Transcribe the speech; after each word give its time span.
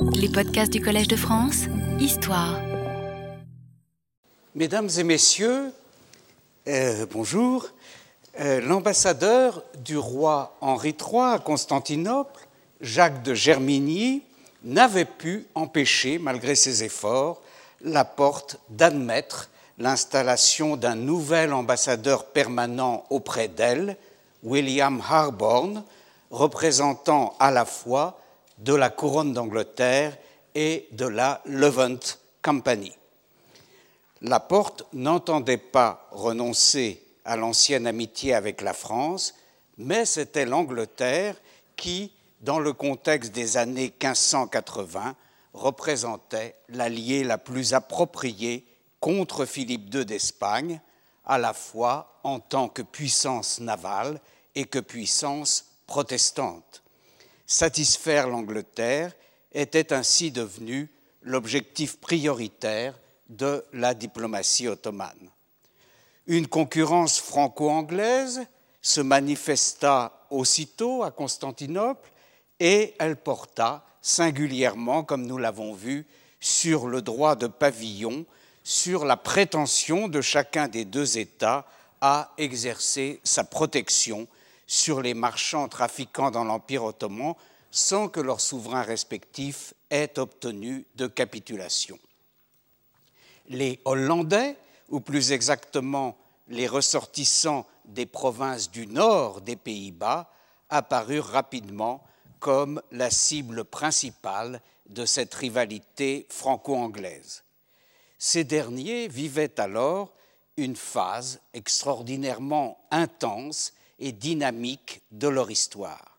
Les 0.00 0.28
podcasts 0.28 0.72
du 0.72 0.80
Collège 0.80 1.08
de 1.08 1.16
France, 1.16 1.64
Histoire. 1.98 2.60
Mesdames 4.54 4.88
et 4.98 5.02
messieurs, 5.02 5.72
euh, 6.68 7.06
bonjour. 7.10 7.66
Euh, 8.40 8.60
L'ambassadeur 8.60 9.62
du 9.84 9.96
roi 9.96 10.56
Henri 10.60 10.90
III 10.98 11.34
à 11.34 11.38
Constantinople, 11.38 12.46
Jacques 12.80 13.22
de 13.22 13.34
Germigny, 13.34 14.22
n'avait 14.64 15.04
pu 15.04 15.46
empêcher, 15.54 16.18
malgré 16.18 16.54
ses 16.54 16.84
efforts, 16.84 17.40
la 17.80 18.04
porte 18.04 18.58
d'admettre 18.68 19.50
l'installation 19.78 20.76
d'un 20.76 20.94
nouvel 20.94 21.52
ambassadeur 21.52 22.26
permanent 22.26 23.04
auprès 23.10 23.48
d'elle, 23.48 23.96
William 24.42 25.02
Harborne, 25.08 25.82
représentant 26.30 27.34
à 27.40 27.50
la 27.50 27.64
fois 27.64 28.20
de 28.58 28.74
la 28.74 28.90
couronne 28.90 29.32
d'Angleterre 29.32 30.16
et 30.54 30.88
de 30.92 31.06
la 31.06 31.40
Levant 31.44 31.98
Company. 32.42 32.92
Laporte 34.22 34.84
n'entendait 34.92 35.58
pas 35.58 36.08
renoncer 36.10 37.02
à 37.24 37.36
l'ancienne 37.36 37.86
amitié 37.86 38.34
avec 38.34 38.62
la 38.62 38.72
France, 38.72 39.34
mais 39.76 40.04
c'était 40.04 40.46
l'Angleterre 40.46 41.36
qui, 41.76 42.12
dans 42.40 42.58
le 42.58 42.72
contexte 42.72 43.32
des 43.32 43.56
années 43.56 43.94
1580, 44.02 45.14
représentait 45.52 46.56
l'allié 46.70 47.22
la 47.22 47.38
plus 47.38 47.74
appropriée 47.74 48.64
contre 49.00 49.44
Philippe 49.44 49.94
II 49.94 50.04
d'Espagne, 50.04 50.80
à 51.24 51.38
la 51.38 51.52
fois 51.52 52.18
en 52.24 52.40
tant 52.40 52.68
que 52.68 52.82
puissance 52.82 53.60
navale 53.60 54.20
et 54.54 54.64
que 54.64 54.78
puissance 54.78 55.66
protestante. 55.86 56.82
Satisfaire 57.50 58.28
l'Angleterre 58.28 59.14
était 59.52 59.94
ainsi 59.94 60.30
devenu 60.30 60.90
l'objectif 61.22 61.98
prioritaire 61.98 62.94
de 63.30 63.64
la 63.72 63.94
diplomatie 63.94 64.68
ottomane. 64.68 65.30
Une 66.26 66.46
concurrence 66.46 67.18
franco-anglaise 67.18 68.42
se 68.82 69.00
manifesta 69.00 70.26
aussitôt 70.28 71.02
à 71.02 71.10
Constantinople 71.10 72.10
et 72.60 72.94
elle 72.98 73.16
porta 73.16 73.86
singulièrement, 74.02 75.02
comme 75.02 75.24
nous 75.24 75.38
l'avons 75.38 75.72
vu, 75.72 76.06
sur 76.40 76.86
le 76.86 77.00
droit 77.00 77.34
de 77.34 77.46
pavillon, 77.46 78.26
sur 78.62 79.06
la 79.06 79.16
prétention 79.16 80.08
de 80.08 80.20
chacun 80.20 80.68
des 80.68 80.84
deux 80.84 81.16
États 81.16 81.64
à 82.02 82.30
exercer 82.36 83.22
sa 83.24 83.42
protection 83.42 84.28
sur 84.68 85.00
les 85.00 85.14
marchands 85.14 85.66
trafiquant 85.66 86.30
dans 86.30 86.44
l'Empire 86.44 86.84
ottoman 86.84 87.34
sans 87.70 88.08
que 88.08 88.20
leurs 88.20 88.40
souverains 88.40 88.82
respectifs 88.82 89.74
aient 89.90 90.18
obtenu 90.18 90.86
de 90.94 91.06
capitulation. 91.06 91.98
Les 93.48 93.80
Hollandais, 93.84 94.56
ou 94.90 95.00
plus 95.00 95.32
exactement 95.32 96.16
les 96.48 96.66
ressortissants 96.66 97.66
des 97.86 98.06
provinces 98.06 98.70
du 98.70 98.86
nord 98.86 99.40
des 99.40 99.56
Pays-Bas, 99.56 100.30
apparurent 100.70 101.26
rapidement 101.26 102.04
comme 102.38 102.80
la 102.92 103.10
cible 103.10 103.64
principale 103.64 104.60
de 104.88 105.04
cette 105.04 105.34
rivalité 105.34 106.26
franco-anglaise. 106.30 107.42
Ces 108.18 108.44
derniers 108.44 109.08
vivaient 109.08 109.58
alors 109.60 110.12
une 110.56 110.76
phase 110.76 111.40
extraordinairement 111.54 112.78
intense 112.90 113.72
et 113.98 114.12
dynamique 114.12 115.02
de 115.10 115.28
leur 115.28 115.50
histoire. 115.50 116.18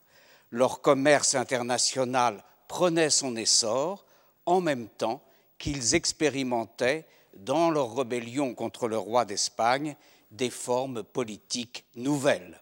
Leur 0.51 0.81
commerce 0.81 1.35
international 1.35 2.43
prenait 2.67 3.09
son 3.09 3.35
essor 3.35 4.05
en 4.45 4.61
même 4.61 4.87
temps 4.87 5.21
qu'ils 5.57 5.95
expérimentaient 5.95 7.05
dans 7.35 7.69
leur 7.69 7.95
rébellion 7.95 8.53
contre 8.53 8.87
le 8.87 8.97
roi 8.97 9.25
d'Espagne 9.25 9.95
des 10.31 10.49
formes 10.49 11.03
politiques 11.03 11.85
nouvelles. 11.95 12.59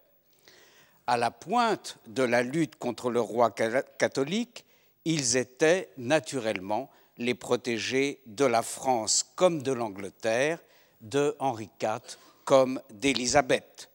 À 1.06 1.18
la 1.18 1.32
pointe 1.32 1.98
de 2.08 2.24
la 2.24 2.44
lutte 2.44 2.76
contre 2.76 3.10
le 3.10 3.22
roi 3.22 3.52
catholique, 3.52 4.66
ils 5.06 5.38
étaient 5.38 5.90
naturellement 5.98 6.90
les 7.18 7.34
protégés 7.34 8.22
de 8.26 8.46
la 8.46 8.62
France 8.62 9.26
comme 9.36 9.64
de 9.64 9.72
l'Angleterre, 9.72 10.60
de 11.02 11.36
Henri 11.40 11.70
IV 11.82 12.18
comme 12.44 12.82
d'Élisabeth. 12.92 13.90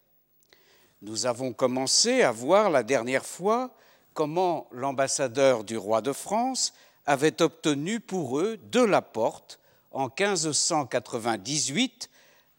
Nous 1.05 1.27
avons 1.27 1.53
commencé 1.53 2.23
à 2.23 2.31
voir 2.31 2.71
la 2.71 2.85
dernière 2.85 3.27
fois 3.27 3.75
comment 4.15 4.69
l'ambassadeur 4.71 5.65
du 5.65 5.77
roi 5.77 6.01
de 6.01 6.13
France 6.13 6.75
avait 7.07 7.43
obtenu 7.43 7.99
pour 7.99 8.39
eux 8.39 8.57
de 8.71 8.81
la 8.81 9.03
porte 9.03 9.59
en 9.91 10.05
1598 10.05 12.09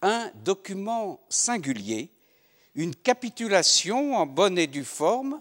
un 0.02 0.30
document 0.44 1.22
singulier, 1.30 2.10
une 2.76 2.94
capitulation 2.94 4.18
en 4.18 4.26
bonne 4.26 4.58
et 4.58 4.68
due 4.68 4.84
forme, 4.84 5.40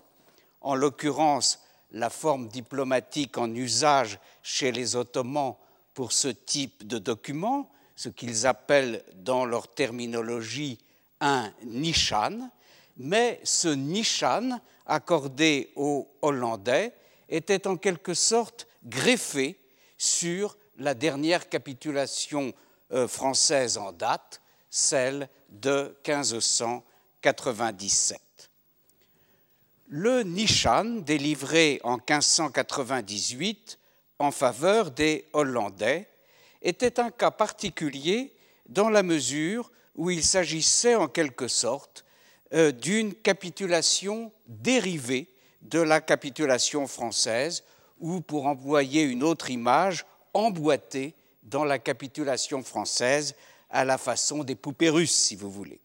en 0.61 0.77
l'occurrence 0.77 1.59
la 1.91 2.09
forme 2.09 2.47
diplomatique 2.47 3.37
en 3.37 3.53
usage 3.53 4.21
chez 4.45 4.71
les 4.71 4.95
Ottomans 4.95 5.57
pour 5.93 6.13
ce 6.13 6.29
type 6.29 6.87
de 6.87 6.99
document, 6.99 7.69
ce 7.97 8.11
qu'ils 8.11 8.47
appellent 8.47 9.03
dans 9.17 9.45
leur 9.45 9.75
terminologie 9.75 10.79
un 11.21 11.51
nishan, 11.65 12.49
mais 13.03 13.39
ce 13.43 13.69
nishan 13.69 14.61
accordé 14.87 15.73
aux 15.75 16.09
Hollandais 16.23 16.95
était 17.29 17.67
en 17.67 17.77
quelque 17.77 18.15
sorte 18.15 18.69
greffé 18.85 19.59
sur 19.99 20.57
la 20.79 20.95
dernière 20.95 21.49
capitulation 21.49 22.55
euh, 22.93 23.09
française 23.09 23.77
en 23.77 23.91
date, 23.91 24.41
celle 24.71 25.29
de 25.49 25.97
1597. 26.07 28.21
Le 29.89 30.23
Nishan, 30.23 31.01
délivré 31.01 31.81
en 31.83 31.97
1598 31.97 33.81
en 34.21 34.31
faveur 34.31 34.93
des 34.93 35.27
Hollandais, 35.33 36.09
était 36.63 37.01
un 37.01 37.11
cas 37.11 37.33
particulier 37.33 38.33
dans 38.69 38.91
la 38.91 39.03
mesure 39.03 39.73
où 39.97 40.11
il 40.11 40.25
s'agissait 40.25 40.95
en 40.95 41.09
quelque 41.09 41.49
sorte 41.49 42.05
d'une 42.53 43.15
capitulation 43.15 44.31
dérivée 44.47 45.29
de 45.63 45.81
la 45.81 46.01
capitulation 46.01 46.87
française, 46.87 47.65
ou 48.01 48.21
pour 48.21 48.47
employer 48.47 49.03
une 49.03 49.23
autre 49.23 49.51
image, 49.51 50.05
emboîtée 50.35 51.15
dans 51.43 51.65
la 51.65 51.79
capitulation 51.79 52.63
française 52.63 53.35
à 53.71 53.85
la 53.85 53.99
façon 53.99 54.45
des 54.45 54.55
poupées 54.55 54.91
russes, 54.91 55.15
si 55.15 55.37
vous 55.37 55.51
voulez. 55.51 55.81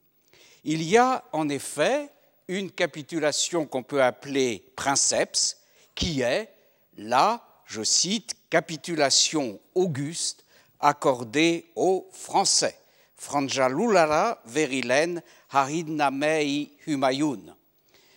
Il 0.63 0.83
y 0.83 0.97
a 0.97 1.23
en 1.31 1.47
effet 1.49 2.09
une 2.47 2.71
capitulation 2.71 3.65
qu'on 3.65 3.83
peut 3.83 4.03
appeler 4.03 4.63
princeps, 4.75 5.57
qui 5.95 6.21
est 6.21 6.49
la, 6.97 7.45
je 7.65 7.83
cite, 7.83 8.35
capitulation 8.49 9.59
auguste 9.75 10.43
accordée 10.79 11.65
aux 11.75 12.07
Français. 12.11 12.77
Franjalulala 13.17 14.41
verilen 14.45 15.21
haridnamei 15.49 16.71
humayun. 16.85 17.55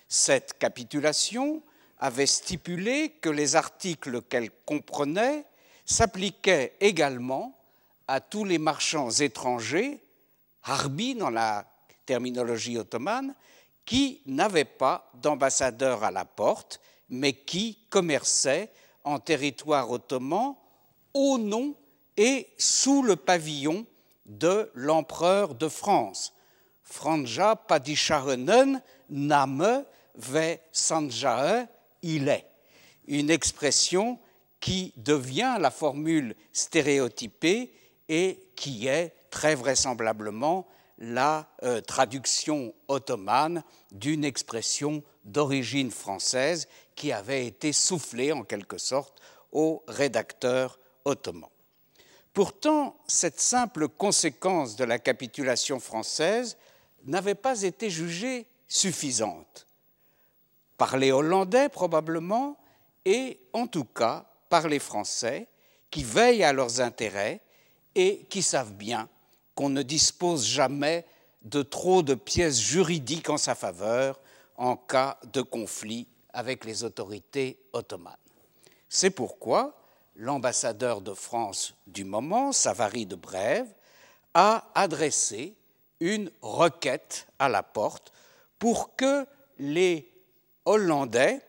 Cette 0.09 0.59
capitulation 0.59 1.63
avait 1.99 2.27
stipulé 2.27 3.11
que 3.21 3.31
les 3.31 3.57
articles 3.57 4.23
qu'elle 4.23 4.51
comprenait 4.67 5.45
s'appliquaient 5.85 6.75
également 6.81 7.57
à 8.09 8.21
tous 8.21 8.45
les 8.45 8.59
marchands 8.59 9.11
étrangers, 9.11 10.01
harbi 10.65 11.15
dans 11.15 11.31
la 11.31 11.65
terminologie 12.07 12.77
ottomane, 12.77 13.35
qui 13.85 14.21
n'avaient 14.27 14.65
pas 14.65 15.11
d'ambassadeur 15.15 16.05
à 16.05 16.11
la 16.11 16.25
porte, 16.25 16.81
mais 17.09 17.33
qui 17.33 17.79
commerçaient 17.89 18.71
en 19.05 19.19
territoire 19.19 19.91
ottoman 19.91 20.55
au 21.15 21.39
nom 21.39 21.75
et 22.17 22.49
sous 22.59 23.03
le 23.03 23.17
pavillon 23.17 23.87
de 24.31 24.71
l'empereur 24.75 25.55
de 25.55 25.69
France. 25.69 26.33
Franja 26.83 27.57
Padishahenen 27.57 28.81
Name 29.11 29.85
ve 30.15 30.57
Sanjae 30.73 31.67
il 32.03 32.29
est. 32.29 32.47
Une 33.07 33.31
expression 33.31 34.19
qui 34.61 34.93
devient 34.97 35.57
la 35.59 35.71
formule 35.71 36.35
stéréotypée 36.53 37.73
et 38.09 38.41
qui 38.57 38.87
est 38.87 39.15
très 39.31 39.55
vraisemblablement 39.55 40.67
la 40.99 41.49
euh, 41.63 41.81
traduction 41.81 42.75
ottomane 42.89 43.63
d'une 43.91 44.25
expression 44.25 45.03
d'origine 45.25 45.91
française 45.91 46.69
qui 46.95 47.11
avait 47.11 47.47
été 47.47 47.73
soufflée 47.73 48.33
en 48.33 48.45
quelque 48.45 48.79
sorte 48.79 49.21
au 49.51 49.83
rédacteur 49.89 50.79
ottoman. 51.05 51.49
Pourtant, 52.33 52.97
cette 53.07 53.41
simple 53.41 53.89
conséquence 53.89 54.77
de 54.77 54.85
la 54.85 54.99
capitulation 54.99 55.81
française 55.81 56.57
n'avait 57.05 57.35
pas 57.35 57.63
été 57.63 57.91
jugée 57.91 58.47
suffisante 58.69 59.67
par 60.81 60.97
les 60.97 61.13
Hollandais 61.13 61.69
probablement 61.69 62.57
et 63.05 63.41
en 63.53 63.67
tout 63.67 63.85
cas 63.85 64.25
par 64.49 64.69
les 64.69 64.79
Français 64.79 65.49
qui 65.91 66.05
veillent 66.05 66.45
à 66.45 66.53
leurs 66.53 66.81
intérêts 66.81 67.43
et 67.95 68.25
qui 68.31 68.43
savent 68.43 68.73
bien 68.73 69.09
qu'on 69.55 69.69
ne 69.69 69.83
dispose 69.83 70.47
jamais 70.47 71.05
de 71.43 71.63
trop 71.63 72.03
de 72.03 72.15
pièces 72.15 72.61
juridiques 72.61 73.29
en 73.29 73.37
sa 73.37 73.55
faveur 73.55 74.21
en 74.57 74.77
cas 74.77 75.19
de 75.33 75.43
conflit 75.43 76.07
avec 76.33 76.65
les 76.65 76.85
autorités 76.85 77.59
ottomanes. 77.73 78.17
C'est 78.89 79.11
pourquoi 79.11 79.80
l'ambassadeur 80.21 81.01
de 81.01 81.15
France 81.15 81.75
du 81.87 82.05
moment, 82.05 82.53
Savary 82.53 83.07
de 83.07 83.17
Brève, 83.17 83.67
a 84.35 84.71
adressé 84.75 85.55
une 85.99 86.31
requête 86.43 87.27
à 87.39 87.49
la 87.49 87.63
porte 87.63 88.13
pour 88.59 88.95
que 88.97 89.27
les 89.59 90.13
Hollandais, 90.67 91.41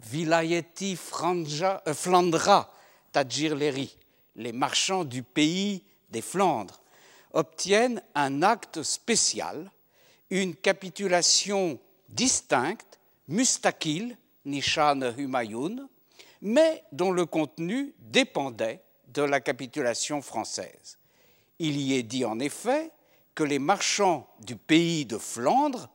Vilayeti 0.00 0.98
euh, 1.22 1.94
Flandra 1.94 2.72
Tadjirleri, 3.12 3.96
les 4.36 4.52
marchands 4.52 5.04
du 5.04 5.22
pays 5.22 5.82
des 6.10 6.22
Flandres, 6.22 6.80
obtiennent 7.34 8.02
un 8.14 8.42
acte 8.42 8.82
spécial, 8.82 9.70
une 10.30 10.54
capitulation 10.56 11.78
distincte, 12.08 12.98
mustakil, 13.28 14.16
Nishan 14.46 15.00
Humayun, 15.18 15.88
mais 16.46 16.84
dont 16.92 17.10
le 17.10 17.26
contenu 17.26 17.92
dépendait 17.98 18.80
de 19.08 19.22
la 19.22 19.40
capitulation 19.40 20.22
française. 20.22 20.96
Il 21.58 21.76
y 21.76 21.98
est 21.98 22.04
dit 22.04 22.24
en 22.24 22.38
effet 22.38 22.92
que 23.34 23.42
les 23.42 23.58
marchands 23.58 24.28
du 24.44 24.54
pays 24.54 25.06
de 25.06 25.18
Flandre, 25.18 25.88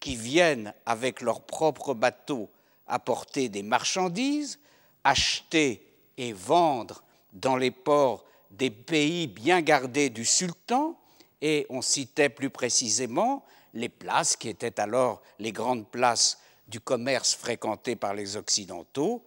qui 0.00 0.14
viennent 0.14 0.74
avec 0.84 1.22
leurs 1.22 1.40
propres 1.40 1.94
bateaux 1.94 2.50
apporter 2.86 3.48
des 3.48 3.62
marchandises, 3.62 4.60
acheter 5.04 5.86
et 6.18 6.34
vendre 6.34 7.02
dans 7.32 7.56
les 7.56 7.70
ports 7.70 8.26
des 8.50 8.70
pays 8.70 9.26
bien 9.26 9.62
gardés 9.62 10.10
du 10.10 10.26
sultan, 10.26 10.98
et 11.40 11.64
on 11.70 11.80
citait 11.80 12.28
plus 12.28 12.50
précisément 12.50 13.42
les 13.72 13.88
places 13.88 14.36
qui 14.36 14.50
étaient 14.50 14.78
alors 14.78 15.22
les 15.38 15.52
grandes 15.52 15.88
places 15.88 16.38
du 16.68 16.78
commerce 16.78 17.34
fréquenté 17.34 17.96
par 17.96 18.12
les 18.12 18.36
Occidentaux, 18.36 19.24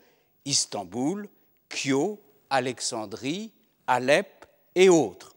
Istanbul, 0.47 1.27
Kyo, 1.69 2.19
Alexandrie, 2.49 3.51
Alep 3.85 4.45
et 4.75 4.89
autres. 4.89 5.35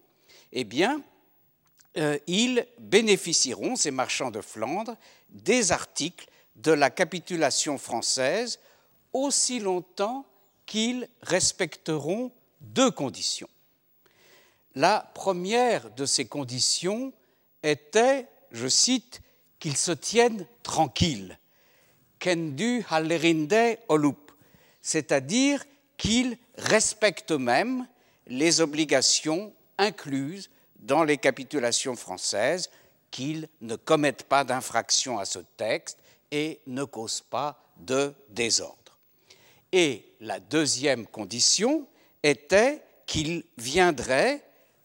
Eh 0.52 0.64
bien, 0.64 1.02
euh, 1.96 2.18
ils 2.26 2.66
bénéficieront, 2.78 3.76
ces 3.76 3.90
marchands 3.90 4.30
de 4.30 4.40
Flandre, 4.40 4.96
des 5.28 5.72
articles 5.72 6.28
de 6.56 6.72
la 6.72 6.90
capitulation 6.90 7.78
française 7.78 8.60
aussi 9.12 9.58
longtemps 9.58 10.24
qu'ils 10.66 11.08
respecteront 11.22 12.30
deux 12.60 12.90
conditions. 12.90 13.48
La 14.76 15.10
première 15.14 15.90
de 15.90 16.06
ces 16.06 16.26
conditions 16.26 17.12
était, 17.62 18.28
je 18.52 18.68
cite, 18.68 19.20
qu'ils 19.58 19.76
se 19.76 19.92
tiennent 19.92 20.46
tranquilles, 20.62 21.38
kendu 22.20 22.84
hallerinde 22.88 23.78
olup, 23.88 24.29
c'est-à-dire 24.82 25.64
qu'ils 25.96 26.38
respectent 26.56 27.32
même 27.32 27.86
les 28.26 28.60
obligations 28.60 29.52
incluses 29.78 30.50
dans 30.78 31.04
les 31.04 31.18
capitulations 31.18 31.96
françaises, 31.96 32.70
qu'ils 33.10 33.48
ne 33.60 33.76
commettent 33.76 34.24
pas 34.24 34.44
d'infraction 34.44 35.18
à 35.18 35.24
ce 35.24 35.40
texte 35.56 35.98
et 36.30 36.60
ne 36.66 36.84
causent 36.84 37.20
pas 37.22 37.62
de 37.76 38.14
désordre. 38.28 38.98
Et 39.72 40.14
la 40.20 40.40
deuxième 40.40 41.06
condition 41.06 41.86
était 42.22 42.82
qu'ils 43.06 43.44
viendraient 43.56 44.42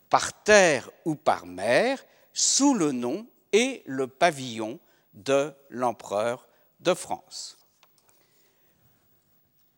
par 0.10 0.44
terre 0.44 0.90
ou 1.06 1.16
par 1.16 1.46
mer 1.46 2.04
sous 2.34 2.74
le 2.74 2.92
nom 2.92 3.26
et 3.54 3.84
le 3.86 4.08
pavillon 4.08 4.80
de 5.14 5.54
l'empereur 5.70 6.48
de 6.80 6.94
France. 6.94 7.58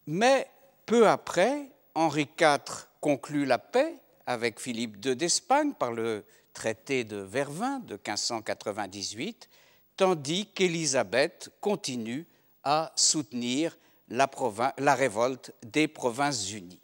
Mais 0.07 0.49
peu 0.85 1.07
après, 1.07 1.69
Henri 1.93 2.29
IV 2.39 2.87
conclut 3.01 3.45
la 3.45 3.59
paix 3.59 3.95
avec 4.25 4.59
Philippe 4.59 5.05
II 5.05 5.15
d'Espagne 5.15 5.73
par 5.73 5.91
le 5.91 6.25
traité 6.53 7.03
de 7.03 7.17
Vervins 7.17 7.79
de 7.79 7.95
1598, 7.95 9.49
tandis 9.97 10.47
qu'Élisabeth 10.47 11.51
continue 11.59 12.25
à 12.63 12.91
soutenir 12.95 13.77
la, 14.09 14.95
révolte 14.95 15.53
des 15.63 15.87
Provinces-Unies. 15.87 16.79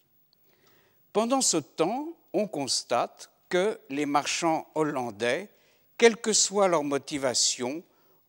Pendant 1.13 1.41
ce 1.41 1.57
temps, 1.57 2.09
on 2.33 2.47
constate 2.47 3.31
que 3.49 3.79
les 3.89 4.05
marchands 4.05 4.67
hollandais, 4.75 5.49
quelle 5.97 6.17
que 6.17 6.33
soit 6.33 6.67
leur 6.67 6.83
motivation, 6.83 7.83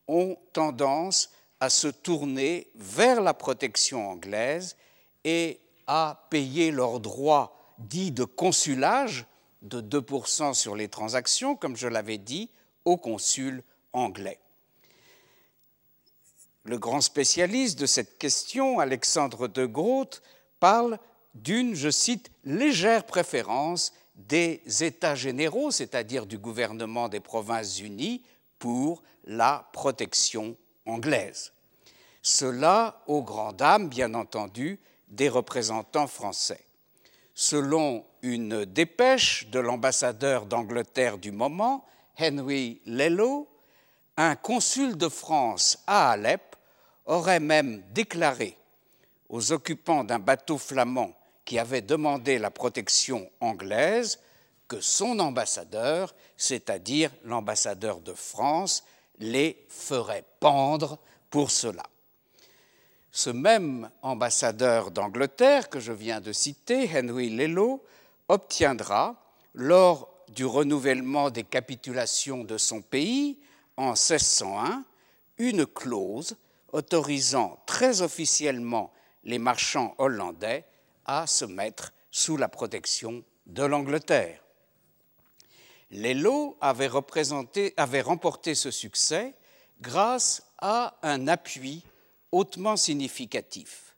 ont 0.06 0.36
tendance 0.52 1.30
à 1.64 1.70
se 1.70 1.88
tourner 1.88 2.68
vers 2.74 3.22
la 3.22 3.32
protection 3.32 4.10
anglaise 4.10 4.76
et 5.24 5.60
à 5.86 6.26
payer 6.28 6.70
leurs 6.70 7.00
droits 7.00 7.74
dits 7.78 8.12
de 8.12 8.24
consulage 8.24 9.24
de 9.62 9.80
2% 9.80 10.52
sur 10.52 10.76
les 10.76 10.88
transactions, 10.88 11.56
comme 11.56 11.74
je 11.74 11.88
l'avais 11.88 12.18
dit, 12.18 12.50
au 12.84 12.98
consul 12.98 13.62
anglais. 13.94 14.38
Le 16.64 16.76
grand 16.76 17.00
spécialiste 17.00 17.78
de 17.78 17.86
cette 17.86 18.18
question, 18.18 18.78
Alexandre 18.78 19.48
de 19.48 19.64
Groot, 19.64 20.20
parle 20.60 20.98
d'une, 21.34 21.74
je 21.74 21.88
cite, 21.88 22.30
légère 22.44 23.06
préférence 23.06 23.94
des 24.16 24.60
États 24.80 25.14
généraux, 25.14 25.70
c'est-à-dire 25.70 26.26
du 26.26 26.36
gouvernement 26.36 27.08
des 27.08 27.20
Provinces-Unies, 27.20 28.22
pour 28.58 29.02
la 29.24 29.66
protection 29.72 30.58
anglaise. 30.84 31.53
Cela 32.26 33.02
aux 33.06 33.22
grandes 33.22 33.56
dames, 33.56 33.90
bien 33.90 34.14
entendu, 34.14 34.80
des 35.08 35.28
représentants 35.28 36.06
français. 36.06 36.64
Selon 37.34 38.02
une 38.22 38.64
dépêche 38.64 39.46
de 39.50 39.58
l'ambassadeur 39.58 40.46
d'Angleterre 40.46 41.18
du 41.18 41.32
moment, 41.32 41.84
Henry 42.18 42.80
Lello, 42.86 43.46
un 44.16 44.36
consul 44.36 44.96
de 44.96 45.10
France 45.10 45.84
à 45.86 46.12
Alep 46.12 46.56
aurait 47.04 47.40
même 47.40 47.82
déclaré 47.92 48.56
aux 49.28 49.52
occupants 49.52 50.02
d'un 50.02 50.18
bateau 50.18 50.56
flamand 50.56 51.12
qui 51.44 51.58
avait 51.58 51.82
demandé 51.82 52.38
la 52.38 52.50
protection 52.50 53.30
anglaise 53.40 54.18
que 54.66 54.80
son 54.80 55.18
ambassadeur, 55.18 56.14
c'est-à-dire 56.38 57.10
l'ambassadeur 57.22 58.00
de 58.00 58.14
France, 58.14 58.82
les 59.18 59.66
ferait 59.68 60.24
pendre 60.40 60.98
pour 61.28 61.50
cela. 61.50 61.82
Ce 63.16 63.30
même 63.30 63.88
ambassadeur 64.02 64.90
d'Angleterre 64.90 65.70
que 65.70 65.78
je 65.78 65.92
viens 65.92 66.20
de 66.20 66.32
citer, 66.32 66.90
Henry 66.92 67.30
Lello, 67.30 67.84
obtiendra, 68.26 69.14
lors 69.54 70.08
du 70.30 70.44
renouvellement 70.44 71.30
des 71.30 71.44
capitulations 71.44 72.42
de 72.42 72.58
son 72.58 72.82
pays 72.82 73.38
en 73.76 73.90
1601, 73.90 74.84
une 75.38 75.64
clause 75.64 76.36
autorisant 76.72 77.62
très 77.66 78.02
officiellement 78.02 78.92
les 79.22 79.38
marchands 79.38 79.94
hollandais 79.98 80.64
à 81.04 81.28
se 81.28 81.44
mettre 81.44 81.92
sous 82.10 82.36
la 82.36 82.48
protection 82.48 83.22
de 83.46 83.62
l'Angleterre. 83.62 84.42
Lello 85.92 86.56
avait, 86.60 86.90
avait 87.76 88.00
remporté 88.00 88.56
ce 88.56 88.72
succès 88.72 89.34
grâce 89.80 90.42
à 90.58 90.96
un 91.04 91.28
appui 91.28 91.84
hautement 92.34 92.76
significatif. 92.76 93.94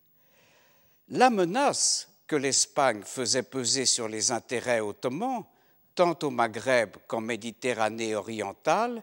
La 1.09 1.31
menace 1.31 2.09
que 2.27 2.37
l'Espagne 2.37 3.03
faisait 3.03 3.43
peser 3.43 3.87
sur 3.87 4.09
les 4.09 4.31
intérêts 4.31 4.81
ottomans, 4.81 5.45
tant 5.95 6.19
au 6.23 6.31
Maghreb 6.31 6.97
qu'en 7.07 7.23
Méditerranée 7.23 8.15
orientale, 8.15 9.03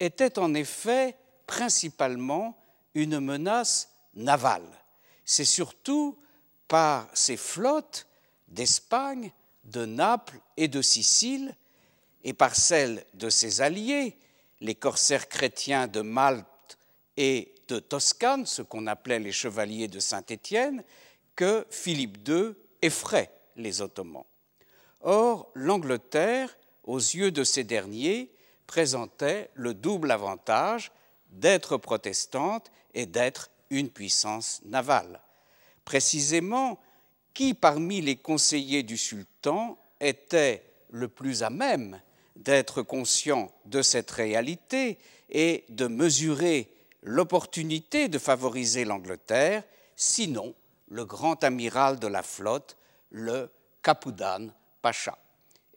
était 0.00 0.38
en 0.38 0.52
effet 0.54 1.16
principalement 1.46 2.58
une 2.94 3.20
menace 3.20 3.88
navale. 4.14 4.68
C'est 5.24 5.44
surtout 5.44 6.18
par 6.66 7.08
ses 7.14 7.36
flottes 7.36 8.08
d'Espagne, 8.48 9.30
de 9.64 9.86
Naples 9.86 10.40
et 10.56 10.66
de 10.66 10.82
Sicile, 10.82 11.54
et 12.24 12.32
par 12.32 12.56
celles 12.56 13.04
de 13.14 13.30
ses 13.30 13.60
alliés, 13.60 14.16
les 14.60 14.74
corsaires 14.74 15.28
chrétiens 15.28 15.86
de 15.86 16.00
Malte 16.00 16.78
et 17.16 17.51
de 17.68 17.78
Toscane, 17.78 18.46
ce 18.46 18.62
qu'on 18.62 18.86
appelait 18.86 19.18
les 19.18 19.32
chevaliers 19.32 19.88
de 19.88 20.00
Saint-Étienne, 20.00 20.84
que 21.36 21.66
Philippe 21.70 22.28
II 22.28 22.54
effraie 22.82 23.30
les 23.56 23.80
Ottomans. 23.80 24.24
Or, 25.00 25.50
l'Angleterre, 25.54 26.56
aux 26.84 26.98
yeux 26.98 27.30
de 27.30 27.44
ces 27.44 27.64
derniers, 27.64 28.30
présentait 28.66 29.50
le 29.54 29.74
double 29.74 30.10
avantage 30.10 30.92
d'être 31.30 31.76
protestante 31.76 32.70
et 32.94 33.06
d'être 33.06 33.50
une 33.70 33.90
puissance 33.90 34.60
navale. 34.64 35.20
Précisément, 35.84 36.78
qui 37.34 37.54
parmi 37.54 38.00
les 38.00 38.16
conseillers 38.16 38.82
du 38.82 38.96
sultan 38.96 39.78
était 40.00 40.62
le 40.90 41.08
plus 41.08 41.42
à 41.42 41.50
même 41.50 42.00
d'être 42.36 42.82
conscient 42.82 43.50
de 43.64 43.82
cette 43.82 44.10
réalité 44.10 44.98
et 45.30 45.64
de 45.68 45.86
mesurer 45.86 46.70
l'opportunité 47.02 48.08
de 48.08 48.18
favoriser 48.18 48.84
l'Angleterre, 48.84 49.64
sinon 49.96 50.54
le 50.88 51.04
grand 51.04 51.42
amiral 51.42 51.98
de 51.98 52.06
la 52.06 52.22
flotte, 52.22 52.76
le 53.10 53.50
Kapoudan 53.82 54.48
Pacha. 54.80 55.18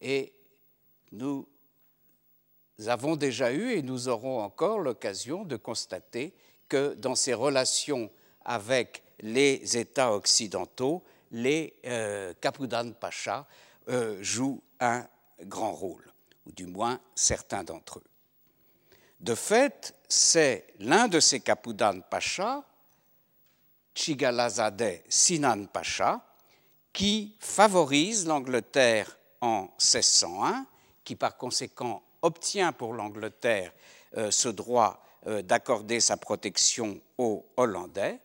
Et 0.01 0.33
nous 1.11 1.47
avons 2.87 3.15
déjà 3.15 3.51
eu 3.51 3.71
et 3.71 3.81
nous 3.81 4.07
aurons 4.07 4.41
encore 4.41 4.79
l'occasion 4.79 5.43
de 5.45 5.55
constater 5.55 6.33
que 6.67 6.93
dans 6.95 7.15
ses 7.15 7.33
relations 7.33 8.11
avec 8.43 9.03
les 9.21 9.77
États 9.77 10.13
occidentaux, 10.13 11.03
les 11.31 11.75
euh, 11.85 12.33
Kapoudan 12.41 12.91
Pacha 12.91 13.47
euh, 13.87 14.21
jouent 14.21 14.61
un 14.79 15.07
grand 15.41 15.71
rôle, 15.71 16.11
ou 16.45 16.51
du 16.51 16.65
moins 16.65 16.99
certains 17.15 17.63
d'entre 17.63 17.99
eux. 17.99 18.14
De 19.25 19.33
fait, 19.33 19.95
c'est 20.07 20.67
l'un 20.77 21.07
de 21.07 21.19
ces 21.19 21.39
Kapoudan 21.39 22.01
Pacha, 22.11 22.63
Chigalazadeh 23.95 25.03
Sinan 25.09 25.65
Pacha, 25.65 26.23
qui 26.93 27.35
favorise 27.39 28.27
l'Angleterre 28.27 29.17
en 29.41 29.61
1601, 29.79 30.67
qui 31.03 31.15
par 31.15 31.37
conséquent 31.37 32.03
obtient 32.21 32.71
pour 32.71 32.93
l'Angleterre 32.93 33.73
euh, 34.15 34.29
ce 34.29 34.47
droit 34.47 35.03
euh, 35.25 35.41
d'accorder 35.41 35.99
sa 36.01 36.17
protection 36.17 37.01
aux 37.17 37.47
Hollandais, 37.57 38.19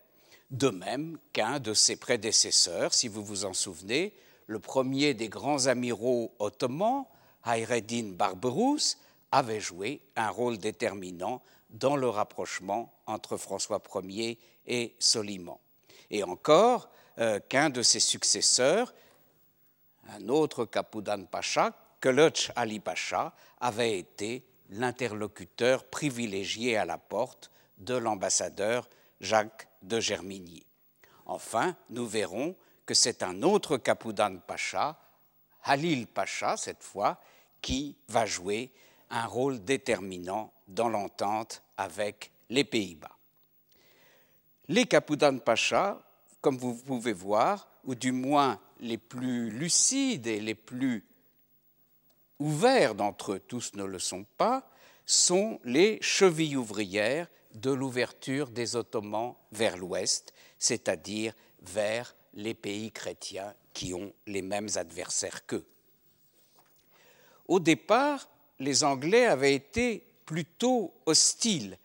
de 0.51 0.69
même 0.69 1.17
qu'un 1.33 1.61
de 1.61 1.73
ses 1.73 1.97
prédécesseurs, 1.97 2.93
si 2.93 3.09
vous 3.09 3.25
vous 3.25 3.47
en 3.47 3.55
souvenez, 3.55 4.13
le 4.49 4.59
premier 4.59 5.15
des 5.15 5.31
grands 5.31 5.67
amiraux 5.67 6.35
ottomans, 6.39 7.07
Hayreddin 7.47 8.13
Barberousse, 8.13 8.99
avait 9.33 9.61
joué 9.61 10.01
un 10.17 10.31
rôle 10.31 10.59
déterminant 10.59 11.43
dans 11.71 11.97
le 11.97 12.09
rapprochement 12.09 12.93
entre 13.07 13.37
François 13.37 13.83
Ier 14.03 14.39
et 14.67 14.95
Soliman. 14.99 15.59
Et 16.11 16.23
encore 16.25 16.91
euh, 17.19 17.39
qu'un 17.41 17.71
de 17.71 17.83
ses 17.83 18.01
successeurs, 18.01 18.93
un 20.09 20.29
autre 20.29 20.65
Kapoudan 20.65 21.25
Pacha, 21.25 21.73
Kılıç 22.01 22.51
Ali 22.57 22.81
Pacha, 22.81 23.35
avait 23.61 23.99
été 23.99 24.45
l'interlocuteur 24.71 25.85
privilégié 25.85 26.77
à 26.77 26.85
la 26.85 26.99
porte 26.99 27.51
de 27.79 27.95
l'ambassadeur 27.95 28.89
Jacques 29.21 29.69
de 29.83 30.01
Germigny. 30.01 30.65
Enfin, 31.27 31.77
nous 31.91 32.07
verrons 32.07 32.57
que 32.87 32.95
c'est 32.95 33.23
un 33.23 33.43
autre 33.43 33.77
Kapoudan 33.77 34.39
Pacha, 34.39 34.99
Halil 35.63 36.07
Pacha 36.07 36.57
cette 36.57 36.83
fois, 36.83 37.21
qui 37.61 37.97
va 38.09 38.27
jouer 38.27 38.73
un 39.11 39.27
rôle 39.27 39.65
déterminant 39.65 40.53
dans 40.69 40.89
l'entente 40.89 41.63
avec 41.77 42.31
les 42.49 42.65
Pays-Bas. 42.65 43.17
Les 44.69 44.87
Kapoudan 44.87 45.39
Pacha, 45.39 46.01
comme 46.41 46.57
vous 46.57 46.75
pouvez 46.75 47.13
voir, 47.13 47.69
ou 47.85 47.95
du 47.95 48.13
moins 48.13 48.61
les 48.81 48.99
plus 48.99 49.51
lucides 49.51 50.27
et 50.27 50.41
les 50.41 50.55
plus 50.55 51.05
ouverts 52.39 52.95
d'entre 52.95 53.33
eux, 53.33 53.41
tous 53.41 53.75
ne 53.75 53.85
le 53.85 53.99
sont 53.99 54.25
pas, 54.37 54.69
sont 55.07 55.61
les 55.65 55.99
chevilles 56.01 56.57
ouvrières 56.57 57.27
de 57.55 57.71
l'ouverture 57.71 58.49
des 58.49 58.77
Ottomans 58.77 59.35
vers 59.51 59.77
l'ouest, 59.77 60.33
c'est-à-dire 60.59 61.35
vers 61.63 62.15
les 62.35 62.55
pays 62.55 62.93
chrétiens 62.93 63.55
qui 63.73 63.93
ont 63.93 64.13
les 64.27 64.43
mêmes 64.43 64.69
adversaires 64.77 65.45
qu'eux. 65.47 65.67
Au 67.49 67.59
départ, 67.59 68.29
les 68.61 68.85
Anglais 68.85 69.27
avaient 69.27 69.55
été 69.55 70.05
plutôt 70.25 70.93
hostiles 71.07 71.77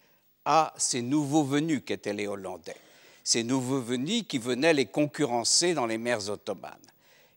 à 0.43 0.73
ces 0.77 1.01
nouveaux 1.01 1.43
venus 1.43 1.81
qu'étaient 1.85 2.13
les 2.13 2.27
Hollandais, 2.27 2.75
ces 3.23 3.43
nouveaux 3.43 3.81
venus 3.81 4.25
qui 4.27 4.37
venaient 4.37 4.73
les 4.73 4.85
concurrencer 4.85 5.73
dans 5.73 5.87
les 5.87 5.97
mers 5.97 6.29
ottomanes. 6.29 6.77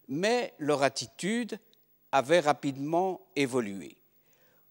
Mais 0.09 0.53
leur 0.59 0.83
attitude 0.83 1.59
avait 2.13 2.41
rapidement 2.41 3.21
évolué. 3.37 3.97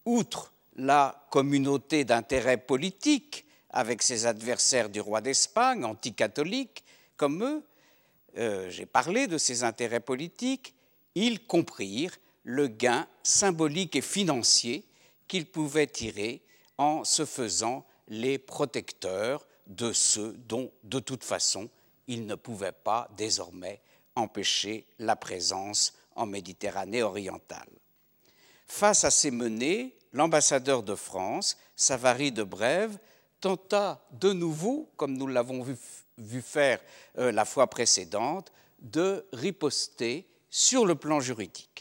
Outre 0.05 0.51
la 0.75 1.25
communauté 1.31 2.03
d'intérêts 2.03 2.57
politiques 2.57 3.45
avec 3.71 4.03
ses 4.03 4.25
adversaires 4.25 4.89
du 4.89 5.00
roi 5.00 5.21
d'Espagne, 5.21 5.83
anticatholiques 5.83 6.83
comme 7.15 7.43
eux, 7.43 7.63
euh, 8.38 8.69
j'ai 8.69 8.86
parlé 8.86 9.25
de 9.27 9.38
ces 9.39 9.63
intérêts 9.63 10.00
politiques, 10.00 10.75
ils 11.15 11.43
comprirent 11.45 12.15
le 12.47 12.67
gain 12.69 13.05
symbolique 13.23 13.97
et 13.97 14.01
financier 14.01 14.85
qu'ils 15.27 15.45
pouvaient 15.45 15.85
tirer 15.85 16.41
en 16.77 17.03
se 17.03 17.25
faisant 17.25 17.85
les 18.07 18.37
protecteurs 18.37 19.45
de 19.67 19.91
ceux 19.91 20.31
dont, 20.47 20.71
de 20.83 20.99
toute 20.99 21.25
façon, 21.25 21.69
ils 22.07 22.25
ne 22.25 22.35
pouvaient 22.35 22.71
pas 22.71 23.09
désormais 23.17 23.81
empêcher 24.15 24.87
la 24.97 25.17
présence 25.17 25.93
en 26.15 26.25
Méditerranée 26.25 27.03
orientale. 27.03 27.67
Face 28.65 29.03
à 29.03 29.11
ces 29.11 29.29
menées, 29.29 29.97
l'ambassadeur 30.13 30.83
de 30.83 30.95
France, 30.95 31.57
Savary 31.75 32.31
de 32.31 32.43
Brève, 32.43 32.97
tenta 33.41 34.01
de 34.11 34.31
nouveau, 34.31 34.89
comme 34.95 35.17
nous 35.17 35.27
l'avons 35.27 35.63
vu, 35.63 36.41
faire 36.41 36.79
euh, 37.17 37.33
la 37.33 37.43
fois 37.43 37.67
précédente, 37.67 38.53
de 38.79 39.25
riposter 39.33 40.25
sur 40.49 40.85
le 40.85 40.95
plan 40.95 41.19
juridique. 41.19 41.76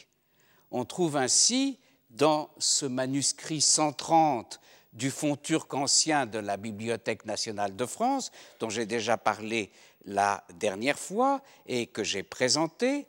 On 0.71 0.85
trouve 0.85 1.17
ainsi 1.17 1.79
dans 2.09 2.49
ce 2.57 2.85
manuscrit 2.85 3.61
130 3.61 4.59
du 4.93 5.11
Fonds 5.11 5.35
turc 5.35 5.73
ancien 5.73 6.25
de 6.25 6.39
la 6.39 6.57
Bibliothèque 6.57 7.25
nationale 7.25 7.75
de 7.75 7.85
France, 7.85 8.31
dont 8.59 8.69
j'ai 8.69 8.85
déjà 8.85 9.17
parlé 9.17 9.71
la 10.05 10.43
dernière 10.55 10.97
fois 10.97 11.41
et 11.67 11.85
que 11.87 12.03
j'ai 12.03 12.23
présenté, 12.23 13.05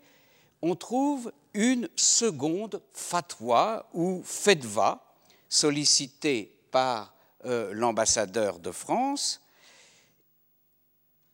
on 0.60 0.74
trouve 0.74 1.32
une 1.54 1.88
seconde 1.96 2.82
fatwa 2.92 3.88
ou 3.94 4.22
fetva 4.24 5.02
sollicitée 5.48 6.52
par 6.70 7.14
euh, 7.46 7.70
l'ambassadeur 7.72 8.58
de 8.58 8.70
France 8.70 9.40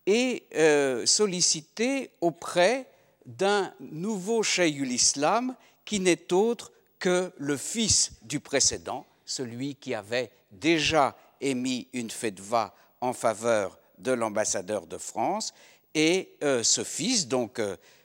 et 0.06 0.46
euh, 0.54 1.06
sollicité 1.06 2.10
auprès 2.20 2.86
d'un 3.26 3.72
nouveau 3.80 4.42
cheikh 4.42 4.76
islam 4.76 5.56
qui 5.84 6.00
n'est 6.00 6.32
autre 6.32 6.72
que 6.98 7.32
le 7.36 7.56
fils 7.56 8.12
du 8.22 8.40
précédent, 8.40 9.06
celui 9.24 9.74
qui 9.74 9.94
avait 9.94 10.30
déjà 10.50 11.16
émis 11.40 11.88
une 11.92 12.10
fetva 12.10 12.74
en 13.00 13.12
faveur 13.12 13.78
de 13.98 14.12
l'ambassadeur 14.12 14.86
de 14.86 14.98
France, 14.98 15.52
et 15.94 16.36
euh, 16.42 16.62
ce 16.62 16.82
fils, 16.82 17.28
donc 17.28 17.60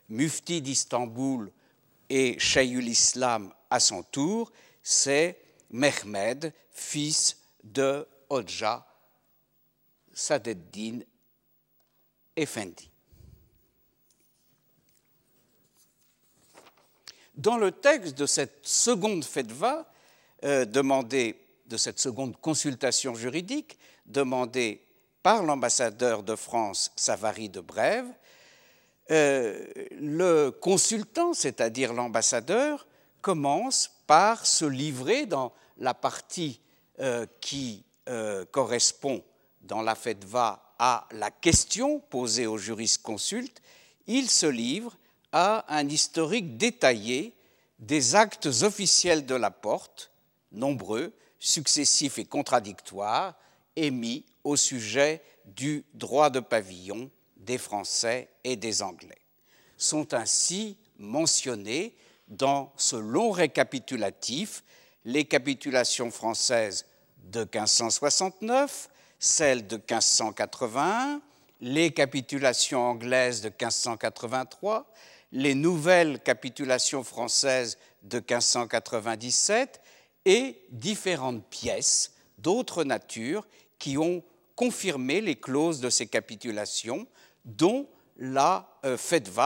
mufti 0.10 0.62
d'Istanbul 0.62 1.52
et 2.10 2.38
cheikh 2.40 2.72
islam 2.72 3.54
à 3.70 3.80
son 3.80 4.04
tour, 4.04 4.52
c'est 4.82 5.40
Mehmed, 5.72 6.54
fils 6.72 7.38
de 7.64 8.08
Hodja 8.30 8.86
Sadeddin 10.14 11.00
Effendi. 12.36 12.89
Dans 17.40 17.58
le 17.58 17.72
texte 17.72 18.18
de 18.18 18.26
cette 18.26 18.68
seconde 18.68 19.24
fetva, 19.24 19.90
euh, 20.44 20.66
demandée, 20.66 21.40
de 21.68 21.78
cette 21.78 21.98
seconde 21.98 22.36
consultation 22.42 23.16
juridique, 23.16 23.80
demandée 24.06 24.82
par 25.24 25.44
l'ambassadeur 25.44 26.24
de 26.24 26.36
France 26.36 26.92
Savary 26.98 27.48
de 27.48 27.62
Brève, 27.62 28.08
euh, 29.12 29.66
le 30.02 30.50
consultant, 30.50 31.34
c'est-à-dire 31.34 31.94
l'ambassadeur, 31.94 32.86
commence 33.22 33.90
par 34.06 34.46
se 34.46 34.66
livrer 34.66 35.26
dans 35.26 35.54
la 35.78 35.94
partie 35.94 36.60
euh, 37.00 37.26
qui 37.40 37.86
euh, 38.10 38.44
correspond 38.52 39.24
dans 39.62 39.82
la 39.82 39.96
FEDVA 39.96 40.76
à 40.78 41.08
la 41.12 41.32
question 41.32 42.02
posée 42.02 42.48
au 42.48 42.58
jurisconsulte, 42.58 43.62
il 44.08 44.30
se 44.30 44.46
livre 44.46 44.98
à 45.32 45.66
un 45.74 45.88
historique 45.88 46.58
détaillé 46.58 47.34
des 47.80 48.16
actes 48.16 48.48
officiels 48.62 49.26
de 49.26 49.36
la 49.36 49.52
porte, 49.52 50.12
nombreux, 50.52 51.14
successifs 51.40 52.18
et 52.18 52.26
contradictoires, 52.26 53.36
émis 53.76 54.26
au 54.44 54.56
sujet 54.56 55.22
du 55.46 55.86
droit 55.94 56.30
de 56.30 56.40
pavillon 56.40 57.10
des 57.38 57.58
Français 57.58 58.30
et 58.44 58.56
des 58.56 58.82
Anglais. 58.82 59.18
Sont 59.78 60.14
ainsi 60.14 60.78
mentionnés 60.98 61.96
dans 62.28 62.74
ce 62.76 62.96
long 62.96 63.32
récapitulatif 63.32 64.64
les 65.06 65.26
capitulations 65.26 66.12
françaises 66.12 66.86
de 67.24 67.40
1569, 67.40 68.90
celle 69.20 69.68
de 69.68 69.78
1581, 69.78 71.22
les 71.62 71.92
capitulations 71.92 72.82
anglaises 72.82 73.42
de 73.42 73.50
1583, 73.50 74.86
les 75.32 75.56
nouvelles 75.56 76.20
capitulations 76.20 77.04
françaises 77.04 77.78
de 78.04 78.18
1597 78.18 79.82
et 80.26 80.62
différentes 80.72 81.46
pièces 81.50 82.14
d'autres 82.38 82.84
natures 82.84 83.48
qui 83.78 83.98
ont 83.98 84.24
confirmé 84.56 85.22
les 85.22 85.36
clauses 85.36 85.80
de 85.80 85.90
ces 85.90 86.08
capitulations, 86.08 87.08
dont 87.46 87.88
la 88.18 88.68
euh, 88.86 88.98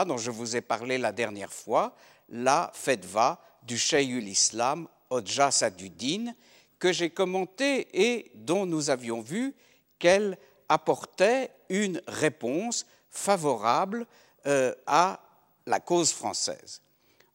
dont 0.07 0.17
je 0.17 0.31
vous 0.31 0.55
ai 0.55 0.61
parlé 0.61 0.97
la 0.97 1.11
dernière 1.11 1.53
fois, 1.53 1.95
la 2.29 2.71
fetva 2.73 3.39
du 3.63 3.77
Shaykhul 3.77 4.27
Islam 4.27 4.87
Odja 5.09 5.51
Saduddin, 5.51 6.33
que 6.79 6.91
j'ai 6.91 7.11
commenté 7.11 7.87
et 7.93 8.31
dont 8.35 8.65
nous 8.65 8.89
avions 8.89 9.21
vu 9.21 9.53
qu'elle 9.99 10.37
apportait 10.69 11.51
une 11.69 12.01
réponse 12.07 12.85
favorable 13.09 14.07
euh, 14.47 14.73
à 14.87 15.19
la 15.65 15.79
cause 15.79 16.11
française. 16.11 16.81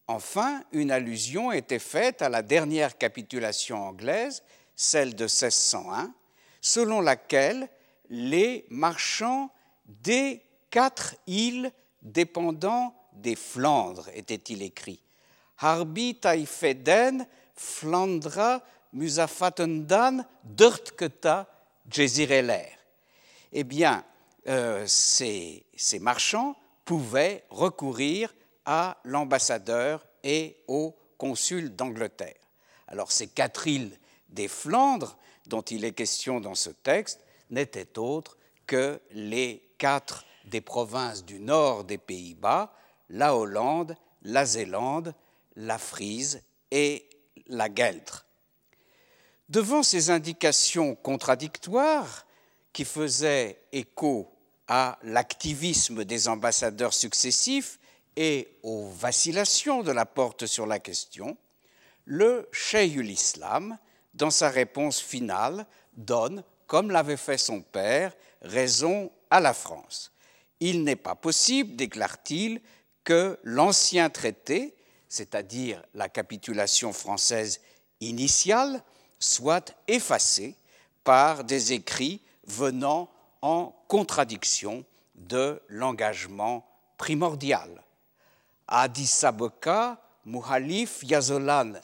Enfin, 0.06 0.64
une 0.72 0.90
allusion 0.90 1.52
était 1.52 1.78
faite 1.78 2.22
à 2.22 2.28
la 2.28 2.42
dernière 2.42 2.96
capitulation 2.96 3.88
anglaise, 3.88 4.42
celle 4.74 5.14
de 5.14 5.24
1601, 5.24 6.12
selon 6.60 7.00
laquelle 7.00 7.68
les 8.08 8.66
marchands 8.70 9.50
des 9.86 10.42
quatre 10.70 11.16
îles 11.26 11.70
dépendant 12.02 12.94
des 13.12 13.36
Flandres, 13.36 14.08
était-il 14.14 14.62
écrit. 14.62 15.00
Harbi 15.58 16.14
taifeden 16.14 17.26
Flandra 17.54 18.62
musafatendan 18.92 20.24
dirtketa 20.44 21.48
jezireler. 21.90 22.78
Eh 23.52 23.64
bien, 23.64 24.04
euh, 24.46 24.84
ces, 24.86 25.66
ces 25.76 25.98
marchands 25.98 26.56
pouvaient 26.88 27.44
recourir 27.50 28.34
à 28.64 28.96
l'ambassadeur 29.04 30.06
et 30.24 30.56
au 30.68 30.96
consul 31.18 31.76
d'Angleterre. 31.76 32.40
Alors 32.86 33.12
ces 33.12 33.26
quatre 33.26 33.66
îles 33.66 33.94
des 34.30 34.48
Flandres 34.48 35.18
dont 35.48 35.60
il 35.60 35.84
est 35.84 35.92
question 35.92 36.40
dans 36.40 36.54
ce 36.54 36.70
texte 36.70 37.20
n'étaient 37.50 37.98
autres 37.98 38.38
que 38.66 39.02
les 39.10 39.68
quatre 39.76 40.24
des 40.46 40.62
provinces 40.62 41.26
du 41.26 41.40
nord 41.40 41.84
des 41.84 41.98
Pays-Bas, 41.98 42.72
la 43.10 43.36
Hollande, 43.36 43.94
la 44.22 44.46
Zélande, 44.46 45.14
la 45.56 45.76
Frise 45.76 46.42
et 46.70 47.06
la 47.48 47.68
Gueldre. 47.68 48.24
Devant 49.50 49.82
ces 49.82 50.08
indications 50.08 50.94
contradictoires 50.94 52.26
qui 52.72 52.86
faisaient 52.86 53.60
écho 53.72 54.37
à 54.68 54.98
l'activisme 55.02 56.04
des 56.04 56.28
ambassadeurs 56.28 56.92
successifs 56.92 57.78
et 58.16 58.58
aux 58.62 58.88
vacillations 58.88 59.82
de 59.82 59.90
la 59.90 60.04
porte 60.04 60.46
sur 60.46 60.66
la 60.66 60.78
question, 60.78 61.36
le 62.04 62.48
Shaykhul 62.52 63.10
Islam, 63.10 63.78
dans 64.14 64.30
sa 64.30 64.50
réponse 64.50 65.00
finale, 65.00 65.66
donne, 65.96 66.42
comme 66.66 66.90
l'avait 66.90 67.16
fait 67.16 67.38
son 67.38 67.60
père, 67.60 68.14
raison 68.42 69.10
à 69.30 69.40
la 69.40 69.54
France. 69.54 70.12
Il 70.60 70.84
n'est 70.84 70.96
pas 70.96 71.14
possible, 71.14 71.76
déclare-t-il, 71.76 72.60
que 73.04 73.38
l'ancien 73.42 74.10
traité, 74.10 74.74
c'est-à-dire 75.08 75.82
la 75.94 76.08
capitulation 76.08 76.92
française 76.92 77.60
initiale, 78.00 78.82
soit 79.18 79.74
effacé 79.86 80.56
par 81.04 81.44
des 81.44 81.72
écrits 81.72 82.20
venant 82.46 83.08
en 83.42 83.74
contradiction 83.88 84.84
de 85.14 85.60
l'engagement 85.68 86.66
primordial. 86.96 87.82
Addis 88.66 89.22
Muhalif 90.24 91.02
Yazolan 91.04 91.74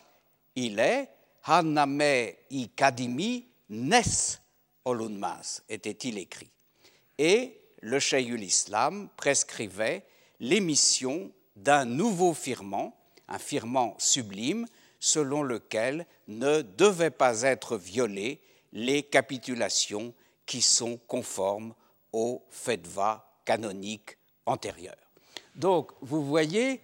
est 0.56 1.08
Haname 1.44 2.32
i 2.50 2.68
Kadimi 2.68 3.46
Nes 3.70 4.38
Olunmas, 4.84 5.62
était-il 5.68 6.18
écrit. 6.18 6.50
Et 7.18 7.60
le 7.80 7.98
Shaykhul 7.98 8.42
Islam 8.42 9.08
prescrivait 9.16 10.04
l'émission 10.40 11.32
d'un 11.56 11.84
nouveau 11.84 12.34
firmant, 12.34 12.94
un 13.28 13.38
firmant 13.38 13.94
sublime, 13.98 14.66
selon 15.00 15.42
lequel 15.42 16.06
ne 16.28 16.62
devaient 16.62 17.10
pas 17.10 17.42
être 17.42 17.76
violées 17.76 18.40
les 18.72 19.02
capitulations 19.02 20.12
qui 20.46 20.62
sont 20.62 20.98
conformes 21.06 21.74
aux 22.12 22.44
fetva 22.50 23.26
canoniques 23.44 24.16
antérieures. 24.46 24.94
Donc, 25.54 25.92
vous 26.00 26.24
voyez, 26.24 26.80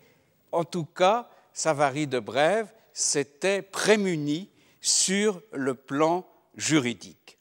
en 0.53 0.65
tout 0.65 0.85
cas, 0.85 1.29
Savary 1.53 2.07
de 2.07 2.19
Brève 2.21 2.73
s'était 2.93 3.63
prémuni 3.63 4.49
sur 4.81 5.43
le 5.53 5.75
plan 5.75 6.27
juridique. 6.55 7.39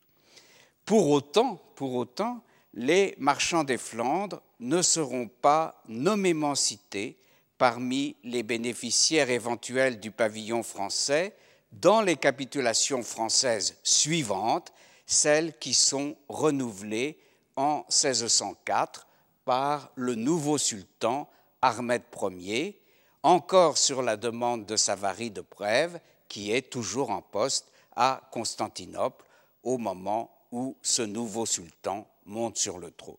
Pour 0.86 1.10
autant, 1.10 1.62
pour 1.75 1.95
autant, 1.95 2.43
les 2.73 3.15
marchands 3.17 3.63
des 3.63 3.77
Flandres 3.77 4.41
ne 4.60 4.82
seront 4.82 5.27
pas 5.27 5.82
nommément 5.88 6.55
cités 6.55 7.17
parmi 7.58 8.15
les 8.23 8.43
bénéficiaires 8.43 9.29
éventuels 9.29 9.99
du 9.99 10.12
pavillon 10.12 10.63
français 10.63 11.36
dans 11.71 12.01
les 12.01 12.15
capitulations 12.15 13.03
françaises 13.03 13.77
suivantes, 13.84 14.73
celles 15.09 15.57
qui 15.57 15.73
sont 15.73 16.15
renouvelées 16.29 17.17
en 17.55 17.77
1604 17.89 19.07
par 19.43 19.91
le 19.95 20.13
nouveau 20.13 20.59
sultan 20.59 21.27
Ahmed 21.63 22.03
Ier, 22.37 22.79
encore 23.23 23.79
sur 23.79 24.03
la 24.03 24.17
demande 24.17 24.67
de 24.67 24.75
Savary 24.75 25.31
de 25.31 25.41
Prèves, 25.41 25.99
qui 26.27 26.51
est 26.51 26.69
toujours 26.69 27.09
en 27.09 27.23
poste 27.23 27.71
à 27.95 28.21
Constantinople 28.31 29.25
au 29.63 29.79
moment 29.79 30.29
où 30.51 30.77
ce 30.83 31.01
nouveau 31.01 31.47
sultan 31.47 32.07
monte 32.25 32.57
sur 32.57 32.77
le 32.77 32.91
trône. 32.91 33.15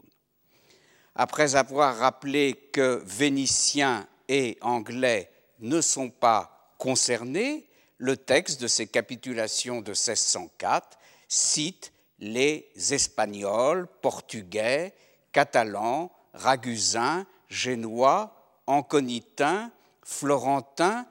Après 1.16 1.57
avoir 1.57 1.96
rappelé 1.96 2.55
que 2.72 3.03
Vénitiens 3.05 4.07
et 4.29 4.57
Anglais 4.61 5.29
ne 5.59 5.81
sont 5.81 6.09
pas 6.09 6.72
concernés, 6.79 7.66
le 7.98 8.16
texte 8.16 8.61
de 8.61 8.68
ces 8.68 8.87
capitulations 8.87 9.81
de 9.81 9.90
1604 9.90 11.00
cite 11.31 11.93
les 12.19 12.71
Espagnols, 12.90 13.88
Portugais, 14.03 14.93
Catalans, 15.33 16.12
Ragusins, 16.35 17.25
Génois, 17.49 18.37
Anconitins, 18.66 19.73
Florentins 20.03 21.07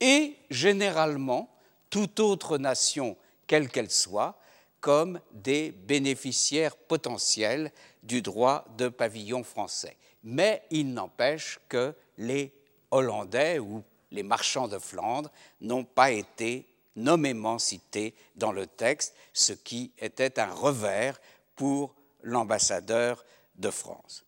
et 0.00 0.36
généralement 0.50 1.48
toute 1.88 2.20
autre 2.20 2.58
nation, 2.58 3.16
quelle 3.46 3.68
qu'elle 3.68 3.90
soit, 3.90 4.38
comme 4.80 5.20
des 5.32 5.70
bénéficiaires 5.70 6.76
potentiels 6.76 7.72
du 8.02 8.22
droit 8.22 8.64
de 8.76 8.88
pavillon 8.88 9.44
français. 9.44 9.96
Mais 10.24 10.62
il 10.70 10.92
n'empêche 10.92 11.58
que 11.68 11.94
les 12.18 12.52
Hollandais 12.90 13.58
ou 13.58 13.82
les 14.10 14.22
marchands 14.22 14.68
de 14.68 14.78
Flandre 14.78 15.30
n'ont 15.60 15.84
pas 15.84 16.10
été 16.10 16.66
nommément 17.02 17.58
cités 17.58 18.14
dans 18.36 18.52
le 18.52 18.66
texte, 18.66 19.14
ce 19.32 19.52
qui 19.52 19.92
était 19.98 20.38
un 20.38 20.52
revers 20.52 21.20
pour 21.56 21.94
l'ambassadeur 22.22 23.24
de 23.56 23.70
France. 23.70 24.24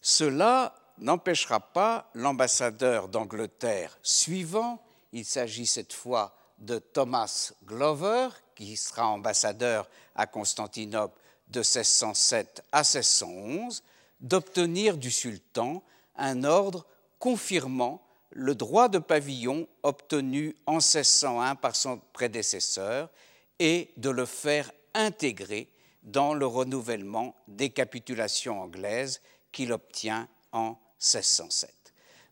Cela 0.00 0.74
n'empêchera 0.98 1.60
pas 1.60 2.10
l'ambassadeur 2.14 3.08
d'Angleterre 3.08 3.98
suivant, 4.02 4.82
il 5.12 5.24
s'agit 5.24 5.66
cette 5.66 5.92
fois 5.92 6.36
de 6.58 6.78
Thomas 6.78 7.52
Glover, 7.64 8.28
qui 8.54 8.76
sera 8.76 9.06
ambassadeur 9.06 9.88
à 10.14 10.26
Constantinople 10.26 11.18
de 11.48 11.60
1607 11.60 12.64
à 12.72 12.78
1611, 12.78 13.82
d'obtenir 14.20 14.96
du 14.96 15.10
sultan 15.10 15.82
un 16.16 16.44
ordre 16.44 16.84
confirmant 17.18 18.02
le 18.30 18.54
droit 18.54 18.88
de 18.88 18.98
pavillon 18.98 19.66
obtenu 19.82 20.54
en 20.66 20.74
1601 20.74 21.54
par 21.56 21.74
son 21.74 22.00
prédécesseur 22.12 23.08
et 23.58 23.90
de 23.96 24.10
le 24.10 24.26
faire 24.26 24.70
intégrer 24.94 25.68
dans 26.02 26.34
le 26.34 26.46
renouvellement 26.46 27.34
des 27.46 27.70
capitulations 27.70 28.60
anglaises 28.60 29.20
qu'il 29.52 29.72
obtient 29.72 30.28
en 30.52 30.76
1607. 31.00 31.72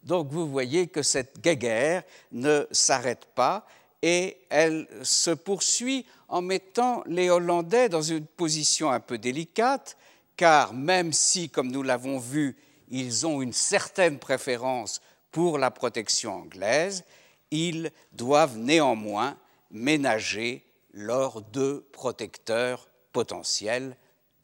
Donc 0.02 0.28
vous 0.30 0.48
voyez 0.48 0.86
que 0.86 1.02
cette 1.02 1.40
guerre 1.40 2.04
ne 2.32 2.66
s'arrête 2.70 3.26
pas 3.34 3.66
et 4.02 4.36
elle 4.50 4.86
se 5.02 5.30
poursuit 5.30 6.06
en 6.28 6.42
mettant 6.42 7.02
les 7.06 7.30
Hollandais 7.30 7.88
dans 7.88 8.02
une 8.02 8.26
position 8.26 8.90
un 8.90 9.00
peu 9.00 9.18
délicate, 9.18 9.96
car 10.36 10.72
même 10.74 11.12
si, 11.12 11.48
comme 11.48 11.70
nous 11.70 11.82
l'avons 11.82 12.18
vu, 12.18 12.56
ils 12.88 13.26
ont 13.26 13.42
une 13.42 13.52
certaine 13.52 14.18
préférence 14.18 15.00
pour 15.36 15.58
la 15.58 15.70
protection 15.70 16.32
anglaise, 16.32 17.04
ils 17.50 17.92
doivent 18.12 18.56
néanmoins 18.56 19.36
ménager 19.70 20.64
leurs 20.92 21.42
deux 21.42 21.82
protecteurs 21.92 22.88
potentiels, 23.12 23.98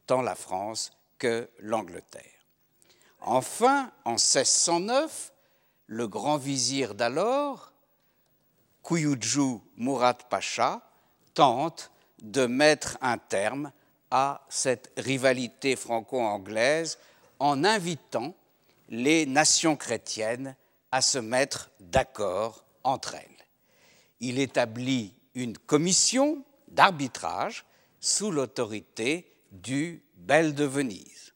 tant 0.05 0.21
la 0.21 0.35
France 0.35 0.91
que 1.17 1.49
l'Angleterre. 1.57 2.45
Enfin, 3.21 3.91
en 4.05 4.11
1609, 4.11 5.33
le 5.87 6.07
grand 6.07 6.37
vizir 6.37 6.93
d'alors, 6.93 7.73
Kuyuju 8.83 9.61
Murat 9.77 10.19
Pacha, 10.29 10.79
tente 11.33 11.89
de 12.21 12.45
mettre 12.45 12.99
un 13.01 13.17
terme 13.17 13.71
à 14.11 14.45
cette 14.47 14.93
rivalité 14.97 15.75
franco-anglaise 15.75 16.99
en 17.39 17.63
invitant 17.63 18.35
les 18.89 19.25
nations 19.25 19.75
chrétiennes 19.75 20.55
à 20.93 21.01
se 21.01 21.17
mettre 21.17 21.71
d'accord 21.79 22.63
entre 22.83 23.15
elles. 23.15 23.47
Il 24.19 24.37
établit 24.37 25.15
une 25.33 25.57
commission 25.57 26.45
d'arbitrage 26.67 27.65
sous 27.99 28.29
l'autorité 28.29 29.33
du 29.51 30.05
Bel 30.17 30.53
de 30.53 30.65
Venise. 30.65 31.33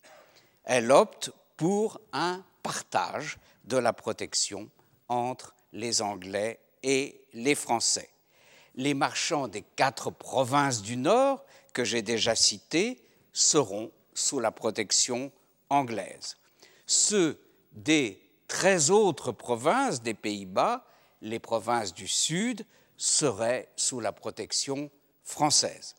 Elle 0.63 0.91
opte 0.91 1.31
pour 1.55 1.99
un 2.13 2.45
partage 2.61 3.39
de 3.63 3.77
la 3.77 3.93
protection 3.93 4.69
entre 5.07 5.55
les 5.73 6.03
Anglais 6.03 6.59
et 6.83 7.25
les 7.33 7.55
Français. 7.55 8.11
Les 8.75 8.93
marchands 8.93 9.47
des 9.47 9.63
quatre 9.63 10.11
provinces 10.11 10.83
du 10.83 10.97
Nord, 10.97 11.43
que 11.73 11.83
j'ai 11.83 12.03
déjà 12.03 12.35
cités, 12.35 13.03
seront 13.33 13.91
sous 14.13 14.39
la 14.39 14.51
protection 14.51 15.31
anglaise. 15.71 16.37
Ceux 16.85 17.41
des 17.71 18.26
treize 18.47 18.91
autres 18.91 19.31
provinces 19.31 20.01
des 20.01 20.13
Pays-Bas, 20.13 20.85
les 21.21 21.39
provinces 21.39 21.93
du 21.93 22.07
Sud, 22.07 22.65
seraient 22.97 23.69
sous 23.75 23.99
la 23.99 24.11
protection 24.11 24.89
française. 25.23 25.95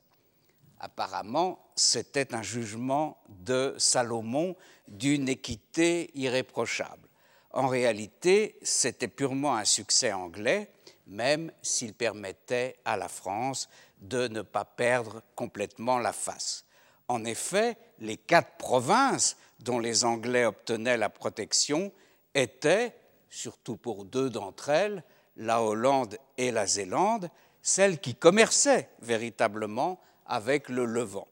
Apparemment, 0.81 1.59
c'était 1.77 2.35
un 2.35 2.43
jugement 2.43 3.19
de 3.29 3.75
Salomon 3.79 4.57
d'une 4.87 5.29
équité 5.29 6.11
irréprochable. 6.15 7.09
En 7.51 7.67
réalité, 7.67 8.59
c'était 8.63 9.09
purement 9.09 9.57
un 9.57 9.65
succès 9.65 10.13
anglais, 10.13 10.71
même 11.07 11.51
s'il 11.63 11.95
permettait 11.95 12.77
à 12.85 12.97
la 12.97 13.09
France 13.09 13.69
de 14.01 14.29
ne 14.29 14.43
pas 14.43 14.65
perdre 14.65 15.23
complètement 15.35 15.99
la 15.99 16.13
face. 16.13 16.65
En 17.09 17.25
effet, 17.25 17.77
les 17.99 18.17
quatre 18.17 18.57
provinces 18.59 19.37
dont 19.61 19.79
les 19.79 20.05
Anglais 20.05 20.45
obtenaient 20.45 20.99
la 20.99 21.09
protection 21.09 21.91
étaient, 22.39 22.95
surtout 23.29 23.77
pour 23.77 24.05
deux 24.05 24.31
d'entre 24.31 24.69
elles, 24.69 25.03
la 25.37 25.63
Hollande 25.63 26.17
et 26.37 26.51
la 26.51 26.67
Zélande, 26.67 27.31
celles 27.63 27.99
qui 28.01 28.15
commerçaient 28.15 28.89
véritablement 29.01 30.01
avec 30.27 30.69
le 30.69 30.85
Levant. 30.85 31.29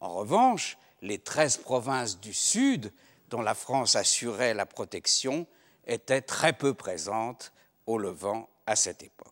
En 0.00 0.14
revanche, 0.14 0.76
les 1.00 1.18
treize 1.18 1.56
provinces 1.56 2.20
du 2.20 2.34
Sud, 2.34 2.92
dont 3.28 3.42
la 3.42 3.54
France 3.54 3.96
assurait 3.96 4.54
la 4.54 4.66
protection, 4.66 5.46
étaient 5.86 6.20
très 6.20 6.52
peu 6.52 6.74
présentes 6.74 7.52
au 7.86 7.98
Levant 7.98 8.48
à 8.66 8.76
cette 8.76 9.02
époque. 9.02 9.28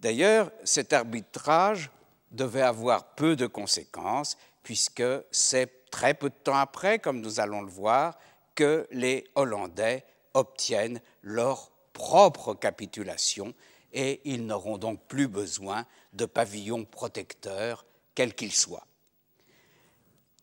D'ailleurs, 0.00 0.50
cet 0.64 0.92
arbitrage 0.92 1.90
devait 2.30 2.62
avoir 2.62 3.14
peu 3.14 3.36
de 3.36 3.46
conséquences, 3.46 4.36
puisque 4.62 5.02
c'est 5.30 5.90
très 5.90 6.14
peu 6.14 6.28
de 6.28 6.34
temps 6.34 6.56
après, 6.56 6.98
comme 6.98 7.20
nous 7.20 7.40
allons 7.40 7.62
le 7.62 7.70
voir, 7.70 8.18
que 8.54 8.86
les 8.90 9.24
Hollandais 9.34 10.04
obtiennent 10.34 11.00
leur 11.22 11.70
propre 11.92 12.54
capitulation 12.54 13.54
et 13.92 14.20
ils 14.24 14.44
n'auront 14.44 14.78
donc 14.78 15.00
plus 15.06 15.28
besoin 15.28 15.86
de 16.12 16.26
pavillons 16.26 16.84
protecteurs, 16.84 17.86
quels 18.14 18.34
qu'ils 18.34 18.52
soient. 18.52 18.86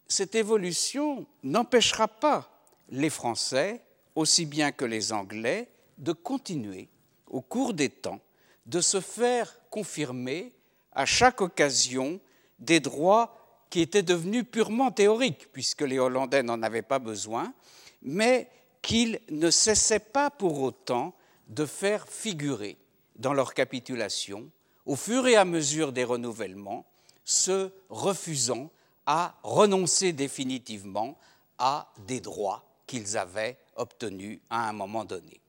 Cette 0.08 0.36
évolution 0.36 1.26
n'empêchera 1.44 2.08
pas 2.08 2.50
les 2.90 3.10
Français, 3.10 3.82
aussi 4.16 4.46
bien 4.46 4.72
que 4.72 4.86
les 4.86 5.14
Anglais, 5.14 5.70
de 5.98 6.12
continuer, 6.12 6.90
au 7.28 7.42
cours 7.42 7.74
des 7.74 7.90
temps, 7.90 8.20
de 8.66 8.82
se 8.82 9.00
faire 9.00 9.58
confirmer 9.70 10.54
à 10.94 11.06
chaque 11.06 11.42
occasion 11.42 12.20
des 12.60 12.80
droits 12.80 13.38
qui 13.70 13.80
étaient 13.82 14.04
devenus 14.04 14.46
purement 14.50 14.92
théoriques, 14.92 15.52
puisque 15.54 15.82
les 15.82 16.00
Hollandais 16.00 16.44
n'en 16.44 16.62
avaient 16.62 16.82
pas 16.82 17.00
besoin, 17.00 17.54
mais 18.02 18.50
qu'ils 18.82 19.20
ne 19.30 19.50
cessaient 19.50 20.00
pas 20.00 20.30
pour 20.30 20.62
autant 20.62 21.14
de 21.48 21.66
faire 21.66 22.08
figurer 22.08 22.78
dans 23.16 23.34
leur 23.34 23.54
capitulation, 23.54 24.50
au 24.86 24.96
fur 24.96 25.28
et 25.28 25.36
à 25.36 25.46
mesure 25.46 25.92
des 25.92 26.04
renouvellements, 26.04 26.86
se 27.24 27.72
refusant 27.90 28.72
à 29.06 29.36
renoncer 29.44 30.14
définitivement 30.14 31.18
à 31.58 31.92
des 32.08 32.20
droits 32.20 32.66
qu'ils 32.88 33.18
avaient 33.18 33.58
obtenus 33.76 34.40
à 34.50 34.68
un 34.68 34.74
moment 34.74 35.06
donné. 35.06 35.40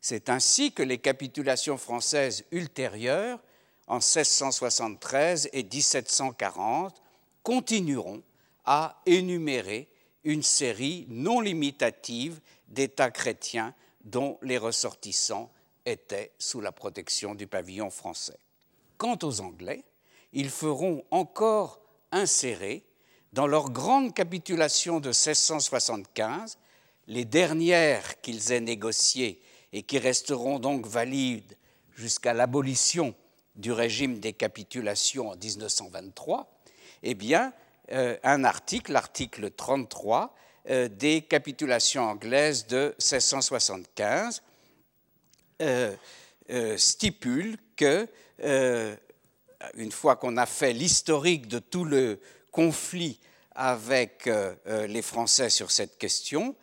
C'est 0.00 0.28
ainsi 0.28 0.72
que 0.72 0.82
les 0.82 0.98
capitulations 0.98 1.78
françaises 1.78 2.44
ultérieures, 2.52 3.40
en 3.86 3.96
1673 3.96 5.48
et 5.52 5.62
1740, 5.62 7.02
continueront 7.42 8.22
à 8.64 9.00
énumérer 9.06 9.88
une 10.24 10.42
série 10.42 11.06
non 11.08 11.40
limitative 11.40 12.40
d'États 12.68 13.10
chrétiens 13.10 13.74
dont 14.04 14.38
les 14.42 14.58
ressortissants 14.58 15.50
étaient 15.86 16.32
sous 16.38 16.60
la 16.60 16.72
protection 16.72 17.34
du 17.34 17.46
pavillon 17.46 17.90
français. 17.90 18.38
Quant 18.96 19.18
aux 19.22 19.40
Anglais, 19.40 19.84
ils 20.32 20.50
feront 20.50 21.04
encore 21.10 21.80
insérer 22.12 22.84
dans 23.32 23.46
leur 23.46 23.70
grande 23.70 24.14
capitulation 24.14 25.00
de 25.00 25.08
1675, 25.08 26.58
les 27.06 27.24
dernières 27.24 28.20
qu'ils 28.20 28.52
aient 28.52 28.60
négociées 28.60 29.40
et 29.72 29.82
qui 29.82 29.98
resteront 29.98 30.58
donc 30.58 30.86
valides 30.86 31.56
jusqu'à 31.94 32.32
l'abolition 32.32 33.14
du 33.56 33.72
régime 33.72 34.18
des 34.18 34.32
capitulations 34.32 35.30
en 35.30 35.36
1923, 35.36 36.48
eh 37.02 37.14
bien, 37.14 37.52
un 37.90 38.44
article, 38.44 38.92
l'article 38.92 39.50
33, 39.50 40.34
euh, 40.70 40.88
des 40.88 41.22
capitulations 41.22 42.02
anglaises 42.02 42.66
de 42.66 42.94
1675 42.98 44.42
euh, 45.62 45.96
euh, 46.50 46.76
stipule 46.76 47.56
que, 47.74 48.06
une 49.74 49.90
fois 49.92 50.16
qu'on 50.16 50.36
a 50.36 50.44
fait 50.44 50.74
l'historique 50.74 51.48
de 51.48 51.58
tout 51.58 51.84
le 51.84 52.20
conflit 52.52 53.18
avec 53.54 54.30
les 54.66 55.02
Français 55.02 55.50
sur 55.50 55.70
cette 55.70 55.98
question, 55.98 56.54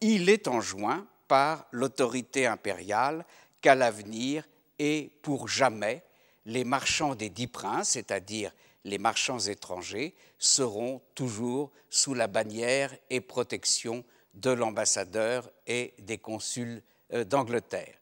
il 0.00 0.28
est 0.28 0.48
enjoint 0.48 1.06
par 1.28 1.66
l'autorité 1.70 2.46
impériale 2.46 3.24
qu'à 3.60 3.76
l'avenir 3.76 4.44
et 4.78 5.12
pour 5.22 5.46
jamais, 5.46 6.02
les 6.46 6.64
marchands 6.64 7.14
des 7.14 7.30
dix 7.30 7.46
princes, 7.46 7.90
c'est-à-dire 7.90 8.52
les 8.84 8.98
marchands 8.98 9.40
étrangers 9.40 10.14
seront 10.38 11.00
toujours 11.14 11.70
sous 11.90 12.14
la 12.14 12.26
bannière 12.26 12.94
et 13.10 13.20
protection 13.20 14.04
de 14.34 14.50
l'ambassadeur 14.50 15.50
et 15.66 15.94
des 15.98 16.18
consuls 16.18 16.82
euh, 17.12 17.24
d'Angleterre. 17.24 17.94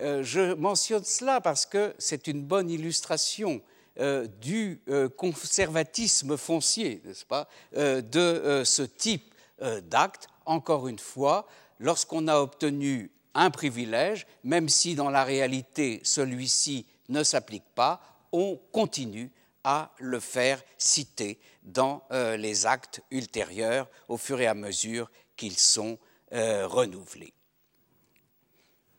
Euh, 0.00 0.22
je 0.22 0.54
mentionne 0.54 1.04
cela 1.04 1.40
parce 1.40 1.66
que 1.66 1.94
c'est 1.98 2.26
une 2.26 2.42
bonne 2.42 2.70
illustration 2.70 3.60
euh, 3.98 4.26
du 4.40 4.80
conservatisme 5.16 6.36
foncier, 6.36 7.02
n'est-ce 7.04 7.26
pas, 7.26 7.48
de 7.74 8.62
ce 8.64 8.82
type 8.82 9.34
d'acte. 9.82 10.28
Encore 10.46 10.88
une 10.88 10.98
fois, 10.98 11.46
lorsqu'on 11.78 12.28
a 12.28 12.38
obtenu 12.38 13.10
un 13.34 13.50
privilège, 13.50 14.26
même 14.42 14.68
si 14.68 14.94
dans 14.94 15.10
la 15.10 15.24
réalité 15.24 16.00
celui-ci 16.02 16.86
ne 17.08 17.22
s'applique 17.22 17.68
pas, 17.74 18.00
on 18.32 18.58
continue 18.72 19.30
à 19.64 19.92
le 19.98 20.20
faire 20.20 20.62
citer 20.78 21.38
dans 21.62 22.02
euh, 22.12 22.36
les 22.36 22.66
actes 22.66 23.02
ultérieurs 23.10 23.88
au 24.08 24.16
fur 24.16 24.40
et 24.40 24.46
à 24.46 24.54
mesure 24.54 25.10
qu'ils 25.36 25.58
sont 25.58 25.98
euh, 26.32 26.66
renouvelés. 26.66 27.34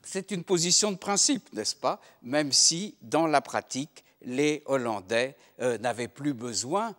C'est 0.03 0.31
une 0.31 0.43
position 0.43 0.91
de 0.91 0.97
principe, 0.97 1.51
n'est-ce 1.53 1.75
pas? 1.75 2.01
Même 2.21 2.51
si, 2.51 2.95
dans 3.01 3.27
la 3.27 3.41
pratique, 3.41 4.03
les 4.23 4.61
Hollandais 4.65 5.35
euh, 5.61 5.77
n'avaient 5.77 6.07
plus 6.07 6.33
besoin, 6.33 6.95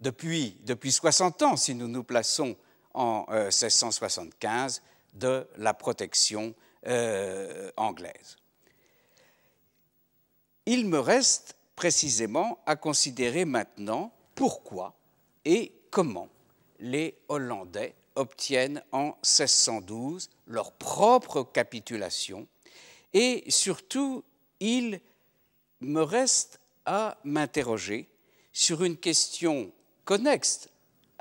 depuis, 0.00 0.56
depuis 0.64 0.92
60 0.92 1.42
ans, 1.42 1.56
si 1.56 1.74
nous 1.74 1.88
nous 1.88 2.04
plaçons 2.04 2.56
en 2.94 3.26
1675, 3.30 4.82
de 5.14 5.46
la 5.56 5.74
protection 5.74 6.54
anglaise. 7.76 8.36
Il 10.66 10.86
me 10.86 10.98
reste 10.98 11.56
précisément 11.76 12.58
à 12.66 12.76
considérer 12.76 13.44
maintenant 13.44 14.12
pourquoi 14.34 14.94
et 15.44 15.72
comment 15.90 16.28
les 16.80 17.16
Hollandais 17.28 17.94
obtiennent 18.16 18.82
en 18.92 19.16
1612 19.22 20.30
leur 20.46 20.72
propre 20.72 21.42
capitulation. 21.42 22.46
Et 23.12 23.44
surtout 23.48 24.24
il 24.60 25.00
me 25.80 26.02
reste 26.02 26.60
à 26.86 27.18
m'interroger 27.24 28.08
sur 28.52 28.84
une 28.84 28.96
question 28.96 29.72
connexe 30.04 30.68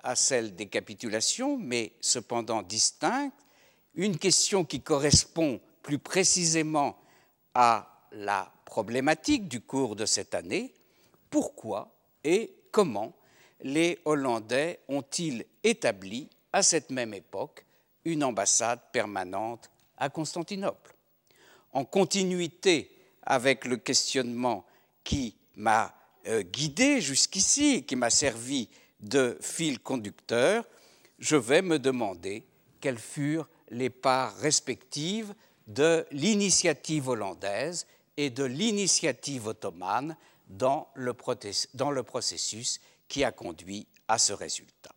à 0.04 0.16
celle 0.16 0.56
des 0.56 0.68
capitulations, 0.68 1.58
mais 1.58 1.94
cependant 2.02 2.62
distincte, 2.62 3.36
une 3.96 4.18
question 4.18 4.66
qui 4.66 4.82
correspond 4.82 5.60
plus 5.82 6.00
précisément 6.00 6.98
à 7.54 8.08
la 8.12 8.53
problématique 8.74 9.48
du 9.48 9.62
cours 9.62 9.96
de 9.96 10.08
cette 10.08 10.34
année, 10.34 10.74
pourquoi 11.30 11.96
et 12.24 12.56
comment 12.72 13.16
les 13.62 14.00
Hollandais 14.04 14.80
ont-ils 14.88 15.46
établi 15.64 16.28
à 16.52 16.64
cette 16.64 16.90
même 16.90 17.14
époque 17.14 17.68
une 18.04 18.24
ambassade 18.24 18.80
permanente 18.92 19.70
à 19.98 20.10
Constantinople? 20.10 20.96
En 21.72 21.86
continuité 21.86 22.90
avec 23.22 23.66
le 23.66 23.78
questionnement 23.78 24.66
qui 25.04 25.36
m'a 25.56 25.94
euh, 26.26 26.42
guidé 26.42 27.00
jusqu'ici, 27.00 27.86
qui 27.86 27.96
m'a 27.96 28.10
servi 28.10 28.70
de 29.00 29.38
fil 29.40 29.78
conducteur, 29.82 30.66
je 31.20 31.36
vais 31.36 31.62
me 31.62 31.78
demander 31.78 32.44
quelles 32.82 32.98
furent 32.98 33.48
les 33.70 33.92
parts 33.92 34.36
respectives 34.38 35.36
de 35.68 36.08
l'initiative 36.10 37.08
hollandaise 37.08 37.86
et 38.18 38.30
de 38.30 38.44
l'initiative 38.44 39.48
ottomane 39.48 40.16
dans 40.48 40.88
le, 40.96 41.14
processus 41.14 42.80
qui 43.08 43.24
a 43.24 43.32
conduit 43.32 43.88
à 44.08 44.18
ce 44.18 44.34
résultat. 44.34 44.94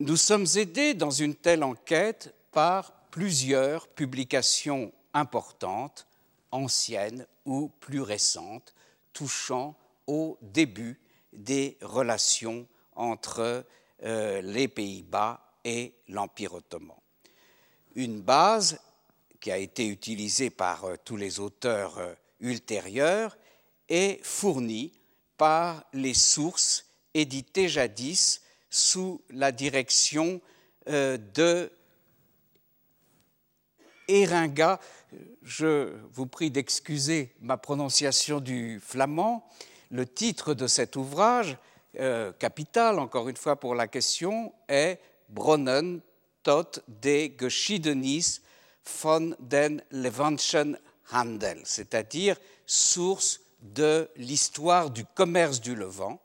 Nous 0.00 0.16
sommes 0.16 0.46
aidés 0.56 0.94
dans 0.94 1.10
une 1.10 1.34
telle 1.34 1.64
enquête 1.64 2.34
par 2.52 2.92
plusieurs 3.10 3.88
publications 3.88 4.92
importantes, 5.14 6.06
anciennes 6.50 7.26
ou 7.46 7.68
plus 7.80 8.02
récentes, 8.02 8.74
touchant 9.12 9.74
au 10.06 10.36
début 10.42 11.00
des 11.32 11.78
relations 11.80 12.66
entre 12.94 13.64
euh, 14.02 14.42
les 14.42 14.68
Pays-Bas 14.68 15.40
et 15.64 15.94
l'Empire 16.08 16.54
ottoman. 16.54 16.96
Une 17.94 18.20
base 18.20 18.78
qui 19.40 19.50
a 19.50 19.58
été 19.58 19.86
utilisée 19.86 20.50
par 20.50 20.84
euh, 20.84 20.96
tous 21.04 21.16
les 21.16 21.40
auteurs 21.40 21.98
euh, 21.98 22.14
ultérieurs 22.40 23.36
est 23.88 24.24
fournie 24.24 24.92
par 25.36 25.84
les 25.92 26.14
sources 26.14 26.86
éditées 27.14 27.68
jadis 27.68 28.42
sous 28.70 29.22
la 29.30 29.52
direction 29.52 30.40
de 30.86 31.70
Eringa. 34.08 34.80
Je 35.42 35.94
vous 36.12 36.26
prie 36.26 36.50
d'excuser 36.50 37.32
ma 37.40 37.56
prononciation 37.56 38.40
du 38.40 38.80
flamand. 38.80 39.46
Le 39.90 40.06
titre 40.06 40.54
de 40.54 40.66
cet 40.66 40.96
ouvrage, 40.96 41.56
euh, 41.98 42.32
capital 42.32 42.98
encore 42.98 43.28
une 43.28 43.36
fois 43.36 43.56
pour 43.56 43.74
la 43.74 43.86
question, 43.86 44.52
est 44.68 44.98
Bronnen 45.28 46.00
tot 46.42 46.80
de 46.88 47.30
Geschiedenis 47.38 48.40
von 48.88 49.36
den 49.38 49.82
Levantschen 49.90 50.78
Handel, 51.12 51.60
c'est-à-dire 51.64 52.36
source 52.66 53.40
de 53.60 54.08
l'histoire 54.16 54.90
du 54.90 55.04
commerce 55.04 55.60
du 55.60 55.74
Levant, 55.74 56.22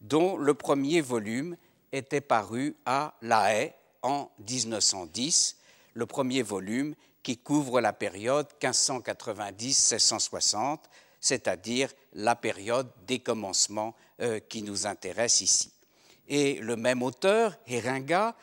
dont 0.00 0.36
le 0.36 0.54
premier 0.54 1.00
volume 1.00 1.56
était 1.92 2.20
paru 2.20 2.76
à 2.86 3.14
La 3.22 3.54
Haye 3.54 3.72
en 4.02 4.30
1910, 4.48 5.56
le 5.94 6.06
premier 6.06 6.42
volume 6.42 6.94
qui 7.22 7.38
couvre 7.38 7.80
la 7.80 7.92
période 7.92 8.48
1590-1660, 8.60 10.78
c'est-à-dire 11.20 11.92
la 12.14 12.34
période 12.34 12.90
des 13.06 13.20
commencements 13.20 13.94
euh, 14.20 14.40
qui 14.40 14.62
nous 14.62 14.86
intéresse 14.86 15.40
ici. 15.40 15.70
Et 16.28 16.54
le 16.54 16.76
même 16.76 17.02
auteur, 17.02 17.56
Heringa, 17.66 18.34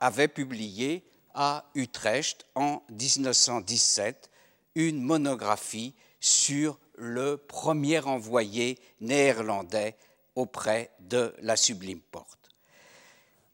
avait 0.00 0.28
publié 0.28 1.04
à 1.34 1.64
Utrecht 1.74 2.46
en 2.54 2.82
1917 2.90 4.30
une 4.74 5.02
monographie 5.02 5.94
sur 6.20 6.78
le 6.96 7.36
premier 7.36 8.00
envoyé 8.00 8.78
néerlandais 9.00 9.96
auprès 10.34 10.90
de 11.00 11.34
la 11.40 11.56
Sublime 11.56 12.00
Porte. 12.00 12.50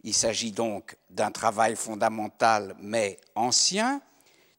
Il 0.02 0.14
s'agit 0.14 0.52
donc 0.52 0.96
d'un 1.10 1.30
travail 1.30 1.76
fondamental 1.76 2.74
mais 2.80 3.18
ancien. 3.34 4.00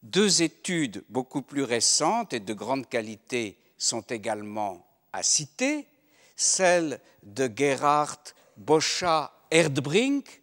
Deux 0.04 0.42
études 0.42 1.04
beaucoup 1.10 1.42
plus 1.42 1.64
récentes 1.64 2.34
et 2.34 2.40
de 2.40 2.54
grande 2.54 2.88
qualité 2.88 3.58
sont 3.78 4.02
également 4.02 4.86
à 5.14 5.24
citer, 5.24 5.88
celle 6.36 7.00
de 7.24 7.52
Gerhard 7.56 8.20
Boscha 8.58 9.32
Erdbrink, 9.50 10.42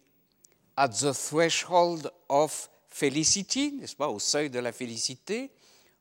At 0.75 0.89
the 0.89 1.13
Threshold 1.13 2.09
of 2.29 2.68
Felicity, 2.89 3.73
n'est-ce 3.73 3.95
pas, 3.95 4.09
au 4.09 4.19
seuil 4.19 4.49
de 4.49 4.59
la 4.59 4.71
félicité, 4.71 5.51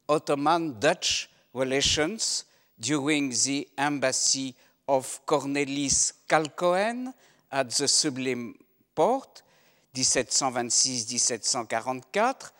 Ottoman-Dutch 0.08 1.30
Relations 1.54 2.44
during 2.78 3.32
the 3.32 3.66
Embassy 3.78 4.54
of 4.86 5.20
Cornelis 5.26 6.12
Kalkoen 6.26 7.12
at 7.50 7.64
the 7.64 7.86
Sublime 7.86 8.54
Porte, 8.94 9.44
1726-1744. 9.94 12.52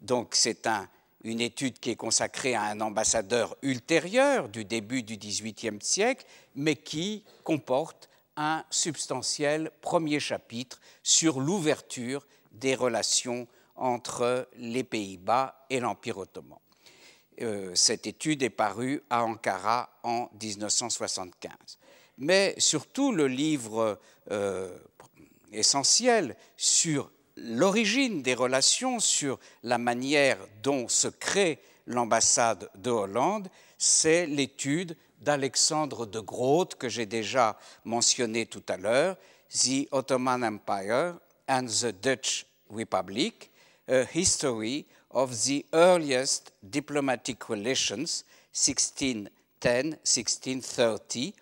Donc 0.00 0.34
c'est 0.34 0.66
un, 0.66 0.88
une 1.24 1.40
étude 1.40 1.78
qui 1.78 1.90
est 1.90 1.96
consacrée 1.96 2.54
à 2.54 2.64
un 2.64 2.80
ambassadeur 2.80 3.56
ultérieur 3.62 4.48
du 4.48 4.64
début 4.64 5.02
du 5.02 5.16
XVIIIe 5.16 5.78
siècle, 5.80 6.26
mais 6.54 6.76
qui 6.76 7.24
comporte 7.44 8.08
un 8.36 8.64
substantiel 8.70 9.70
premier 9.80 10.20
chapitre 10.20 10.80
sur 11.02 11.40
l'ouverture 11.40 12.26
des 12.52 12.74
relations 12.74 13.46
entre 13.82 14.48
les 14.56 14.84
Pays-Bas 14.84 15.66
et 15.68 15.80
l'Empire 15.80 16.18
ottoman. 16.18 16.58
Euh, 17.40 17.74
cette 17.74 18.06
étude 18.06 18.44
est 18.44 18.50
parue 18.50 19.02
à 19.10 19.24
Ankara 19.24 19.90
en 20.04 20.30
1975. 20.40 21.52
Mais 22.18 22.54
surtout, 22.58 23.10
le 23.10 23.26
livre 23.26 23.98
euh, 24.30 24.78
essentiel 25.50 26.36
sur 26.56 27.10
l'origine 27.36 28.22
des 28.22 28.34
relations, 28.34 29.00
sur 29.00 29.40
la 29.64 29.78
manière 29.78 30.38
dont 30.62 30.86
se 30.86 31.08
crée 31.08 31.58
l'ambassade 31.86 32.70
de 32.76 32.90
Hollande, 32.90 33.48
c'est 33.78 34.26
l'étude 34.26 34.96
d'Alexandre 35.20 36.06
de 36.06 36.20
Groot 36.20 36.76
que 36.76 36.88
j'ai 36.88 37.06
déjà 37.06 37.58
mentionné 37.84 38.46
tout 38.46 38.62
à 38.68 38.76
l'heure, 38.76 39.16
The 39.50 39.88
Ottoman 39.90 40.44
Empire 40.44 41.14
and 41.48 41.66
the 41.66 41.86
Dutch 42.00 42.46
Republic, 42.70 43.51
a 43.88 44.04
history 44.04 44.86
of 45.10 45.44
the 45.44 45.64
earliest 45.72 46.52
diplomatic 46.62 47.48
relations 47.48 48.24
1610-1630, 48.54 51.34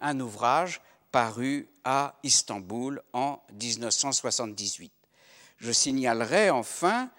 un 0.00 0.20
ouvrage 0.20 0.82
paru 1.10 1.66
à 1.84 2.14
Istanbul 2.22 3.00
en 3.12 3.40
1978. 3.52 4.92
Je 5.58 5.72
signalerai 5.72 6.50
enfin 6.50 7.10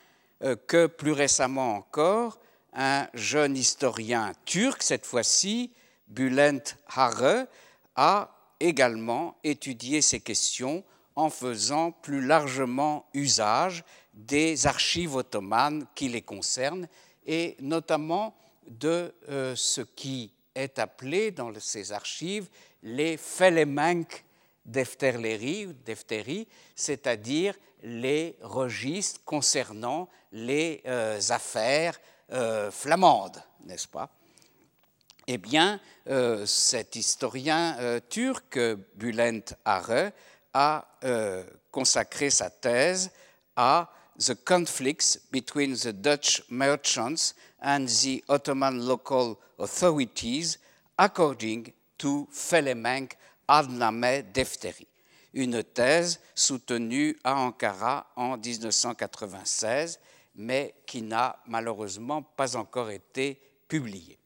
euh, 0.43 0.55
que 0.55 0.85
plus 0.85 1.13
récemment 1.13 1.75
encore, 1.75 2.39
un 2.73 3.07
jeune 3.13 3.57
historien 3.57 4.33
turc, 4.45 4.83
cette 4.83 5.05
fois-ci, 5.05 5.71
Bülent 6.07 6.61
Harre, 6.87 7.47
a 7.95 8.29
également 8.59 9.37
étudié 9.43 10.01
ces 10.01 10.19
questions 10.19 10.83
en 11.15 11.31
faisant 11.31 11.91
plus 11.91 12.21
largement 12.21 13.07
usage 13.15 13.83
des 14.17 14.65
archives 14.65 15.15
ottomanes 15.15 15.85
qui 15.93 16.09
les 16.09 16.23
concernent 16.23 16.87
et 17.25 17.55
notamment 17.59 18.35
de 18.67 19.13
euh, 19.29 19.55
ce 19.55 19.81
qui 19.81 20.31
est 20.55 20.79
appelé 20.79 21.31
dans 21.31 21.53
ces 21.59 21.91
archives 21.91 22.49
les 22.81 23.15
Felemenk 23.17 24.23
defterleri, 24.65 25.67
defteri, 25.85 26.47
c'est-à-dire 26.75 27.55
les 27.83 28.35
registres 28.41 29.21
concernant 29.23 30.09
les 30.31 30.81
euh, 30.87 31.19
affaires 31.29 31.99
euh, 32.31 32.71
flamandes, 32.71 33.41
n'est-ce 33.65 33.87
pas? 33.87 34.09
Eh 35.29 35.37
bien, 35.37 35.81
cet 36.45 36.95
historien 36.95 37.99
turc, 38.07 38.57
Bülent 38.95 39.43
Arre, 39.65 40.13
a 40.53 40.87
consacré 41.69 42.29
sa 42.29 42.49
thèse 42.49 43.11
à 43.57 43.91
The 44.19 44.35
Conflicts 44.35 45.17
between 45.31 45.75
the 45.75 45.93
Dutch 45.93 46.41
merchants 46.49 47.35
and 47.61 47.87
the 47.87 48.23
Ottoman 48.27 48.85
local 48.85 49.39
authorities 49.59 50.57
according 50.97 51.71
to 51.99 52.27
Felemenk 52.31 53.13
Adname 53.47 54.23
Defteri 54.33 54.87
une 55.37 55.63
thèse 55.63 56.19
soutenue 56.33 57.15
à 57.23 57.35
Ankara 57.35 58.07
en 58.15 58.37
1996, 58.37 59.99
mais 60.35 60.73
qui 60.87 61.03
n'a 61.03 61.39
malheureusement 61.45 62.23
pas 62.23 62.55
encore 62.55 62.89
été 62.89 63.39
publiée. 63.67 64.17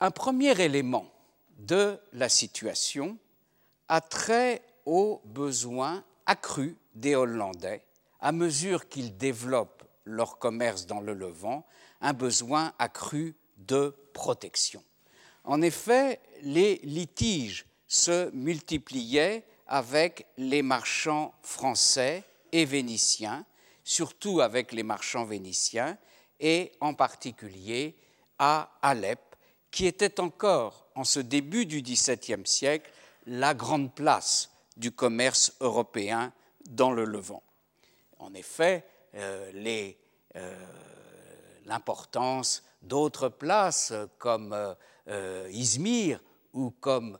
Un 0.00 0.10
premier 0.10 0.58
élément 0.58 1.12
de 1.58 1.98
la 2.14 2.30
situation 2.30 3.18
a 3.88 4.00
trait 4.00 4.62
aux 4.86 5.20
besoins 5.26 6.02
accrus 6.24 6.74
des 6.94 7.14
Hollandais 7.14 7.82
à 8.20 8.32
mesure 8.32 8.88
qu'ils 8.88 9.16
développent 9.16 9.84
leur 10.04 10.38
commerce 10.38 10.86
dans 10.86 11.00
le 11.00 11.14
Levant, 11.14 11.66
un 12.00 12.12
besoin 12.12 12.72
accru 12.78 13.34
de 13.58 13.94
protection. 14.12 14.82
En 15.44 15.62
effet, 15.62 16.20
les 16.42 16.80
litiges 16.82 17.66
se 17.86 18.30
multipliaient 18.34 19.44
avec 19.66 20.26
les 20.36 20.62
marchands 20.62 21.34
français 21.42 22.24
et 22.52 22.64
vénitiens, 22.64 23.44
surtout 23.84 24.40
avec 24.40 24.72
les 24.72 24.82
marchands 24.82 25.24
vénitiens, 25.24 25.96
et 26.40 26.72
en 26.80 26.94
particulier 26.94 27.96
à 28.38 28.70
Alep, 28.82 29.20
qui 29.70 29.86
était 29.86 30.20
encore, 30.20 30.86
en 30.94 31.04
ce 31.04 31.20
début 31.20 31.66
du 31.66 31.82
XVIIe 31.82 32.46
siècle, 32.46 32.90
la 33.26 33.54
grande 33.54 33.94
place 33.94 34.50
du 34.76 34.90
commerce 34.90 35.52
européen 35.60 36.32
dans 36.68 36.92
le 36.92 37.04
Levant. 37.04 37.42
En 38.18 38.34
effet, 38.34 38.84
euh, 39.14 39.50
euh, 40.36 40.54
l'importance 41.64 42.62
d'autres 42.82 43.28
places 43.28 43.92
comme 44.18 44.54
euh, 45.08 45.48
Izmir 45.52 46.20
ou 46.52 46.70
comme 46.70 47.18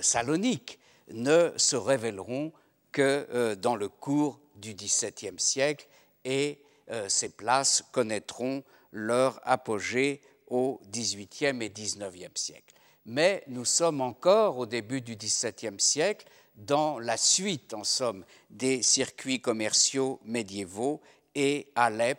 Salonique 0.00 0.78
ne 1.10 1.52
se 1.56 1.76
révéleront 1.76 2.50
que 2.92 3.54
dans 3.54 3.76
le 3.76 3.90
cours 3.90 4.40
du 4.54 4.74
XVIIe 4.74 5.38
siècle 5.38 5.86
et 6.24 6.62
ces 7.08 7.28
places 7.28 7.84
connaîtront 7.92 8.64
leur 8.90 9.38
apogée 9.44 10.22
au 10.46 10.80
XVIIIe 10.90 11.62
et 11.62 11.68
XIXe 11.68 12.40
siècle. 12.40 12.74
Mais 13.04 13.42
nous 13.48 13.66
sommes 13.66 14.00
encore 14.00 14.56
au 14.56 14.64
début 14.64 15.02
du 15.02 15.14
XVIIe 15.16 15.78
siècle 15.78 16.26
dans 16.66 16.98
la 16.98 17.16
suite, 17.16 17.74
en 17.74 17.84
somme, 17.84 18.24
des 18.50 18.82
circuits 18.82 19.40
commerciaux 19.40 20.20
médiévaux 20.24 21.00
et 21.34 21.68
Alep 21.74 22.18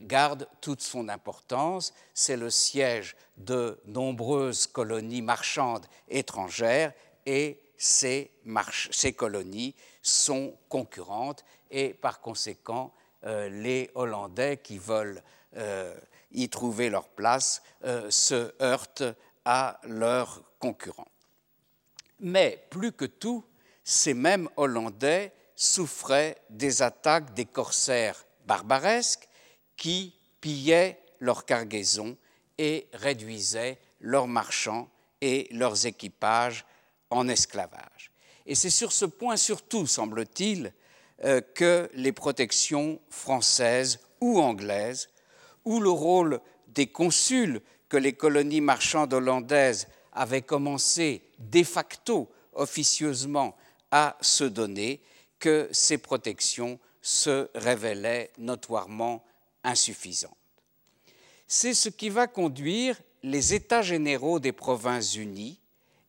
garde 0.00 0.48
toute 0.60 0.80
son 0.80 1.08
importance. 1.08 1.92
C'est 2.14 2.36
le 2.36 2.50
siège 2.50 3.16
de 3.36 3.78
nombreuses 3.86 4.66
colonies 4.66 5.22
marchandes 5.22 5.86
étrangères 6.08 6.92
et 7.26 7.60
ces, 7.76 8.30
colonies 9.16 9.74
sont 10.02 10.56
concurrentes 10.68 11.44
et 11.70 11.94
par 11.94 12.20
conséquent, 12.20 12.92
euh, 13.24 13.48
les 13.48 13.90
Hollandais 13.94 14.58
qui 14.58 14.78
veulent 14.78 15.22
euh, 15.56 15.94
y 16.32 16.48
trouver 16.48 16.90
leur 16.90 17.08
place 17.08 17.62
euh, 17.84 18.10
se 18.10 18.52
heurtent 18.62 19.04
à 19.44 19.80
leurs 19.84 20.42
concurrents. 20.58 21.10
Mais 22.20 22.64
plus 22.70 22.92
que 22.92 23.04
tout, 23.04 23.44
ces 23.84 24.14
mêmes 24.14 24.48
Hollandais 24.56 25.32
souffraient 25.56 26.36
des 26.50 26.82
attaques 26.82 27.34
des 27.34 27.44
corsaires 27.44 28.24
barbaresques 28.46 29.28
qui 29.76 30.14
pillaient 30.40 31.00
leurs 31.20 31.44
cargaisons 31.44 32.16
et 32.58 32.88
réduisaient 32.92 33.78
leurs 34.00 34.28
marchands 34.28 34.88
et 35.20 35.48
leurs 35.52 35.86
équipages 35.86 36.64
en 37.10 37.28
esclavage. 37.28 38.10
Et 38.46 38.54
c'est 38.54 38.70
sur 38.70 38.92
ce 38.92 39.04
point 39.04 39.36
surtout, 39.36 39.86
semble-t-il, 39.86 40.72
euh, 41.24 41.40
que 41.40 41.88
les 41.94 42.12
protections 42.12 43.00
françaises 43.08 44.00
ou 44.20 44.40
anglaises, 44.40 45.08
ou 45.64 45.78
le 45.80 45.90
rôle 45.90 46.40
des 46.68 46.88
consuls 46.88 47.60
que 47.88 47.96
les 47.96 48.14
colonies 48.14 48.60
marchandes 48.60 49.14
hollandaises 49.14 49.86
avaient 50.12 50.42
commencé 50.42 51.22
de 51.38 51.62
facto 51.62 52.28
officieusement 52.54 53.56
à 53.92 54.16
se 54.20 54.44
donner, 54.44 55.00
que 55.38 55.68
ces 55.72 55.98
protections 55.98 56.80
se 57.00 57.48
révélaient 57.54 58.30
notoirement 58.38 59.24
insuffisantes. 59.64 60.36
C'est 61.46 61.74
ce 61.74 61.88
qui 61.88 62.08
va 62.08 62.26
conduire 62.26 63.00
les 63.22 63.54
États 63.54 63.82
généraux 63.82 64.40
des 64.40 64.52
provinces 64.52 65.16
unies 65.16 65.60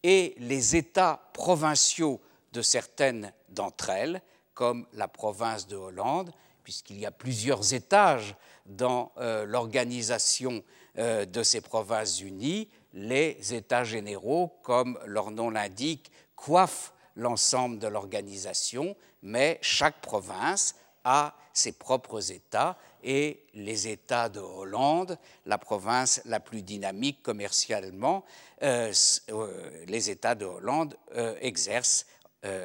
et 0.03 0.35
les 0.37 0.75
États 0.75 1.29
provinciaux 1.33 2.21
de 2.53 2.61
certaines 2.61 3.33
d'entre 3.49 3.89
elles, 3.89 4.21
comme 4.53 4.85
la 4.93 5.07
province 5.07 5.67
de 5.67 5.75
Hollande, 5.75 6.31
puisqu'il 6.63 6.99
y 6.99 7.05
a 7.05 7.11
plusieurs 7.11 7.73
étages 7.73 8.35
dans 8.65 9.11
euh, 9.17 9.45
l'organisation 9.45 10.63
euh, 10.97 11.25
de 11.25 11.43
ces 11.43 11.61
provinces 11.61 12.21
unies, 12.21 12.69
les 12.93 13.53
États 13.53 13.83
généraux, 13.83 14.59
comme 14.61 14.99
leur 15.05 15.31
nom 15.31 15.49
l'indique, 15.49 16.11
coiffent 16.35 16.92
l'ensemble 17.15 17.79
de 17.79 17.87
l'organisation, 17.87 18.95
mais 19.21 19.59
chaque 19.61 20.01
province 20.01 20.75
a 21.03 21.35
ses 21.53 21.73
propres 21.73 22.31
États 22.31 22.77
et 23.03 23.45
les 23.53 23.87
États 23.87 24.29
de 24.29 24.39
Hollande, 24.39 25.17
la 25.45 25.57
province 25.57 26.21
la 26.25 26.39
plus 26.39 26.63
dynamique 26.63 27.21
commercialement, 27.21 28.25
euh, 28.63 28.91
euh, 29.29 29.85
les 29.85 30.09
États 30.09 30.35
de 30.35 30.45
Hollande 30.45 30.97
euh, 31.15 31.35
exercent 31.41 32.05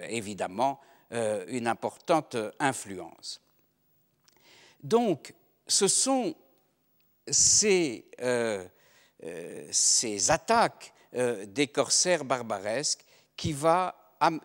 évidemment 0.08 0.80
une 1.12 1.68
importante 1.68 2.36
influence. 2.58 3.40
Donc, 4.82 5.32
ce 5.68 5.86
sont 5.86 6.34
ces, 7.28 8.10
ces 9.70 10.30
attaques 10.32 10.92
des 11.12 11.68
corsaires 11.68 12.24
barbaresques 12.24 13.04
qui, 13.36 13.52
va 13.52 13.97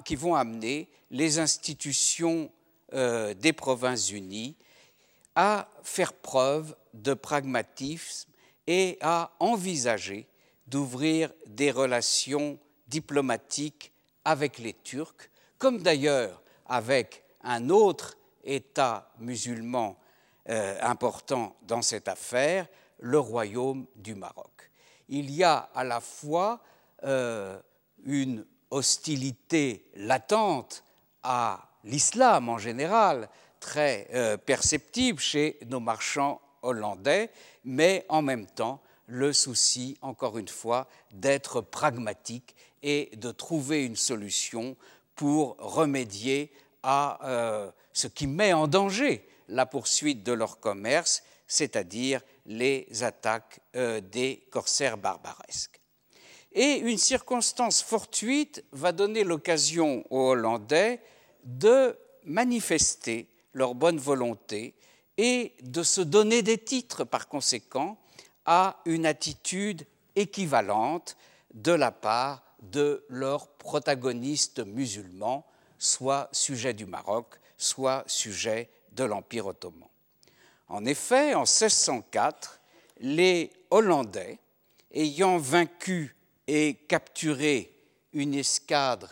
qui 0.06 0.16
vont 0.16 0.36
amener 0.36 0.90
les 1.10 1.40
institutions 1.40 2.52
euh, 2.94 3.34
des 3.34 3.54
Provinces 3.54 4.12
unies 4.12 4.56
à 5.36 5.68
faire 5.84 6.14
preuve 6.14 6.76
de 6.94 7.14
pragmatisme 7.14 8.30
et 8.68 8.98
à 9.02 9.32
envisager 9.40 10.28
d'ouvrir 10.68 11.32
des 11.48 11.72
relations 11.72 12.60
diplomatiques 12.88 13.92
avec 14.26 14.60
les 14.60 14.74
Turcs, 14.74 15.30
comme 15.58 15.82
d'ailleurs 15.82 16.42
avec 16.68 17.24
un 17.44 17.70
autre 17.70 18.18
État 18.44 19.12
musulman 19.20 19.98
euh, 20.50 20.78
important 20.82 21.56
dans 21.64 21.82
cette 21.82 22.08
affaire, 22.08 22.68
le 23.00 23.20
royaume 23.20 23.86
du 23.96 24.16
Maroc. 24.16 24.72
Il 25.10 25.32
y 25.32 25.44
a 25.44 25.70
à 25.74 25.84
la 25.84 26.00
fois 26.00 26.62
euh, 27.04 27.60
une 28.06 28.46
hostilité 28.74 29.86
latente 29.96 30.84
à 31.22 31.70
l'islam 31.84 32.50
en 32.50 32.58
général, 32.58 33.30
très 33.60 34.08
euh, 34.14 34.36
perceptible 34.36 35.20
chez 35.20 35.58
nos 35.68 35.80
marchands 35.80 36.42
hollandais, 36.64 37.30
mais 37.64 38.06
en 38.10 38.22
même 38.22 38.48
temps 38.48 38.82
le 39.08 39.32
souci, 39.32 39.98
encore 40.02 40.38
une 40.38 40.48
fois, 40.48 40.88
d'être 41.12 41.62
pragmatique 41.62 42.56
et 42.82 43.12
de 43.16 43.32
trouver 43.32 43.86
une 43.86 43.96
solution 43.96 44.76
pour 45.16 45.56
remédier 45.60 46.52
à 46.82 47.20
euh, 47.28 47.72
ce 47.94 48.08
qui 48.08 48.28
met 48.28 48.54
en 48.54 48.68
danger 48.68 49.28
la 49.50 49.66
poursuite 49.66 50.24
de 50.24 50.34
leur 50.34 50.60
commerce, 50.60 51.24
c'est-à-dire 51.48 52.22
les 52.46 52.88
attaques 53.04 53.60
euh, 53.76 54.02
des 54.02 54.48
corsaires 54.50 54.98
barbaresques. 54.98 55.83
Et 56.54 56.78
une 56.78 56.98
circonstance 56.98 57.82
fortuite 57.82 58.64
va 58.72 58.92
donner 58.92 59.24
l'occasion 59.24 60.06
aux 60.10 60.32
Hollandais 60.32 61.02
de 61.44 61.98
manifester 62.26 63.28
leur 63.54 63.76
bonne 63.76 63.98
volonté 63.98 64.76
et 65.18 65.54
de 65.62 65.84
se 65.84 66.02
donner 66.02 66.42
des 66.42 66.58
titres 66.58 67.04
par 67.04 67.28
conséquent 67.28 67.98
à 68.46 68.82
une 68.86 69.06
attitude 69.06 69.86
équivalente 70.16 71.18
de 71.54 71.72
la 71.72 71.92
part 71.92 72.44
de 72.62 73.04
leurs 73.10 73.48
protagonistes 73.48 74.60
musulmans, 74.60 75.46
soit 75.78 76.30
sujets 76.32 76.74
du 76.74 76.86
Maroc, 76.86 77.40
soit 77.58 78.04
sujets 78.08 78.70
de 78.94 79.04
l'Empire 79.04 79.48
ottoman. 79.48 79.90
En 80.68 80.86
effet, 80.86 81.34
en 81.34 81.42
1604, 81.42 82.60
les 83.00 83.52
Hollandais, 83.70 84.40
ayant 84.92 85.38
vaincu 85.38 86.16
et 86.48 86.76
capturé 86.88 87.74
une 88.14 88.34
escadre 88.34 89.10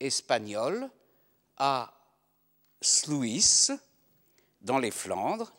espagnole 0.00 0.88
à 1.56 1.92
Sluis, 2.80 3.70
dans 4.60 4.78
les 4.78 4.90
Flandres, 4.90 5.52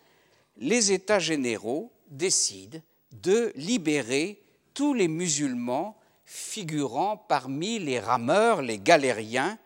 les 0.57 0.91
États 0.91 1.19
généraux 1.19 1.91
décident 2.07 2.79
de 3.11 3.51
libérer 3.55 4.41
tous 4.73 4.93
les 4.93 5.07
musulmans 5.07 5.97
figurant 6.25 7.17
parmi 7.17 7.79
les 7.79 7.99
rameurs, 7.99 8.61
les 8.61 8.79
galériens 8.79 9.57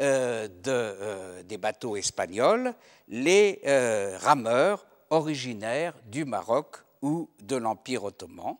euh, 0.00 0.48
euh, 0.66 1.42
des 1.42 1.58
bateaux 1.58 1.96
espagnols, 1.96 2.74
les 3.08 3.60
euh, 3.66 4.16
rameurs 4.20 4.86
originaires 5.10 5.94
du 6.06 6.24
Maroc 6.24 6.76
ou 7.02 7.28
de 7.40 7.56
l'Empire 7.56 8.04
ottoman 8.04 8.56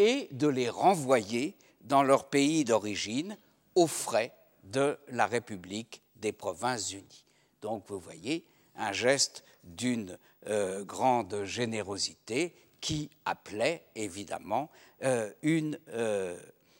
et 0.00 0.28
de 0.32 0.48
les 0.48 0.70
renvoyer 0.70 1.58
dans 1.82 2.02
leur 2.02 2.30
pays 2.30 2.64
d'origine 2.64 3.36
aux 3.74 3.86
frais 3.86 4.32
de 4.64 4.98
la 5.08 5.26
République 5.26 6.02
des 6.16 6.32
Provinces-Unies. 6.32 7.26
Donc 7.60 7.84
vous 7.88 8.00
voyez 8.00 8.46
un 8.76 8.92
geste 8.92 9.44
d'une 9.62 10.18
euh, 10.46 10.84
grande 10.84 11.44
générosité 11.44 12.54
qui 12.80 13.10
appelait 13.26 13.84
évidemment 13.94 14.70
euh, 15.02 15.30
une 15.42 15.78
euh, 15.90 16.38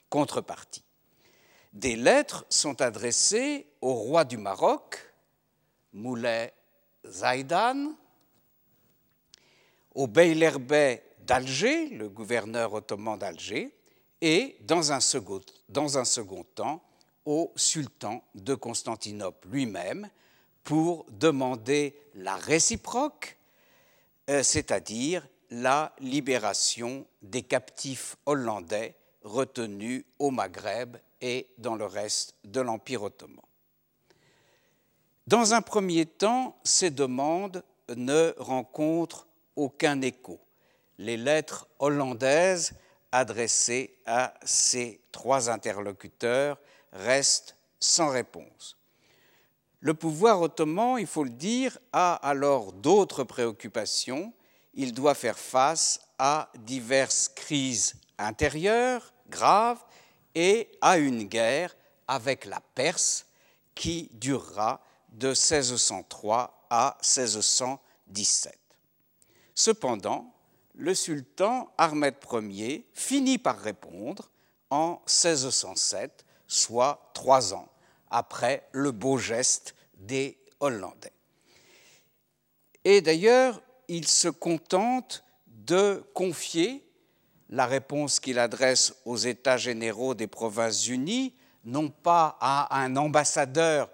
contrepartie. 0.08 0.84
Des 1.74 1.96
lettres 1.96 2.46
sont 2.48 2.80
adressées 2.80 3.66
au 3.82 3.92
roi 3.92 4.24
du 4.24 4.38
Maroc, 4.38 5.12
Moulay 5.92 6.54
Zaidan, 7.06 7.92
au 9.94 10.06
Beylerbey 10.06 11.02
d'Alger, 11.30 11.90
le 11.90 12.08
gouverneur 12.08 12.74
ottoman 12.74 13.16
d'Alger, 13.16 13.72
et 14.20 14.56
dans 14.62 14.90
un, 14.90 14.98
second, 14.98 15.40
dans 15.68 15.96
un 15.96 16.04
second 16.04 16.42
temps 16.56 16.82
au 17.24 17.52
sultan 17.54 18.24
de 18.34 18.56
Constantinople 18.56 19.46
lui-même 19.46 20.10
pour 20.64 21.06
demander 21.08 21.94
la 22.16 22.34
réciproque, 22.34 23.38
euh, 24.28 24.42
c'est-à-dire 24.42 25.24
la 25.50 25.94
libération 26.00 27.06
des 27.22 27.42
captifs 27.42 28.16
hollandais 28.26 28.96
retenus 29.22 30.04
au 30.18 30.32
Maghreb 30.32 30.96
et 31.20 31.46
dans 31.58 31.76
le 31.76 31.86
reste 31.86 32.34
de 32.42 32.60
l'Empire 32.60 33.04
ottoman. 33.04 33.38
Dans 35.28 35.54
un 35.54 35.62
premier 35.62 36.06
temps, 36.06 36.58
ces 36.64 36.90
demandes 36.90 37.62
ne 37.96 38.34
rencontrent 38.36 39.28
aucun 39.54 40.00
écho. 40.02 40.40
Les 41.00 41.16
lettres 41.16 41.66
hollandaises 41.78 42.74
adressées 43.10 43.96
à 44.04 44.34
ces 44.44 45.00
trois 45.12 45.48
interlocuteurs 45.48 46.58
restent 46.92 47.56
sans 47.78 48.10
réponse. 48.10 48.76
Le 49.80 49.94
pouvoir 49.94 50.42
ottoman, 50.42 50.98
il 50.98 51.06
faut 51.06 51.24
le 51.24 51.30
dire, 51.30 51.78
a 51.94 52.16
alors 52.16 52.74
d'autres 52.74 53.24
préoccupations. 53.24 54.34
Il 54.74 54.92
doit 54.92 55.14
faire 55.14 55.38
face 55.38 56.00
à 56.18 56.50
diverses 56.58 57.30
crises 57.30 57.94
intérieures 58.18 59.14
graves 59.30 59.82
et 60.34 60.70
à 60.82 60.98
une 60.98 61.22
guerre 61.24 61.74
avec 62.08 62.44
la 62.44 62.60
Perse 62.74 63.24
qui 63.74 64.10
durera 64.12 64.82
de 65.08 65.28
1603 65.28 66.66
à 66.68 66.98
1617. 67.02 68.54
Cependant, 69.54 70.34
le 70.74 70.94
sultan 70.94 71.70
Ahmed 71.78 72.14
Ier 72.32 72.86
finit 72.94 73.38
par 73.38 73.58
répondre 73.58 74.30
en 74.70 75.00
1607, 75.06 76.24
soit 76.46 77.10
trois 77.14 77.54
ans 77.54 77.68
après 78.10 78.66
le 78.72 78.92
beau 78.92 79.18
geste 79.18 79.74
des 79.94 80.38
Hollandais. 80.60 81.12
Et 82.84 83.00
d'ailleurs, 83.00 83.60
il 83.88 84.06
se 84.06 84.28
contente 84.28 85.24
de 85.46 86.04
confier 86.14 86.84
la 87.50 87.66
réponse 87.66 88.20
qu'il 88.20 88.38
adresse 88.38 88.94
aux 89.04 89.16
États 89.16 89.56
généraux 89.56 90.14
des 90.14 90.28
Provinces-Unies, 90.28 91.34
non 91.64 91.88
pas 91.88 92.38
à 92.40 92.80
un 92.80 92.96
ambassadeur 92.96 93.90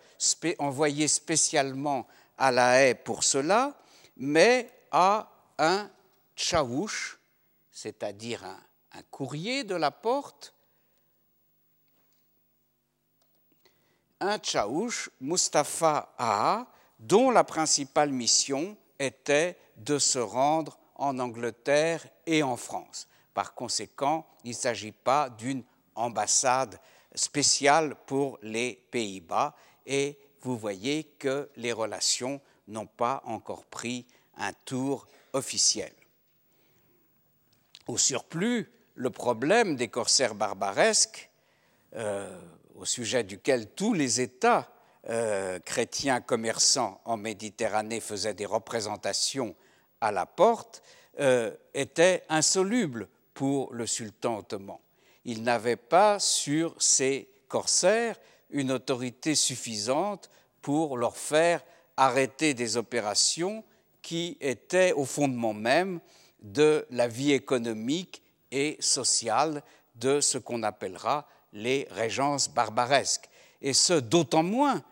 envoyé 0.58 1.08
spécialement 1.08 2.06
à 2.38 2.52
La 2.52 2.82
Haye 2.82 2.94
pour 2.94 3.24
cela, 3.24 3.74
mais 4.16 4.70
à 4.90 5.30
un 5.58 5.90
c'est-à-dire 7.72 8.44
un, 8.44 9.02
courrier 9.10 9.64
de 9.64 9.74
la 9.74 9.90
porte, 9.90 10.54
un 14.20 14.38
tchaouch, 14.38 15.10
Mustapha 15.20 16.14
Aha, 16.18 16.66
dont 16.98 17.30
la 17.30 17.44
principale 17.44 18.10
mission 18.10 18.76
était 18.98 19.58
de 19.76 19.98
se 19.98 20.18
rendre 20.18 20.78
en 20.94 21.18
Angleterre 21.18 22.06
et 22.26 22.42
en 22.42 22.56
France. 22.56 23.08
Par 23.34 23.54
conséquent, 23.54 24.26
il 24.44 24.50
ne 24.50 24.54
s'agit 24.54 24.92
pas 24.92 25.28
d'une 25.28 25.62
ambassade 25.94 26.80
spéciale 27.14 27.96
pour 28.06 28.38
les 28.42 28.82
Pays-Bas 28.90 29.54
et 29.84 30.18
vous 30.40 30.56
voyez 30.56 31.04
que 31.18 31.50
les 31.56 31.72
relations 31.72 32.40
n'ont 32.68 32.86
pas 32.86 33.22
encore 33.24 33.66
pris 33.66 34.06
un 34.38 34.52
tour 34.64 35.06
officiel. 35.32 35.92
Au 37.86 37.98
surplus, 37.98 38.70
le 38.94 39.10
problème 39.10 39.76
des 39.76 39.88
corsaires 39.88 40.34
barbaresques, 40.34 41.30
euh, 41.94 42.36
au 42.74 42.84
sujet 42.84 43.22
duquel 43.22 43.70
tous 43.70 43.92
les 43.94 44.20
États 44.20 44.70
euh, 45.08 45.60
chrétiens 45.60 46.20
commerçants 46.20 47.00
en 47.04 47.16
Méditerranée 47.16 48.00
faisaient 48.00 48.34
des 48.34 48.46
représentations 48.46 49.54
à 50.00 50.10
la 50.10 50.26
porte, 50.26 50.82
euh, 51.20 51.54
était 51.74 52.24
insoluble 52.28 53.08
pour 53.34 53.72
le 53.72 53.86
sultan 53.86 54.38
ottoman. 54.38 54.78
Il 55.24 55.42
n'avait 55.42 55.76
pas 55.76 56.18
sur 56.18 56.80
ses 56.82 57.28
corsaires 57.48 58.16
une 58.50 58.72
autorité 58.72 59.34
suffisante 59.34 60.30
pour 60.60 60.96
leur 60.96 61.16
faire 61.16 61.62
arrêter 61.96 62.52
des 62.52 62.76
opérations 62.76 63.64
qui 64.02 64.36
étaient 64.40 64.92
au 64.92 65.04
fondement 65.04 65.54
même 65.54 66.00
de 66.46 66.86
la 66.90 67.08
vie 67.08 67.32
économique 67.32 68.22
et 68.50 68.76
sociale 68.80 69.62
de 69.96 70.20
ce 70.20 70.38
qu'on 70.38 70.62
appellera 70.62 71.26
les 71.52 71.88
régences 71.90 72.48
barbaresques. 72.48 73.28
Et 73.62 73.72
ce, 73.72 73.94
d'autant 73.94 74.42
moins 74.42 74.82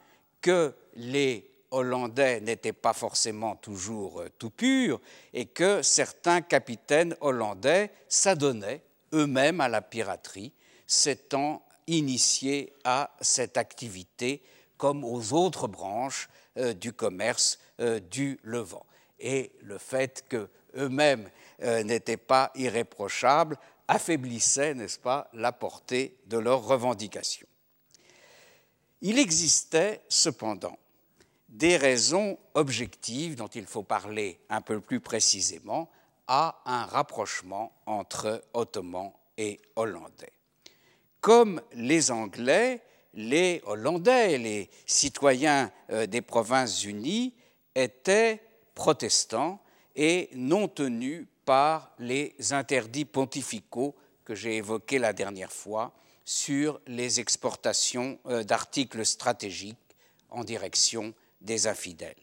que 0.40 0.74
les 0.96 1.50
Hollandais 1.70 2.40
n'étaient 2.40 2.72
pas 2.72 2.92
forcément 2.92 3.56
toujours 3.56 4.20
euh, 4.20 4.28
tout 4.38 4.50
purs 4.50 5.00
et 5.32 5.46
que 5.46 5.82
certains 5.82 6.40
capitaines 6.40 7.16
hollandais 7.20 7.90
s'adonnaient 8.08 8.82
eux-mêmes 9.12 9.60
à 9.60 9.68
la 9.68 9.82
piraterie, 9.82 10.52
s'étant 10.86 11.64
initiés 11.88 12.72
à 12.84 13.10
cette 13.20 13.56
activité 13.56 14.42
comme 14.76 15.04
aux 15.04 15.32
autres 15.32 15.66
branches 15.66 16.28
euh, 16.58 16.74
du 16.74 16.92
commerce 16.92 17.58
euh, 17.80 17.98
du 17.98 18.38
Levant. 18.44 18.86
Et 19.18 19.52
le 19.62 19.78
fait 19.78 20.24
qu'eux-mêmes 20.74 21.30
n'étaient 21.60 22.16
pas 22.16 22.50
irréprochables 22.54 23.56
affaiblissait, 23.88 24.74
n'est-ce 24.74 24.98
pas, 24.98 25.28
la 25.32 25.52
portée 25.52 26.16
de 26.26 26.38
leurs 26.38 26.64
revendications. 26.64 27.46
Il 29.02 29.18
existait 29.18 30.00
cependant 30.08 30.78
des 31.48 31.76
raisons 31.76 32.38
objectives 32.54 33.36
dont 33.36 33.48
il 33.48 33.66
faut 33.66 33.82
parler 33.82 34.40
un 34.48 34.60
peu 34.60 34.80
plus 34.80 35.00
précisément 35.00 35.90
à 36.26 36.62
un 36.64 36.86
rapprochement 36.86 37.72
entre 37.86 38.42
Ottomans 38.54 39.12
et 39.36 39.60
Hollandais. 39.76 40.32
Comme 41.20 41.60
les 41.74 42.10
Anglais, 42.10 42.82
les 43.12 43.62
Hollandais, 43.66 44.38
les 44.38 44.70
citoyens 44.86 45.70
euh, 45.90 46.06
des 46.06 46.22
Provinces-Unies 46.22 47.34
étaient 47.74 48.40
protestants 48.74 49.60
et 49.96 50.30
non 50.34 50.68
tenus 50.68 51.26
par 51.44 51.92
les 51.98 52.34
interdits 52.50 53.04
pontificaux 53.04 53.94
que 54.24 54.34
j'ai 54.34 54.56
évoqués 54.56 54.98
la 54.98 55.12
dernière 55.12 55.52
fois 55.52 55.92
sur 56.24 56.80
les 56.86 57.20
exportations 57.20 58.18
euh, 58.26 58.42
d'articles 58.42 59.04
stratégiques 59.04 59.76
en 60.30 60.42
direction 60.42 61.14
des 61.40 61.66
infidèles. 61.66 62.14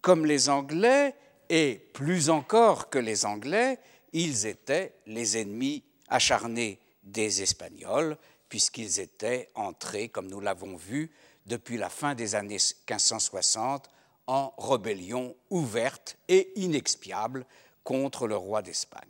Comme 0.00 0.26
les 0.26 0.48
Anglais, 0.48 1.14
et 1.48 1.80
plus 1.92 2.30
encore 2.30 2.90
que 2.90 2.98
les 2.98 3.26
Anglais, 3.26 3.78
ils 4.12 4.46
étaient 4.46 4.94
les 5.06 5.36
ennemis 5.38 5.82
acharnés 6.08 6.78
des 7.02 7.42
Espagnols, 7.42 8.16
puisqu'ils 8.48 9.00
étaient 9.00 9.48
entrés, 9.54 10.08
comme 10.08 10.28
nous 10.28 10.40
l'avons 10.40 10.76
vu, 10.76 11.10
depuis 11.46 11.76
la 11.76 11.88
fin 11.88 12.14
des 12.14 12.34
années 12.34 12.58
1560, 12.88 13.90
en 14.26 14.54
rébellion 14.58 15.34
ouverte 15.50 16.16
et 16.28 16.52
inexpiable 16.56 17.46
contre 17.84 18.26
le 18.26 18.36
roi 18.36 18.62
d'Espagne. 18.62 19.08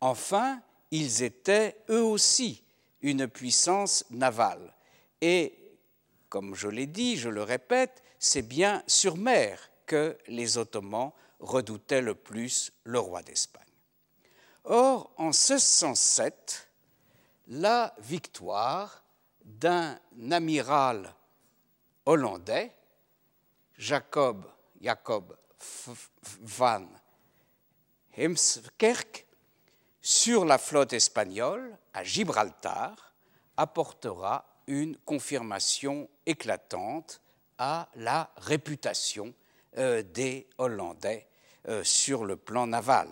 Enfin, 0.00 0.60
ils 0.90 1.22
étaient 1.22 1.76
eux 1.88 2.02
aussi 2.02 2.62
une 3.00 3.28
puissance 3.28 4.04
navale. 4.10 4.74
Et, 5.20 5.78
comme 6.28 6.54
je 6.54 6.68
l'ai 6.68 6.86
dit, 6.86 7.16
je 7.16 7.28
le 7.28 7.42
répète, 7.42 8.02
c'est 8.18 8.42
bien 8.42 8.82
sur 8.86 9.16
mer 9.16 9.70
que 9.86 10.16
les 10.26 10.58
Ottomans 10.58 11.12
redoutaient 11.40 12.00
le 12.00 12.14
plus 12.14 12.72
le 12.84 12.98
roi 12.98 13.22
d'Espagne. 13.22 13.62
Or, 14.64 15.12
en 15.18 15.26
1607, 15.26 16.68
la 17.48 17.94
victoire 17.98 19.04
d'un 19.44 19.98
amiral 20.30 21.14
hollandais, 22.06 22.72
Jacob, 23.78 24.46
Jacob 24.80 25.36
van 26.40 26.86
Heemskerk, 28.16 29.26
sur 30.00 30.44
la 30.44 30.58
flotte 30.58 30.92
espagnole 30.92 31.76
à 31.94 32.04
Gibraltar, 32.04 33.14
apportera 33.56 34.44
une 34.66 34.96
confirmation 34.98 36.08
éclatante 36.26 37.20
à 37.58 37.88
la 37.96 38.30
réputation 38.36 39.34
euh, 39.78 40.02
des 40.02 40.46
Hollandais 40.58 41.26
euh, 41.68 41.82
sur 41.82 42.24
le 42.24 42.36
plan 42.36 42.66
naval. 42.66 43.08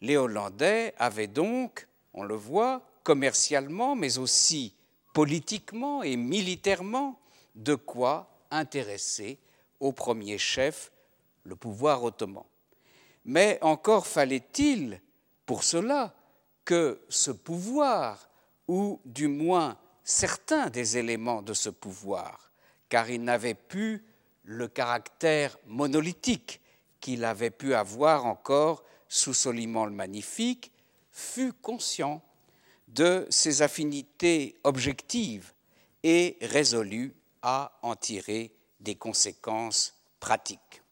Les 0.00 0.16
Hollandais 0.16 0.94
avaient 0.98 1.26
donc, 1.26 1.88
on 2.12 2.22
le 2.22 2.34
voit, 2.34 2.82
commercialement, 3.02 3.96
mais 3.96 4.18
aussi 4.18 4.74
politiquement 5.12 6.02
et 6.02 6.16
militairement, 6.16 7.20
de 7.54 7.74
quoi 7.74 8.28
intéresser 8.50 9.38
au 9.80 9.92
premier 9.92 10.38
chef 10.38 10.92
le 11.44 11.56
pouvoir 11.56 12.02
ottoman. 12.02 12.44
Mais 13.24 13.58
encore 13.62 14.06
fallait-il, 14.06 15.00
pour 15.46 15.64
cela, 15.64 16.14
que 16.64 17.00
ce 17.08 17.30
pouvoir, 17.30 18.28
ou 18.68 19.00
du 19.04 19.28
moins 19.28 19.78
certains 20.02 20.70
des 20.70 20.98
éléments 20.98 21.42
de 21.42 21.54
ce 21.54 21.70
pouvoir, 21.70 22.50
car 22.88 23.10
il 23.10 23.22
n'avait 23.22 23.54
plus 23.54 24.04
le 24.44 24.68
caractère 24.68 25.56
monolithique 25.66 26.60
qu'il 27.00 27.24
avait 27.24 27.50
pu 27.50 27.74
avoir 27.74 28.26
encore 28.26 28.84
sous 29.08 29.34
Soliman 29.34 29.86
le 29.86 29.92
Magnifique, 29.92 30.72
fut 31.10 31.52
conscient 31.52 32.22
de 32.88 33.26
ses 33.30 33.62
affinités 33.62 34.56
objectives 34.64 35.52
et 36.02 36.36
résolu 36.42 37.14
à 37.42 37.78
en 37.82 37.94
tirer 37.96 38.52
des 38.84 38.94
conséquences 38.94 39.94
pratiques. 40.20 40.82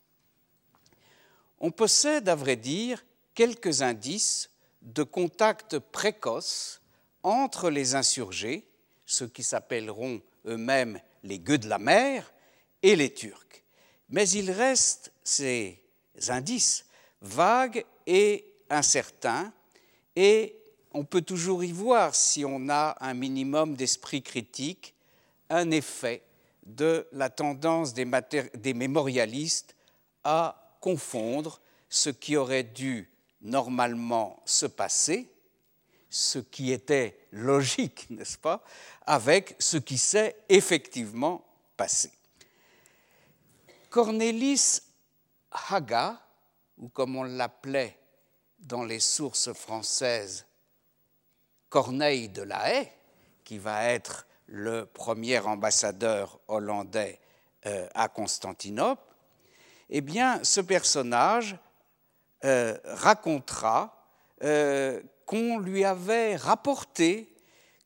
On 1.60 1.70
possède, 1.70 2.28
à 2.28 2.34
vrai 2.34 2.56
dire, 2.56 3.04
quelques 3.34 3.82
indices 3.82 4.50
de 4.82 5.04
contact 5.04 5.78
précoce 5.78 6.82
entre 7.22 7.70
les 7.70 7.94
insurgés, 7.94 8.66
ceux 9.06 9.28
qui 9.28 9.44
s'appelleront 9.44 10.20
eux-mêmes 10.46 11.00
les 11.22 11.38
gueux 11.38 11.58
de 11.58 11.68
la 11.68 11.78
mer, 11.78 12.32
et 12.82 12.96
les 12.96 13.14
Turcs. 13.14 13.62
Mais 14.08 14.28
il 14.30 14.50
reste 14.50 15.12
ces 15.22 15.80
indices 16.28 16.84
vagues 17.20 17.84
et 18.06 18.44
incertains, 18.68 19.52
et 20.16 20.56
on 20.92 21.04
peut 21.04 21.22
toujours 21.22 21.62
y 21.62 21.70
voir, 21.70 22.14
si 22.14 22.44
on 22.44 22.68
a 22.68 22.96
un 23.00 23.14
minimum 23.14 23.76
d'esprit 23.76 24.22
critique, 24.22 24.94
un 25.48 25.70
effet 25.70 26.22
de 26.62 27.06
la 27.12 27.30
tendance 27.30 27.92
des, 27.94 28.74
mémorialistes 28.74 29.74
à 30.24 30.76
confondre 30.80 31.60
ce 31.88 32.10
qui 32.10 32.36
aurait 32.36 32.62
dû 32.62 33.10
normalement 33.40 34.40
se 34.44 34.66
passer, 34.66 35.28
ce 36.08 36.38
qui 36.38 36.70
était 36.72 37.18
logique, 37.32 38.08
n'est-ce 38.10 38.38
pas, 38.38 38.62
avec 39.06 39.56
ce 39.58 39.76
qui 39.76 39.98
s'est 39.98 40.36
effectivement 40.48 41.44
passé. 41.76 42.10
Cornelis 43.90 44.80
Haga, 45.50 46.20
ou 46.78 46.88
comme 46.88 47.16
on 47.16 47.24
l'appelait 47.24 47.98
dans 48.58 48.84
les 48.84 49.00
sources 49.00 49.52
françaises, 49.52 50.46
Corneille 51.68 52.28
de 52.28 52.42
la 52.42 52.72
Haye, 52.72 52.92
qui 53.44 53.58
va 53.58 53.84
être 53.86 54.26
le 54.52 54.84
premier 54.84 55.38
ambassadeur 55.38 56.38
hollandais 56.46 57.18
euh, 57.64 57.88
à 57.94 58.08
Constantinople, 58.08 59.02
eh 59.88 60.02
bien, 60.02 60.44
ce 60.44 60.60
personnage 60.60 61.56
euh, 62.44 62.76
racontera 62.84 64.04
euh, 64.42 65.00
qu'on 65.24 65.58
lui 65.58 65.86
avait 65.86 66.36
rapporté 66.36 67.34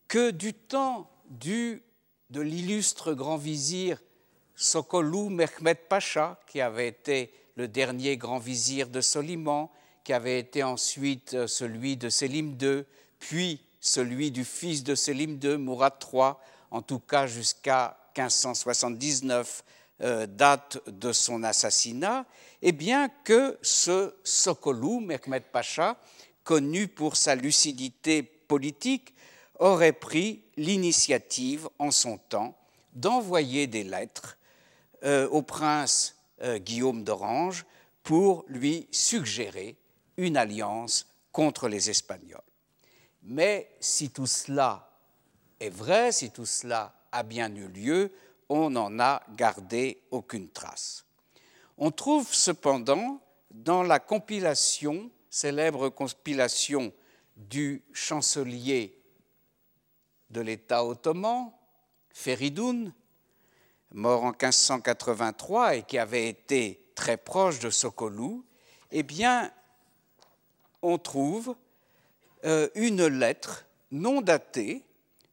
que 0.09 0.33
du 0.33 0.55
temps 0.55 1.09
du, 1.29 1.85
de 2.31 2.41
l'illustre 2.41 3.15
grand 3.15 3.37
vizir 3.37 4.03
Sokolou 4.57 5.29
Mehmed 5.29 5.79
Pacha, 5.89 6.41
qui 6.49 6.61
avait 6.61 6.89
été 6.89 7.33
le 7.55 7.69
dernier 7.69 8.17
grand 8.17 8.39
vizir 8.39 8.89
de 8.89 9.01
Soliman, 9.01 9.71
qui 10.03 10.13
avait 10.13 10.41
été 10.41 10.65
ensuite 10.65 11.47
celui 11.47 11.97
de 11.97 12.09
Sélim 12.09 12.57
II, 12.61 12.85
puis 13.21 13.61
celui 13.79 14.33
du 14.33 14.45
fils 14.45 14.83
de 14.83 14.97
Sélim 14.97 15.39
II, 15.41 15.59
Mourad 15.59 15.95
III, 16.13 16.33
en 16.77 16.83
tout 16.83 16.99
cas 16.99 17.27
jusqu'à 17.27 17.97
1579, 18.19 19.65
euh, 20.03 20.27
date 20.27 20.79
de 20.87 21.11
son 21.11 21.43
assassinat, 21.43 22.27
et 22.61 22.73
bien 22.73 23.09
que 23.25 23.59
ce 23.63 24.15
Sokolou, 24.25 25.01
Mehmed 25.01 25.45
Pacha, 25.45 25.97
connu 26.45 26.87
pour 26.87 27.17
sa 27.17 27.35
lucidité 27.35 28.23
politique, 28.23 29.15
aurait 29.59 29.95
pris 29.95 30.43
l'initiative 30.59 31.67
en 31.79 31.91
son 31.91 32.19
temps 32.19 32.55
d'envoyer 32.93 33.67
des 33.67 33.85
lettres 33.85 34.37
euh, 35.05 35.27
au 35.31 35.41
prince 35.41 36.17
euh, 36.43 36.59
Guillaume 36.59 37.05
d'Orange 37.05 37.65
pour 38.03 38.45
lui 38.49 38.87
suggérer 38.91 39.77
une 40.19 40.37
alliance 40.37 41.07
contre 41.33 41.69
les 41.69 41.89
Espagnols. 41.89 42.43
Mais 43.23 43.71
si 43.81 44.11
tout 44.11 44.27
cela 44.27 44.86
est 45.61 45.71
vrai, 45.71 46.13
si 46.13 46.31
tout 46.31 46.47
cela 46.47 46.95
a 47.13 47.23
bien 47.23 47.55
eu 47.55 47.69
lieu, 47.69 48.13
on 48.49 48.71
n'en 48.71 48.99
a 48.99 49.23
gardé 49.37 50.03
aucune 50.11 50.49
trace. 50.51 51.05
On 51.79 51.91
trouve 51.91 52.33
cependant 52.33 53.21
dans 53.51 53.83
la 53.83 53.99
compilation, 53.99 55.11
célèbre 55.31 55.89
compilation 55.89 56.93
du 57.37 57.83
chancelier 57.93 58.99
de 60.31 60.41
l'État 60.41 60.85
ottoman, 60.85 61.53
Feridoun, 62.11 62.93
mort 63.93 64.25
en 64.25 64.31
1583 64.31 65.77
et 65.77 65.83
qui 65.83 65.99
avait 65.99 66.29
été 66.29 66.91
très 66.95 67.17
proche 67.17 67.59
de 67.59 67.71
Sokolou, 67.71 68.45
eh 68.91 69.03
bien, 69.03 69.51
on 70.83 70.99
trouve 70.99 71.57
euh, 72.45 72.69
une 72.75 73.07
lettre 73.07 73.67
non 73.91 74.21
datée 74.21 74.86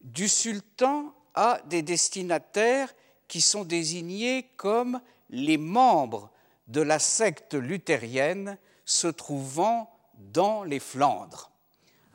du 0.03 0.27
sultan 0.27 1.13
à 1.33 1.59
des 1.65 1.81
destinataires 1.81 2.93
qui 3.27 3.41
sont 3.41 3.63
désignés 3.63 4.49
comme 4.57 5.01
les 5.29 5.57
membres 5.57 6.29
de 6.67 6.81
la 6.81 6.99
secte 6.99 7.53
luthérienne 7.55 8.57
se 8.85 9.07
trouvant 9.07 9.89
dans 10.17 10.63
les 10.63 10.79
Flandres. 10.79 11.51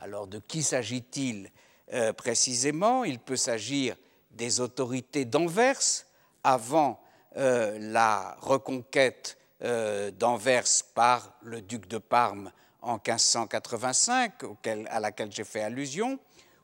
Alors 0.01 0.26
de 0.26 0.39
qui 0.39 0.62
s'agit-il 0.62 1.51
euh, 1.93 2.12
précisément? 2.12 3.05
Il 3.05 3.18
peut 3.18 3.36
s'agir 3.36 3.97
des 4.30 4.61
autorités 4.61 5.24
d'Anvers 5.24 6.07
avant 6.45 7.01
euh, 7.36 7.78
la 7.80 8.36
reconquête 8.41 9.39
euh, 9.62 10.11
d'Anvers 10.12 10.68
par 10.95 11.34
le 11.43 11.61
duc 11.61 11.89
de 11.89 11.99
Parme 11.99 12.53
en 12.80 12.95
1585, 12.95 14.45
à 14.89 15.01
laquelle 15.01 15.32
j'ai 15.32 15.45
fait 15.45 15.62
allusion, 15.62 16.18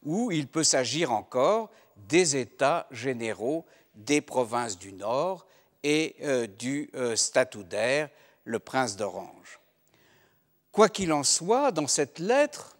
ou 0.04 0.30
il 0.30 0.46
peut 0.46 0.64
s'agir 0.64 1.12
encore 1.12 1.70
des 2.08 2.36
États 2.36 2.86
généraux 2.90 3.64
des 3.94 4.20
provinces 4.20 4.78
du 4.78 4.92
Nord 4.92 5.46
et 5.82 6.16
euh, 6.22 6.46
du 6.46 6.90
euh, 6.94 7.16
statutaire, 7.16 8.08
le 8.44 8.58
prince 8.58 8.96
d'Orange. 8.96 9.60
Quoi 10.72 10.88
qu'il 10.88 11.12
en 11.12 11.22
soit, 11.22 11.70
dans 11.70 11.86
cette 11.86 12.18
lettre, 12.18 12.76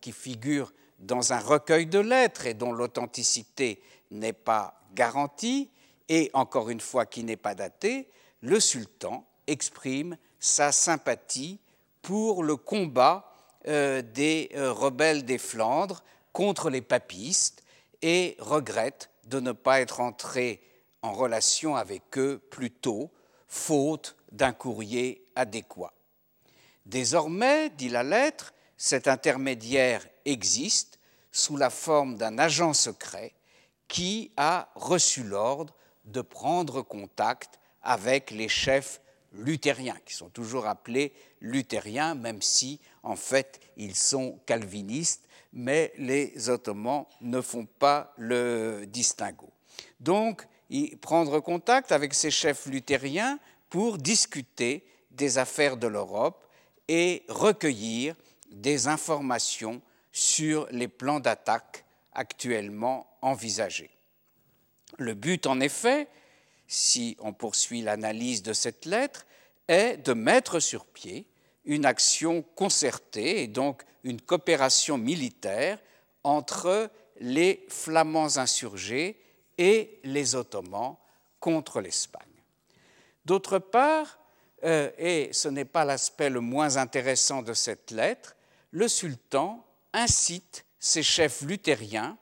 qui 0.00 0.10
figure 0.10 0.72
dans 0.98 1.32
un 1.32 1.38
recueil 1.38 1.86
de 1.86 2.00
lettres 2.00 2.46
et 2.46 2.54
dont 2.54 2.72
l'authenticité 2.72 3.80
n'est 4.10 4.32
pas 4.32 4.80
garantie, 4.94 5.70
et 6.08 6.28
encore 6.32 6.70
une 6.70 6.80
fois 6.80 7.06
qui 7.06 7.22
n'est 7.22 7.36
pas 7.36 7.54
datée, 7.54 8.08
le 8.40 8.58
sultan 8.58 9.24
exprime 9.46 10.16
sa 10.40 10.72
sympathie 10.72 11.60
pour 12.02 12.42
le 12.42 12.56
combat 12.56 13.32
euh, 13.68 14.02
des 14.02 14.50
rebelles 14.56 15.24
des 15.24 15.38
Flandres 15.38 16.02
contre 16.32 16.70
les 16.70 16.82
papistes 16.82 17.62
et 18.02 18.36
regrette 18.38 19.10
de 19.26 19.40
ne 19.40 19.52
pas 19.52 19.80
être 19.80 20.00
entré 20.00 20.62
en 21.02 21.12
relation 21.12 21.76
avec 21.76 22.18
eux 22.18 22.38
plus 22.50 22.70
tôt, 22.70 23.10
faute 23.48 24.16
d'un 24.32 24.52
courrier 24.52 25.24
adéquat. 25.34 25.92
Désormais, 26.86 27.70
dit 27.70 27.88
la 27.88 28.02
lettre, 28.02 28.52
cet 28.76 29.08
intermédiaire 29.08 30.06
existe 30.24 30.98
sous 31.32 31.56
la 31.56 31.70
forme 31.70 32.16
d'un 32.16 32.38
agent 32.38 32.72
secret 32.72 33.34
qui 33.88 34.32
a 34.36 34.70
reçu 34.74 35.22
l'ordre 35.22 35.74
de 36.04 36.20
prendre 36.20 36.82
contact 36.82 37.58
avec 37.82 38.30
les 38.30 38.48
chefs 38.48 39.00
luthériens, 39.32 39.98
qui 40.04 40.14
sont 40.14 40.28
toujours 40.28 40.66
appelés 40.66 41.12
luthériens, 41.40 42.14
même 42.14 42.42
si 42.42 42.80
en 43.02 43.16
fait 43.16 43.60
ils 43.76 43.96
sont 43.96 44.40
calvinistes 44.46 45.28
mais 45.52 45.92
les 45.98 46.48
Ottomans 46.48 47.06
ne 47.20 47.40
font 47.40 47.66
pas 47.66 48.12
le 48.16 48.84
distinguo. 48.86 49.50
Donc, 49.98 50.46
prendre 51.00 51.40
contact 51.40 51.92
avec 51.92 52.14
ces 52.14 52.30
chefs 52.30 52.66
luthériens 52.66 53.38
pour 53.68 53.98
discuter 53.98 54.84
des 55.10 55.38
affaires 55.38 55.76
de 55.76 55.86
l'Europe 55.86 56.46
et 56.88 57.24
recueillir 57.28 58.14
des 58.50 58.88
informations 58.88 59.80
sur 60.12 60.66
les 60.70 60.88
plans 60.88 61.20
d'attaque 61.20 61.84
actuellement 62.12 63.06
envisagés. 63.22 63.90
Le 64.98 65.14
but, 65.14 65.46
en 65.46 65.60
effet, 65.60 66.08
si 66.66 67.16
on 67.20 67.32
poursuit 67.32 67.82
l'analyse 67.82 68.42
de 68.42 68.52
cette 68.52 68.84
lettre, 68.84 69.26
est 69.68 69.96
de 69.98 70.12
mettre 70.12 70.60
sur 70.60 70.84
pied 70.84 71.26
une 71.64 71.84
action 71.84 72.42
concertée 72.54 73.42
et 73.42 73.46
donc 73.46 73.82
une 74.04 74.20
coopération 74.20 74.98
militaire 74.98 75.78
entre 76.24 76.90
les 77.20 77.64
Flamands 77.68 78.38
insurgés 78.38 79.20
et 79.58 80.00
les 80.04 80.34
Ottomans 80.34 80.96
contre 81.38 81.80
l'Espagne. 81.80 82.22
D'autre 83.24 83.58
part, 83.58 84.18
euh, 84.64 84.90
et 84.98 85.30
ce 85.32 85.48
n'est 85.48 85.64
pas 85.64 85.84
l'aspect 85.84 86.30
le 86.30 86.40
moins 86.40 86.76
intéressant 86.76 87.42
de 87.42 87.54
cette 87.54 87.90
lettre, 87.90 88.36
le 88.70 88.88
sultan 88.88 89.64
incite 89.92 90.64
ses 90.78 91.02
chefs 91.02 91.42
luthériens 91.42 92.16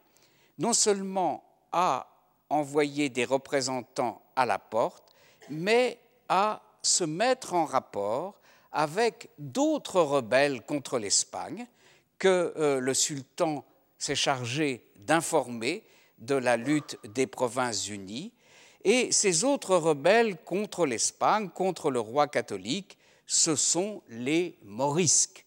non 0.59 0.73
seulement 0.73 1.45
à 1.73 2.09
envoyer 2.51 3.09
des 3.09 3.25
représentants 3.25 4.23
à 4.35 4.47
la 4.47 4.59
porte, 4.59 5.05
mais 5.49 6.01
à 6.29 6.63
se 6.83 7.05
mettre 7.05 7.55
en 7.55 7.65
rapport 7.65 8.41
avec 8.73 9.31
d'autres 9.39 10.01
rebelles 10.01 10.63
contre 10.63 10.99
l'Espagne 10.99 11.67
que 12.19 12.53
euh, 12.57 12.81
le 12.81 12.95
sultan 12.95 13.65
s'est 13.99 14.15
chargé 14.15 14.85
d'informer 14.97 15.85
de 16.19 16.35
la 16.35 16.57
lutte 16.57 16.99
des 17.05 17.27
provinces 17.27 17.89
unies. 17.89 18.33
Et 18.85 19.13
ces 19.13 19.45
autres 19.45 19.77
rebelles 19.77 20.37
contre 20.45 20.87
l'Espagne, 20.87 21.49
contre 21.51 21.91
le 21.91 22.01
roi 22.01 22.29
catholique, 22.29 22.99
ce 23.27 23.57
sont 23.57 24.03
les 24.09 24.57
morisques, 24.63 25.45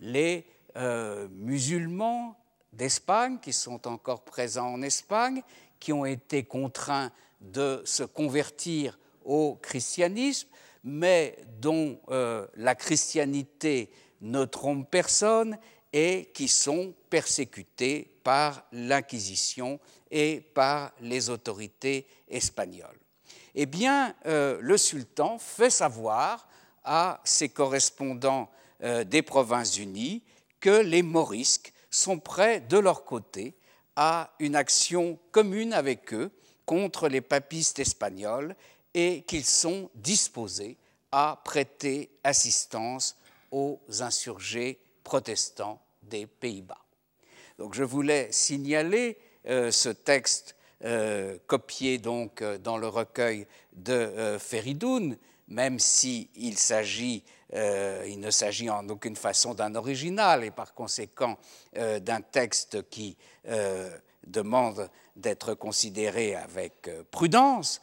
les 0.00 0.46
euh, 0.76 1.28
musulmans 1.30 2.36
d'Espagne 2.72 3.38
qui 3.40 3.52
sont 3.52 3.86
encore 3.86 4.22
présents 4.22 4.72
en 4.72 4.82
Espagne, 4.82 5.42
qui 5.78 5.92
ont 5.92 6.04
été 6.04 6.44
contraints 6.44 7.10
de 7.40 7.82
se 7.84 8.02
convertir 8.02 8.98
au 9.24 9.58
christianisme, 9.60 10.48
mais 10.84 11.36
dont 11.60 12.00
euh, 12.10 12.46
la 12.56 12.74
christianité 12.74 13.90
ne 14.20 14.44
trompe 14.44 14.90
personne 14.90 15.58
et 15.92 16.30
qui 16.32 16.48
sont 16.48 16.94
persécutés 17.10 18.10
par 18.24 18.64
l'Inquisition 18.72 19.78
et 20.10 20.40
par 20.40 20.92
les 21.00 21.30
autorités 21.30 22.06
espagnoles. 22.28 22.98
Eh 23.54 23.66
bien, 23.66 24.14
euh, 24.26 24.58
le 24.60 24.78
sultan 24.78 25.38
fait 25.38 25.70
savoir 25.70 26.48
à 26.84 27.20
ses 27.24 27.48
correspondants 27.48 28.50
euh, 28.82 29.04
des 29.04 29.22
Provinces-Unies 29.22 30.22
que 30.60 30.82
les 30.82 31.02
morisques 31.02 31.72
sont 31.90 32.18
prêts 32.18 32.60
de 32.60 32.78
leur 32.78 33.04
côté 33.04 33.54
à 33.96 34.32
une 34.38 34.56
action 34.56 35.18
commune 35.30 35.74
avec 35.74 36.14
eux 36.14 36.30
contre 36.64 37.08
les 37.08 37.20
papistes 37.20 37.78
espagnols 37.78 38.56
et 38.94 39.22
qu'ils 39.22 39.44
sont 39.44 39.90
disposés 39.94 40.76
à 41.10 41.40
prêter 41.44 42.10
assistance 42.24 43.16
aux 43.50 43.80
insurgés 44.00 44.78
protestants 45.04 45.80
des 46.02 46.26
Pays-Bas. 46.26 46.78
Donc 47.58 47.74
je 47.74 47.84
voulais 47.84 48.28
signaler 48.32 49.18
euh, 49.46 49.70
ce 49.70 49.88
texte 49.88 50.56
euh, 50.84 51.38
copié 51.46 51.98
donc 51.98 52.42
euh, 52.42 52.58
dans 52.58 52.76
le 52.76 52.88
recueil 52.88 53.46
de 53.72 54.36
Feridoun, 54.38 55.16
même 55.48 55.78
s'il 55.78 56.28
il 56.36 56.58
s'agit, 56.58 57.24
ne 57.52 58.30
s'agit 58.30 58.68
en 58.70 58.88
aucune 58.88 59.16
façon 59.16 59.54
d'un 59.54 59.74
original 59.74 60.44
et 60.44 60.50
par 60.50 60.74
conséquent 60.74 61.38
d'un 61.74 62.20
texte 62.20 62.88
qui 62.90 63.16
demande 64.26 64.90
d'être 65.16 65.54
considéré 65.54 66.34
avec 66.34 66.90
prudence. 67.10 67.80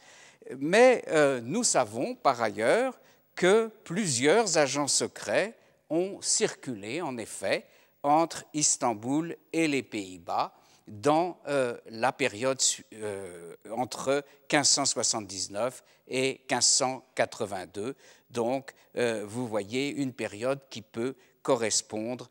Mais 0.58 1.04
nous 1.42 1.64
savons 1.64 2.14
par 2.14 2.42
ailleurs 2.42 2.98
que 3.34 3.70
plusieurs 3.84 4.58
agents 4.58 4.88
secrets 4.88 5.54
ont 5.88 6.20
circulé 6.20 7.00
en 7.00 7.16
effet 7.16 7.66
entre 8.02 8.44
Istanbul 8.54 9.36
et 9.52 9.68
les 9.68 9.82
Pays-Bas 9.82 10.54
dans 10.86 11.38
euh, 11.46 11.76
la 11.88 12.12
période 12.12 12.60
euh, 12.94 13.54
entre 13.70 14.24
1579 14.52 15.84
et 16.08 16.40
1582. 16.50 17.94
Donc, 18.30 18.72
euh, 18.96 19.24
vous 19.26 19.46
voyez 19.46 19.88
une 19.88 20.12
période 20.12 20.60
qui 20.68 20.82
peut 20.82 21.14
correspondre 21.42 22.28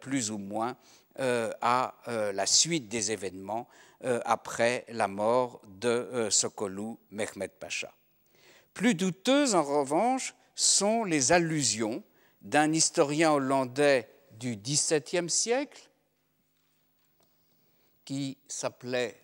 plus 0.00 0.30
ou 0.30 0.38
moins 0.38 0.78
à 1.18 1.94
la 2.06 2.46
suite 2.46 2.88
des 2.88 3.12
événements 3.12 3.68
après 4.24 4.84
la 4.88 5.08
mort 5.08 5.60
de 5.66 6.28
Sokolou 6.30 6.98
Mehmed 7.10 7.50
Pacha. 7.50 7.92
Plus 8.74 8.94
douteuses, 8.94 9.54
en 9.54 9.62
revanche, 9.62 10.34
sont 10.54 11.04
les 11.04 11.32
allusions 11.32 12.02
d'un 12.42 12.72
historien 12.72 13.32
hollandais 13.32 14.08
du 14.32 14.56
XVIIe 14.56 15.30
siècle, 15.30 15.88
qui 18.04 18.38
s'appelait 18.46 19.20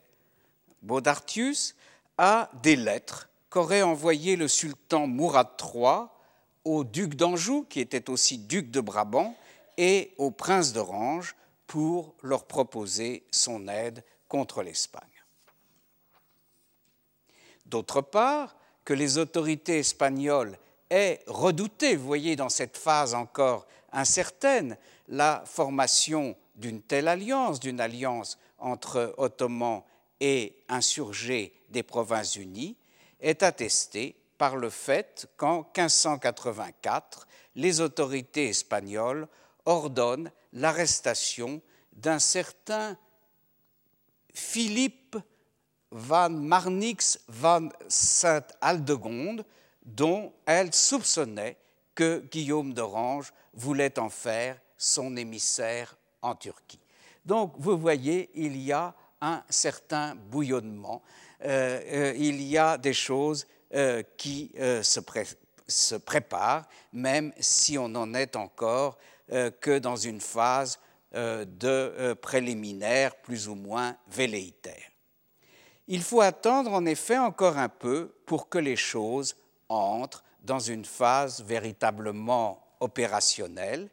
Bodartius, 0.83 1.77
à 2.19 2.51
des 2.63 2.77
lettres 2.77 3.29
qu'aurait 3.51 3.83
envoyées 3.83 4.37
le 4.37 4.49
sultan 4.49 5.07
Mourad 5.07 5.49
III 5.61 6.07
au 6.65 6.85
duc 6.85 7.15
d'Anjou, 7.15 7.67
qui 7.69 7.81
était 7.81 8.11
aussi 8.11 8.39
duc 8.39 8.71
de 8.71 8.81
Brabant, 8.81 9.37
et 9.77 10.15
au 10.19 10.31
prince 10.31 10.73
d'Orange 10.73 11.35
pour 11.67 12.15
leur 12.23 12.47
proposer 12.47 13.25
son 13.31 13.69
aide 13.69 14.05
contre 14.33 14.63
l'Espagne. 14.63 15.03
D'autre 17.67 18.01
part, 18.01 18.57
que 18.83 18.95
les 18.95 19.19
autorités 19.19 19.81
espagnoles 19.81 20.57
aient 20.89 21.21
redouté, 21.27 21.97
vous 21.97 22.07
voyez 22.07 22.35
dans 22.35 22.49
cette 22.49 22.79
phase 22.79 23.13
encore 23.13 23.67
incertaine, 23.93 24.79
la 25.09 25.43
formation 25.45 26.35
d'une 26.55 26.81
telle 26.81 27.09
alliance, 27.09 27.61
d'une 27.61 27.79
alliance 27.79 28.39
entre 28.57 29.15
Ottomans 29.19 29.83
et 30.19 30.57
insurgés 30.71 31.53
des 31.69 31.83
Provinces-Unies, 31.83 32.79
est 33.21 33.43
attestée 33.43 34.17
par 34.39 34.57
le 34.57 34.71
fait 34.71 35.29
qu'en 35.37 35.59
1584, 35.77 37.27
les 37.57 37.83
autorités 37.83 38.49
espagnoles 38.49 39.29
ordonnent 39.67 40.33
l'arrestation 40.55 41.61
d'un 41.93 42.19
certain 42.19 42.97
Philippe 44.33 45.17
van 45.91 46.31
Marnix 46.31 47.19
van 47.29 47.69
Saint-Aldegonde, 47.89 49.45
dont 49.85 50.33
elles 50.47 50.75
soupçonnaient 50.75 51.57
que 51.95 52.25
Guillaume 52.31 52.73
d'Orange 52.73 53.33
voulait 53.55 53.99
en 53.99 54.09
faire 54.09 54.59
son 54.77 55.17
émissaire 55.17 55.97
en 56.23 56.35
Turquie. 56.35 56.81
Donc 57.25 57.55
vous 57.59 57.77
voyez, 57.79 58.31
il 58.35 58.57
y 58.57 58.73
a 58.73 58.95
un 59.21 59.43
certain 59.49 60.15
bouillonnement, 60.15 61.03
euh, 61.45 61.81
euh, 61.87 62.15
il 62.17 62.43
y 62.43 62.59
a 62.59 62.77
des 62.77 62.93
choses 62.93 63.47
euh, 63.75 64.03
qui 64.17 64.51
se, 64.57 65.01
se, 65.69 65.95
préparent, 65.95 66.65
même 66.93 67.33
si 67.39 67.79
on 67.79 67.89
n'en 67.89 68.15
est 68.15 68.37
encore 68.37 68.99
que 69.61 69.79
dans 69.79 69.97
une 69.97 70.21
phase 70.21 70.79
de 71.15 72.15
préliminaire 72.15 73.17
plus 73.17 73.49
ou 73.49 73.55
moins 73.55 73.97
velléitaire. 74.09 74.93
Il 75.89 76.03
faut 76.03 76.21
attendre 76.21 76.73
en 76.73 76.87
effet 76.87 77.19
encore 77.19 77.59
un 77.59 77.69
peu 77.69 78.15
pour 78.25 78.49
que 78.49 78.59
les 78.59 78.77
choses 78.77 79.37
entrent 79.69 80.25
dans 80.43 80.59
une 80.61 80.85
phase 80.85 81.43
véritablement 81.43 82.63
opérationnelle 82.81 83.89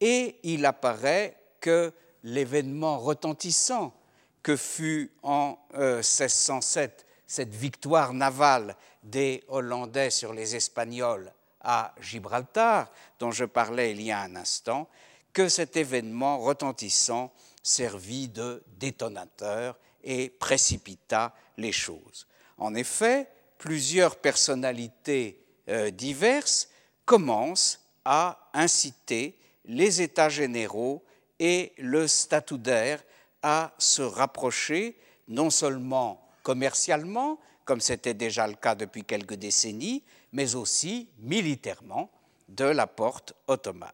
et 0.00 0.36
il 0.42 0.64
apparaît 0.66 1.36
que 1.60 1.92
l'événement 2.22 2.98
retentissant 2.98 3.94
que 4.42 4.56
fut 4.56 5.12
en 5.22 5.58
1607 5.74 6.90
euh, 7.00 7.02
cette 7.26 7.54
victoire 7.54 8.12
navale 8.12 8.76
des 9.02 9.42
Hollandais 9.48 10.10
sur 10.10 10.32
les 10.32 10.54
Espagnols 10.54 11.32
à 11.60 11.92
Gibraltar, 12.00 12.90
dont 13.18 13.32
je 13.32 13.44
parlais 13.44 13.90
il 13.90 14.02
y 14.02 14.12
a 14.12 14.20
un 14.20 14.36
instant, 14.36 14.88
que 15.36 15.50
cet 15.50 15.76
événement 15.76 16.38
retentissant 16.38 17.30
servit 17.62 18.28
de 18.28 18.64
détonateur 18.78 19.78
et 20.02 20.30
précipita 20.30 21.34
les 21.58 21.72
choses. 21.72 22.26
En 22.56 22.74
effet, 22.74 23.28
plusieurs 23.58 24.16
personnalités 24.16 25.44
euh, 25.68 25.90
diverses 25.90 26.70
commencent 27.04 27.80
à 28.06 28.48
inciter 28.54 29.38
les 29.66 30.00
États 30.00 30.30
généraux 30.30 31.04
et 31.38 31.74
le 31.76 32.08
statutaire 32.08 33.04
à 33.42 33.74
se 33.76 34.00
rapprocher 34.00 34.96
non 35.28 35.50
seulement 35.50 36.26
commercialement, 36.42 37.38
comme 37.66 37.82
c'était 37.82 38.14
déjà 38.14 38.46
le 38.46 38.54
cas 38.54 38.74
depuis 38.74 39.04
quelques 39.04 39.34
décennies, 39.34 40.02
mais 40.32 40.54
aussi 40.54 41.10
militairement 41.18 42.10
de 42.48 42.64
la 42.64 42.86
porte 42.86 43.34
ottomane. 43.48 43.92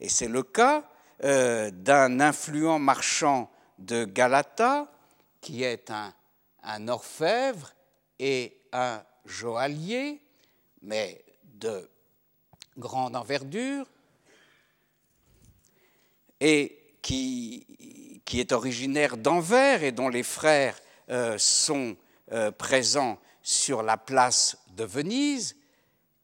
Et 0.00 0.08
c'est 0.08 0.28
le 0.28 0.42
cas 0.42 0.84
euh, 1.22 1.70
d'un 1.70 2.20
influent 2.20 2.78
marchand 2.78 3.50
de 3.78 4.04
Galata, 4.04 4.90
qui 5.40 5.62
est 5.62 5.90
un, 5.90 6.88
orfèvre 6.88 7.72
et 8.18 8.58
un 8.72 9.02
joaillier, 9.24 10.22
mais 10.82 11.24
de 11.44 11.88
grande 12.76 13.14
envergure, 13.14 13.86
et 16.40 16.96
qui, 17.00 18.20
qui 18.24 18.40
est 18.40 18.52
originaire 18.52 19.16
d'Anvers 19.16 19.82
et 19.82 19.92
dont 19.92 20.08
les 20.08 20.22
frères 20.22 20.78
euh, 21.10 21.38
sont 21.38 21.96
euh, 22.32 22.50
présents 22.50 23.18
sur 23.42 23.82
la 23.82 23.96
place 23.96 24.56
de 24.74 24.84
Venise, 24.84 25.56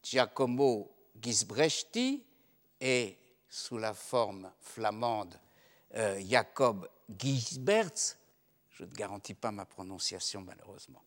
Giacomo 0.03 0.91
Gisbrechti 1.21 2.23
et 2.79 3.17
sous 3.51 3.77
la 3.77 3.93
forme 3.93 4.49
flamande 4.61 5.37
euh, 5.95 6.19
Jacob 6.25 6.87
Gisberts, 7.19 8.15
je 8.69 8.85
ne 8.85 8.91
garantis 8.91 9.33
pas 9.33 9.51
ma 9.51 9.65
prononciation 9.65 10.41
malheureusement. 10.41 11.03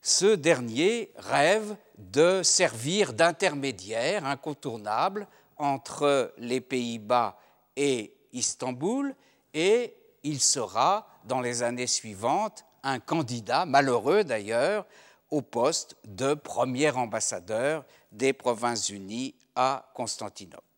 Ce 0.00 0.36
dernier 0.36 1.12
rêve 1.16 1.76
de 1.98 2.42
servir 2.44 3.12
d'intermédiaire 3.12 4.24
incontournable 4.24 5.26
entre 5.56 6.32
les 6.38 6.60
Pays-Bas 6.60 7.36
et 7.76 8.14
Istanbul 8.32 9.14
et 9.52 9.96
il 10.22 10.40
sera, 10.40 11.08
dans 11.24 11.40
les 11.40 11.64
années 11.64 11.88
suivantes, 11.88 12.64
un 12.84 13.00
candidat, 13.00 13.66
malheureux 13.66 14.22
d'ailleurs, 14.22 14.86
au 15.30 15.42
poste 15.42 15.96
de 16.04 16.34
premier 16.34 16.90
ambassadeur 16.90 17.84
des 18.12 18.32
Provinces-Unies 18.32 19.34
à 19.56 19.90
Constantinople. 19.94 20.71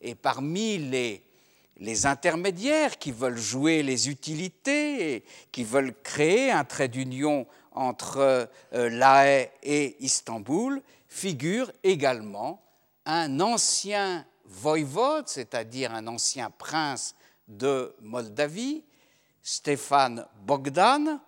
Et 0.00 0.14
parmi 0.14 0.78
les, 0.78 1.22
intermédiaires 2.06 2.98
qui 2.98 3.12
veulent 3.12 3.38
jouer 3.38 3.82
les 3.82 4.08
utilités, 4.08 5.14
et 5.14 5.24
qui 5.52 5.64
veulent 5.64 5.94
créer 6.02 6.50
un 6.50 6.64
trait 6.64 6.88
d'union 6.88 7.46
entre 7.72 8.48
euh, 8.72 8.90
La 8.90 9.26
Haye 9.26 9.50
et 9.62 9.96
Istanbul, 10.00 10.82
figure 11.08 11.70
également 11.82 12.62
un 13.04 13.40
ancien 13.40 14.26
voïvode, 14.44 15.28
c'est-à-dire 15.28 15.94
un 15.94 16.06
ancien 16.06 16.50
prince 16.50 17.14
de 17.48 17.94
Moldavie, 18.00 18.82
Stéphane 19.42 20.26
Bogdan, 20.44 21.20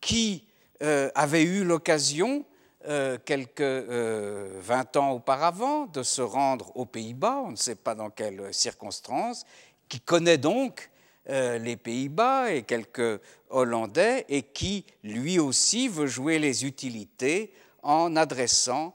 qui 0.00 0.44
euh, 0.82 1.10
avait 1.14 1.44
eu 1.44 1.64
l'occasion, 1.64 2.44
euh, 2.86 3.18
quelques 3.24 3.60
euh, 3.60 4.58
20 4.60 4.96
ans 4.96 5.10
auparavant, 5.12 5.86
de 5.86 6.02
se 6.02 6.22
rendre 6.22 6.76
aux 6.76 6.86
Pays-Bas, 6.86 7.42
on 7.46 7.52
ne 7.52 7.56
sait 7.56 7.74
pas 7.74 7.94
dans 7.94 8.10
quelles 8.10 8.52
circonstances, 8.52 9.44
qui 9.88 10.00
connaît 10.00 10.38
donc 10.38 10.90
euh, 11.28 11.58
les 11.58 11.76
Pays-Bas 11.76 12.52
et 12.52 12.62
quelques 12.62 13.20
Hollandais, 13.50 14.24
et 14.28 14.42
qui 14.42 14.84
lui 15.02 15.38
aussi 15.38 15.88
veut 15.88 16.06
jouer 16.06 16.38
les 16.38 16.64
utilités 16.64 17.52
en 17.82 18.16
adressant 18.16 18.94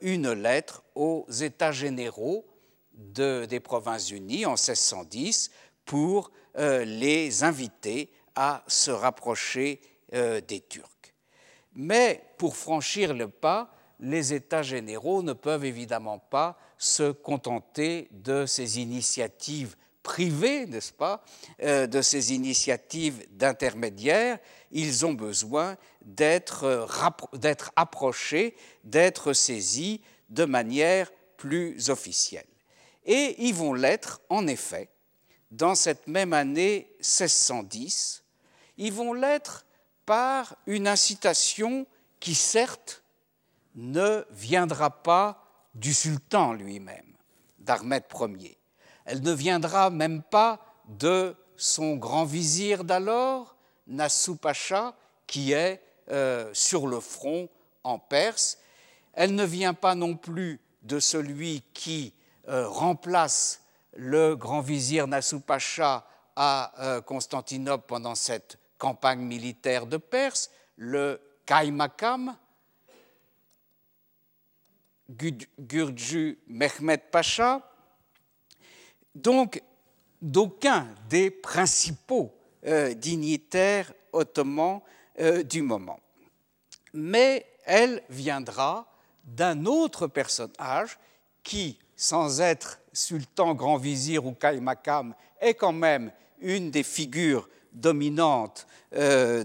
une 0.00 0.32
lettre 0.32 0.82
aux 0.94 1.26
États 1.30 1.72
généraux 1.72 2.46
des 2.94 3.60
Provinces-Unies 3.60 4.46
en 4.46 4.52
1610 4.52 5.50
pour 5.84 6.30
euh, 6.58 6.84
les 6.84 7.44
inviter 7.44 8.10
à 8.34 8.64
se 8.66 8.90
rapprocher 8.90 9.80
euh, 10.14 10.40
des 10.40 10.60
Turcs. 10.60 10.97
Mais 11.78 12.24
pour 12.38 12.56
franchir 12.56 13.14
le 13.14 13.28
pas, 13.28 13.72
les 14.00 14.34
États 14.34 14.64
généraux 14.64 15.22
ne 15.22 15.32
peuvent 15.32 15.64
évidemment 15.64 16.18
pas 16.18 16.58
se 16.76 17.12
contenter 17.12 18.08
de 18.10 18.46
ces 18.46 18.80
initiatives 18.80 19.76
privées, 20.02 20.66
n'est-ce 20.66 20.92
pas, 20.92 21.24
euh, 21.62 21.86
de 21.86 22.02
ces 22.02 22.34
initiatives 22.34 23.24
d'intermédiaires. 23.30 24.40
Ils 24.72 25.06
ont 25.06 25.12
besoin 25.12 25.76
d'être 26.04 26.90
approchés, 27.76 28.56
d'être 28.82 29.32
saisis 29.32 30.00
de 30.30 30.44
manière 30.44 31.12
plus 31.36 31.90
officielle. 31.90 32.46
Et 33.04 33.36
ils 33.46 33.54
vont 33.54 33.72
l'être, 33.72 34.20
en 34.30 34.48
effet, 34.48 34.90
dans 35.52 35.76
cette 35.76 36.08
même 36.08 36.32
année 36.32 36.90
1610. 36.98 38.24
Ils 38.78 38.92
vont 38.92 39.12
l'être 39.12 39.64
par 40.08 40.56
une 40.66 40.88
incitation 40.88 41.86
qui, 42.18 42.34
certes, 42.34 43.02
ne 43.74 44.24
viendra 44.30 44.88
pas 44.88 45.44
du 45.74 45.92
sultan 45.92 46.54
lui-même, 46.54 47.12
d'Ahmed 47.58 48.04
Ier. 48.38 48.56
Elle 49.04 49.20
ne 49.20 49.32
viendra 49.32 49.90
même 49.90 50.22
pas 50.22 50.60
de 50.88 51.36
son 51.58 51.96
grand 51.96 52.24
vizir 52.24 52.84
d'alors, 52.84 53.54
Nassou 53.86 54.36
Pacha, 54.36 54.96
qui 55.26 55.52
est 55.52 55.82
euh, 56.10 56.48
sur 56.54 56.86
le 56.86 57.00
front 57.00 57.50
en 57.84 57.98
Perse. 57.98 58.56
Elle 59.12 59.34
ne 59.34 59.44
vient 59.44 59.74
pas 59.74 59.94
non 59.94 60.16
plus 60.16 60.58
de 60.84 61.00
celui 61.00 61.62
qui 61.74 62.14
euh, 62.48 62.66
remplace 62.66 63.60
le 63.94 64.36
grand 64.36 64.62
vizir 64.62 65.06
Nassou 65.06 65.40
Pacha 65.40 66.06
à 66.34 66.72
euh, 66.82 67.02
Constantinople 67.02 67.84
pendant 67.86 68.14
cette 68.14 68.57
campagne 68.78 69.20
militaire 69.20 69.86
de 69.86 69.96
Perse, 69.96 70.50
le 70.76 71.20
Kaimakam, 71.44 72.36
Gurju 75.10 76.38
Mehmed 76.46 77.00
Pacha, 77.10 77.62
donc 79.14 79.62
d'aucun 80.20 80.88
des 81.08 81.30
principaux 81.30 82.34
euh, 82.66 82.94
dignitaires 82.94 83.92
ottomans 84.12 84.82
du 85.44 85.62
moment. 85.62 85.98
Mais 86.92 87.44
elle 87.64 88.04
viendra 88.08 88.86
d'un 89.24 89.66
autre 89.66 90.06
personnage 90.06 90.96
qui 91.42 91.76
sans 91.98 92.40
être 92.40 92.80
sultan, 92.92 93.54
grand 93.54 93.76
vizir 93.76 94.24
ou 94.24 94.32
kaimakam, 94.32 95.14
est 95.40 95.54
quand 95.54 95.72
même 95.72 96.12
une 96.38 96.70
des 96.70 96.84
figures 96.84 97.48
dominantes 97.72 98.66
euh, 98.94 99.44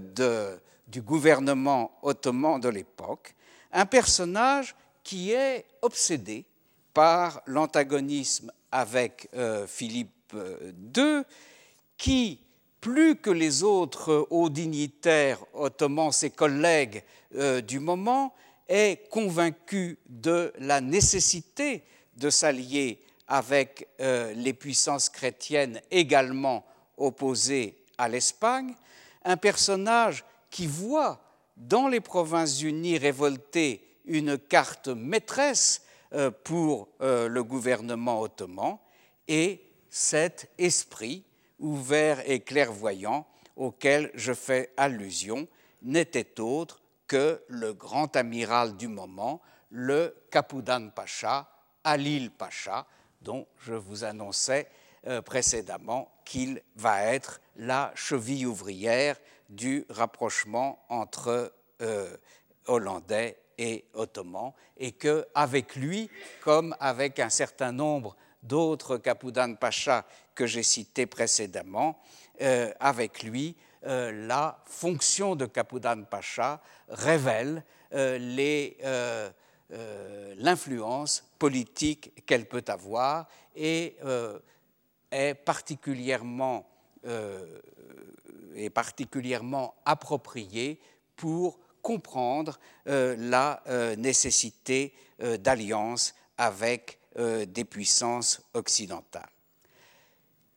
du 0.87 1.01
gouvernement 1.01 1.97
ottoman 2.01 2.59
de 2.59 2.69
l'époque, 2.69 3.35
un 3.71 3.85
personnage 3.85 4.75
qui 5.03 5.31
est 5.31 5.65
obsédé 5.81 6.45
par 6.93 7.41
l'antagonisme 7.47 8.51
avec 8.71 9.27
euh, 9.33 9.65
Philippe 9.67 10.33
II, 10.33 11.03
euh, 11.03 11.23
qui, 11.97 12.39
plus 12.79 13.15
que 13.15 13.29
les 13.29 13.63
autres 13.63 14.27
hauts 14.29 14.49
dignitaires 14.49 15.43
ottomans, 15.53 16.11
ses 16.11 16.29
collègues 16.29 17.03
du 17.65 17.79
moment, 17.79 18.33
est 18.67 19.09
convaincu 19.09 19.97
de 20.07 20.53
la 20.59 20.81
nécessité 20.81 21.83
de 22.17 22.29
s'allier 22.29 23.01
avec 23.27 23.87
les 23.99 24.53
puissances 24.53 25.09
chrétiennes 25.09 25.81
également 25.89 26.65
opposées 26.97 27.82
à 27.97 28.07
l'Espagne, 28.07 28.75
un 29.23 29.37
personnage 29.37 30.23
qui 30.49 30.67
voit 30.67 31.19
dans 31.57 31.87
les 31.87 32.01
Provinces-Unies 32.01 32.97
révoltées 32.97 33.85
une 34.05 34.37
carte 34.37 34.87
maîtresse 34.87 35.81
euh, 36.13 36.31
pour 36.31 36.89
euh, 37.01 37.27
le 37.27 37.43
gouvernement 37.43 38.21
ottoman 38.21 38.77
et 39.27 39.63
cet 39.89 40.51
esprit 40.57 41.23
ouvert 41.59 42.21
et 42.29 42.41
clairvoyant 42.41 43.25
auquel 43.55 44.11
je 44.15 44.33
fais 44.33 44.71
allusion 44.77 45.47
n'était 45.81 46.39
autre 46.39 46.81
que 47.07 47.41
le 47.47 47.73
grand 47.73 48.15
amiral 48.15 48.75
du 48.75 48.87
moment, 48.87 49.41
le 49.69 50.15
Kapoudan 50.31 50.89
Pacha, 50.89 51.49
Alil 51.83 52.31
Pacha, 52.31 52.85
dont 53.21 53.47
je 53.59 53.73
vous 53.73 54.03
annonçais 54.03 54.67
euh, 55.07 55.21
précédemment 55.21 56.12
qu'il 56.25 56.61
va 56.75 57.03
être 57.03 57.41
la 57.55 57.91
cheville 57.95 58.47
ouvrière 58.47 59.17
du 59.49 59.85
rapprochement 59.89 60.83
entre 60.89 61.53
euh, 61.81 62.15
Hollandais 62.67 63.37
et 63.57 63.85
Ottomans, 63.93 64.53
et 64.77 64.93
que 64.93 65.27
avec 65.35 65.75
lui, 65.75 66.09
comme 66.41 66.75
avec 66.79 67.19
un 67.19 67.29
certain 67.29 67.71
nombre 67.71 68.15
d'autres 68.41 68.97
Kapoudan 68.97 69.55
Pacha 69.55 70.05
que 70.33 70.47
j'ai 70.47 70.63
cités 70.63 71.05
précédemment, 71.05 72.01
euh, 72.41 72.71
avec 72.79 73.23
lui, 73.23 73.55
la 73.85 74.63
fonction 74.65 75.35
de 75.35 75.45
Kapoudan 75.45 76.03
Pacha 76.05 76.61
révèle 76.87 77.65
euh, 79.71 80.35
l'influence 80.37 81.23
politique 81.39 82.25
qu'elle 82.27 82.45
peut 82.45 82.65
avoir 82.67 83.27
et 83.55 83.95
euh, 84.03 84.37
est, 85.13 85.33
particulièrement, 85.33 86.67
euh, 87.05 87.59
est 88.55 88.69
particulièrement 88.69 89.75
appropriée 89.85 90.79
pour 91.15 91.59
comprendre 91.81 92.59
la 92.85 93.61
nécessité 93.97 94.93
d'alliance 95.19 96.15
avec 96.37 96.97
des 97.17 97.65
puissances 97.65 98.41
occidentales. 98.53 99.29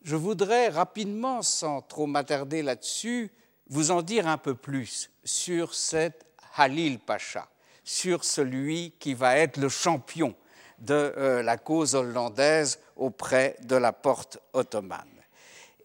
Je 0.07 0.15
voudrais 0.15 0.69
rapidement, 0.69 1.41
sans 1.41 1.81
trop 1.81 2.07
m'attarder 2.07 2.63
là-dessus, 2.63 3.29
vous 3.67 3.91
en 3.91 4.01
dire 4.01 4.25
un 4.25 4.37
peu 4.37 4.55
plus 4.55 5.11
sur 5.25 5.73
cet 5.73 6.25
Halil 6.55 6.99
Pacha, 6.99 7.49
sur 7.83 8.23
celui 8.23 8.93
qui 8.99 9.13
va 9.13 9.37
être 9.37 9.57
le 9.57 9.69
champion 9.69 10.33
de 10.79 10.93
euh, 10.93 11.43
la 11.43 11.57
cause 11.57 11.95
hollandaise 11.95 12.79
auprès 12.97 13.55
de 13.63 13.75
la 13.75 13.93
porte 13.93 14.39
ottomane. 14.53 15.07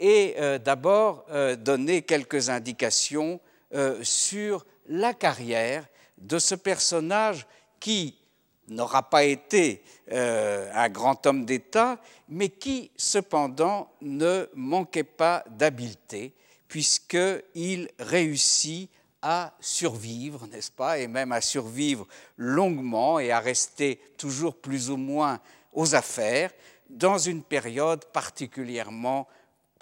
Et 0.01 0.35
euh, 0.39 0.59
d'abord 0.59 1.25
euh, 1.31 1.57
donner 1.57 2.03
quelques 2.03 2.49
indications 2.49 3.41
sur 4.03 4.67
la 4.87 5.15
carrière 5.15 5.87
de 6.19 6.39
ce 6.39 6.55
personnage 6.55 7.47
qui 7.81 8.19
n'aura 8.69 9.09
pas 9.09 9.25
été 9.25 9.83
un 10.11 10.91
grand 10.91 11.25
homme 11.25 11.47
d'État, 11.47 11.99
mais 12.29 12.51
qui 12.51 12.91
cependant 12.99 13.91
ne 14.03 14.47
manquait 14.55 15.05
pas 15.05 15.43
d'habileté, 15.49 16.35
puisqu'il 16.69 17.89
réussit 17.99 18.91
à 19.23 19.55
survivre, 19.61 20.47
n'est-ce 20.49 20.73
pas, 20.73 20.99
et 20.99 21.07
même 21.07 21.31
à 21.33 21.41
survivre 21.41 22.07
longuement 22.37 23.21
et 23.21 23.31
à 23.31 23.39
rester 23.39 24.01
toujours 24.19 24.57
plus 24.57 24.91
ou 24.91 24.97
moins 24.97 25.41
aux 25.73 25.95
affaires 25.95 26.51
dans 26.93 27.18
une 27.18 27.43
période 27.43 28.05
particulièrement 28.12 29.26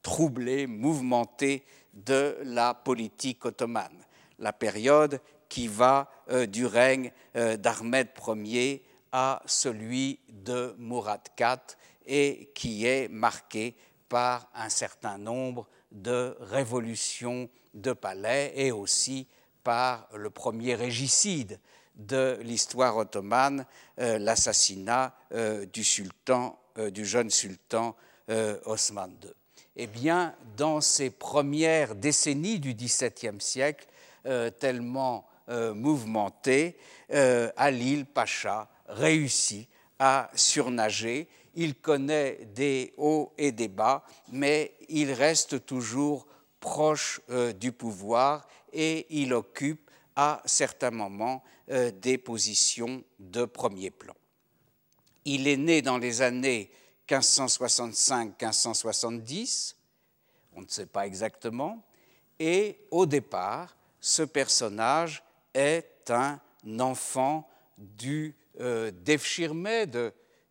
troublée, 0.03 0.67
mouvementée 0.67 1.65
de 1.93 2.39
la 2.45 2.73
politique 2.73 3.45
ottomane, 3.45 4.05
la 4.39 4.53
période 4.53 5.21
qui 5.49 5.69
va 5.69 6.09
euh, 6.31 6.47
du 6.47 6.65
règne 6.65 7.13
euh, 7.37 7.57
d'Ahmed 7.57 8.09
Ier 8.45 8.85
à 9.13 9.43
celui 9.45 10.21
de 10.29 10.75
Mourad 10.79 11.21
IV 11.39 11.77
et 12.07 12.51
qui 12.55 12.87
est 12.87 13.09
marquée 13.09 13.75
par 14.09 14.49
un 14.55 14.69
certain 14.69 15.19
nombre 15.19 15.67
de 15.91 16.37
révolutions 16.41 17.51
de 17.75 17.93
palais 17.93 18.53
et 18.55 18.73
aussi 18.73 19.27
par 19.65 20.09
le 20.15 20.31
premier 20.31 20.75
régicide 20.75 21.59
de 21.97 22.39
l'histoire 22.43 22.97
ottomane, 22.97 23.67
euh, 23.99 24.19
l'assassinat 24.19 25.15
euh, 25.33 25.67
du 25.67 25.85
sultan, 25.85 26.59
du 26.93 27.05
jeune 27.05 27.31
sultan 27.31 27.95
Osman 28.65 29.11
II. 29.23 29.31
Eh 29.77 29.87
bien, 29.87 30.35
dans 30.57 30.81
ces 30.81 31.11
premières 31.11 31.95
décennies 31.95 32.59
du 32.59 32.75
XVIIe 32.75 33.41
siècle, 33.41 33.87
tellement 34.59 35.27
mouvementées, 35.49 36.77
Alil 37.57 38.07
Pacha 38.07 38.69
réussit 38.89 39.69
à 40.01 40.31
surnager. 40.35 41.29
Il 41.55 41.75
connaît 41.77 42.39
des 42.55 42.93
hauts 42.97 43.33
et 43.37 43.53
des 43.53 43.69
bas, 43.69 44.05
mais 44.33 44.75
il 44.89 45.13
reste 45.13 45.65
toujours 45.67 46.27
proche 46.59 47.21
euh, 47.31 47.53
du 47.53 47.73
pouvoir 47.73 48.47
et 48.73 49.07
il 49.11 49.33
occupe 49.35 49.91
à 50.17 50.43
certains 50.45 50.91
moments 50.91 51.43
euh, 51.71 51.91
des 51.91 52.19
positions 52.19 53.03
de 53.19 53.45
premier 53.45 53.91
plan. 53.91 54.15
Il 55.25 55.49
est 55.49 55.57
né 55.57 55.83
dans 55.83 55.99
les 55.99 56.23
années 56.23 56.71
1565-1570, 57.09 59.75
on 60.55 60.63
ne 60.63 60.69
sait 60.69 60.87
pas 60.87 61.07
exactement, 61.07 61.85
et 62.39 62.79
au 62.91 63.05
départ, 63.07 63.77
ce 64.01 64.23
personnage 64.23 65.23
est 65.55 66.11
un 66.11 66.41
enfant 66.79 67.49
du 67.77 68.35
euh, 68.61 68.91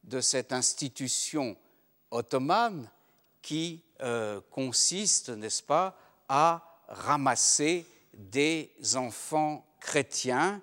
de, 0.03 0.21
cette 0.21 0.51
institution 0.51 1.55
ottomane 2.09 2.89
qui 3.43 3.83
euh, 4.01 4.41
consiste, 4.49 5.29
n'est-ce 5.29 5.61
pas, 5.61 5.95
à 6.27 6.63
ramasser 6.87 7.85
des 8.15 8.71
enfants 8.95 9.63
chrétiens 9.79 10.59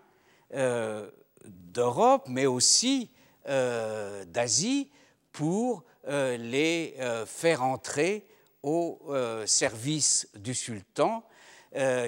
euh, 0.55 1.09
d'Europe, 1.45 2.25
mais 2.29 2.47
aussi 2.47 3.09
euh, 3.49 4.25
d'Asie, 4.25 4.91
pour 5.33 5.85
les 6.09 6.95
faire 7.27 7.65
entrer 7.65 8.27
au 8.63 9.01
service 9.45 10.29
du 10.37 10.55
sultan, 10.55 11.25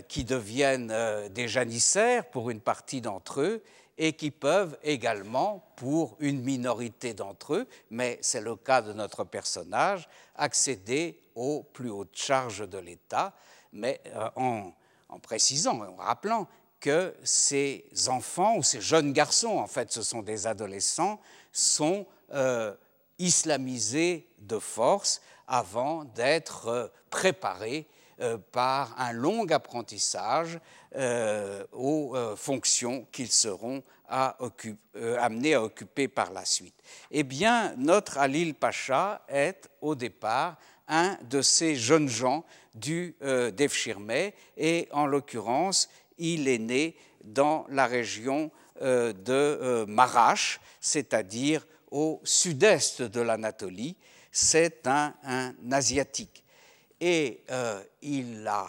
qui 0.06 0.24
deviennent 0.24 0.94
des 1.30 1.48
janissaires 1.48 2.30
pour 2.30 2.48
une 2.48 2.60
partie 2.60 3.00
d'entre 3.00 3.40
eux, 3.40 3.62
et 3.98 4.12
qui 4.12 4.30
peuvent 4.30 4.78
également, 4.84 5.72
pour 5.76 6.16
une 6.20 6.40
minorité 6.40 7.12
d'entre 7.12 7.54
eux, 7.54 7.68
mais 7.90 8.18
c'est 8.22 8.40
le 8.40 8.54
cas 8.54 8.80
de 8.80 8.92
notre 8.92 9.24
personnage, 9.24 10.08
accéder 10.36 11.20
aux 11.34 11.64
plus 11.64 11.90
hautes 11.90 12.16
charges 12.16 12.68
de 12.68 12.78
l'État, 12.78 13.34
mais 13.72 14.00
euh, 14.06 14.28
en, 14.36 15.18
précisant, 15.20 15.80
en 15.80 15.96
rappelant 15.96 16.46
que 16.80 17.14
ces 17.24 17.84
enfants 18.08 18.56
ou 18.56 18.62
ces 18.62 18.80
jeunes 18.80 19.12
garçons, 19.12 19.58
en 19.58 19.66
fait 19.66 19.92
ce 19.92 20.02
sont 20.02 20.22
des 20.22 20.46
adolescents, 20.46 21.20
sont 21.52 22.06
euh, 22.32 22.74
islamisés 23.18 24.28
de 24.38 24.58
force 24.58 25.20
avant 25.46 26.04
d'être 26.04 26.68
euh, 26.68 26.86
préparés 27.10 27.86
par 28.50 29.00
un 29.00 29.12
long 29.12 29.46
apprentissage 29.46 30.58
euh, 30.96 31.64
aux 31.72 32.16
euh, 32.16 32.34
fonctions 32.34 33.06
qu'ils 33.12 33.30
seront 33.30 33.82
euh, 34.10 35.16
amenés 35.20 35.52
à 35.52 35.62
occuper 35.62 36.08
par 36.08 36.32
la 36.32 36.46
suite. 36.46 36.74
Eh 37.10 37.24
bien, 37.24 37.74
notre 37.76 38.16
Alil 38.16 38.54
Pacha 38.54 39.20
est 39.28 39.68
au 39.82 39.94
départ 39.94 40.56
un 40.88 41.18
de 41.28 41.42
ces 41.42 41.76
jeunes 41.76 42.08
gens 42.08 42.42
du 42.74 43.14
Devshirme 43.20 44.30
et 44.56 44.88
en 44.92 45.04
l'occurrence, 45.04 45.90
il 46.18 46.48
est 46.48 46.58
né 46.58 46.96
dans 47.24 47.66
la 47.68 47.86
région 47.86 48.50
de 48.80 49.84
Marash, 49.88 50.60
c'est-à-dire 50.80 51.66
au 51.90 52.20
sud-est 52.24 53.02
de 53.02 53.20
l'Anatolie. 53.20 53.96
C'est 54.30 54.86
un, 54.86 55.14
Asiatique. 55.70 56.44
Et 57.00 57.42
il 58.02 58.46
a 58.46 58.68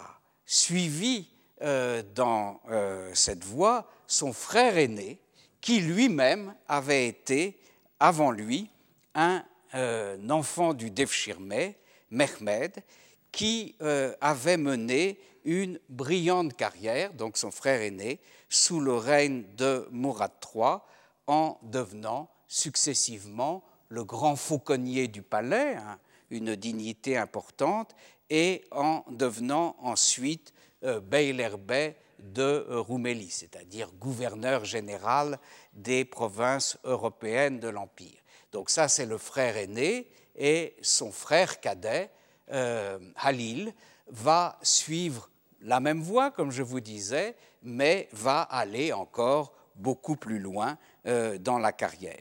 suivi 0.50 1.28
euh, 1.62 2.02
dans 2.14 2.58
euh, 2.70 3.10
cette 3.12 3.44
voie 3.44 3.86
son 4.06 4.32
frère 4.32 4.78
aîné, 4.78 5.20
qui 5.60 5.80
lui-même 5.80 6.54
avait 6.66 7.06
été, 7.06 7.60
avant 8.00 8.30
lui, 8.30 8.70
un 9.14 9.44
euh, 9.74 10.16
enfant 10.30 10.72
du 10.72 10.90
Devshirme, 10.90 11.74
Mehmed, 12.10 12.82
qui 13.30 13.76
avait 14.20 14.56
mené 14.56 15.20
une 15.44 15.78
brillante 15.88 16.56
carrière, 16.56 17.12
donc 17.12 17.36
son 17.36 17.50
frère 17.50 17.80
aîné, 17.80 18.20
sous 18.48 18.80
le 18.80 18.94
règne 18.94 19.44
de 19.56 19.86
Mourad 19.90 20.32
III, 20.54 20.78
en 21.26 21.58
devenant 21.62 22.28
successivement 22.48 23.62
le 23.88 24.04
grand 24.04 24.36
fauconnier 24.36 25.08
du 25.08 25.22
palais, 25.22 25.76
hein, 25.76 25.98
une 26.30 26.56
dignité 26.56 27.16
importante, 27.16 27.94
et 28.30 28.64
en 28.70 29.04
devenant 29.10 29.76
ensuite 29.80 30.52
euh, 30.84 31.00
de 31.00 32.42
euh, 32.42 32.80
Roumélie, 32.80 33.30
c'est-à-dire 33.30 33.90
gouverneur 33.98 34.64
général 34.64 35.38
des 35.72 36.04
provinces 36.04 36.78
européennes 36.84 37.60
de 37.60 37.68
l'Empire. 37.68 38.20
Donc 38.52 38.70
ça, 38.70 38.88
c'est 38.88 39.06
le 39.06 39.18
frère 39.18 39.56
aîné, 39.56 40.08
et 40.36 40.76
son 40.82 41.12
frère 41.12 41.60
cadet, 41.60 42.10
euh, 42.52 42.98
Halil, 43.16 43.72
va 44.10 44.58
suivre 44.62 45.30
la 45.60 45.80
même 45.80 46.00
voie, 46.00 46.30
comme 46.30 46.50
je 46.50 46.62
vous 46.62 46.80
disais, 46.80 47.36
mais 47.62 48.08
va 48.12 48.42
aller 48.42 48.92
encore 48.92 49.52
beaucoup 49.74 50.16
plus 50.16 50.38
loin 50.38 50.76
dans 51.04 51.58
la 51.58 51.72
carrière. 51.72 52.20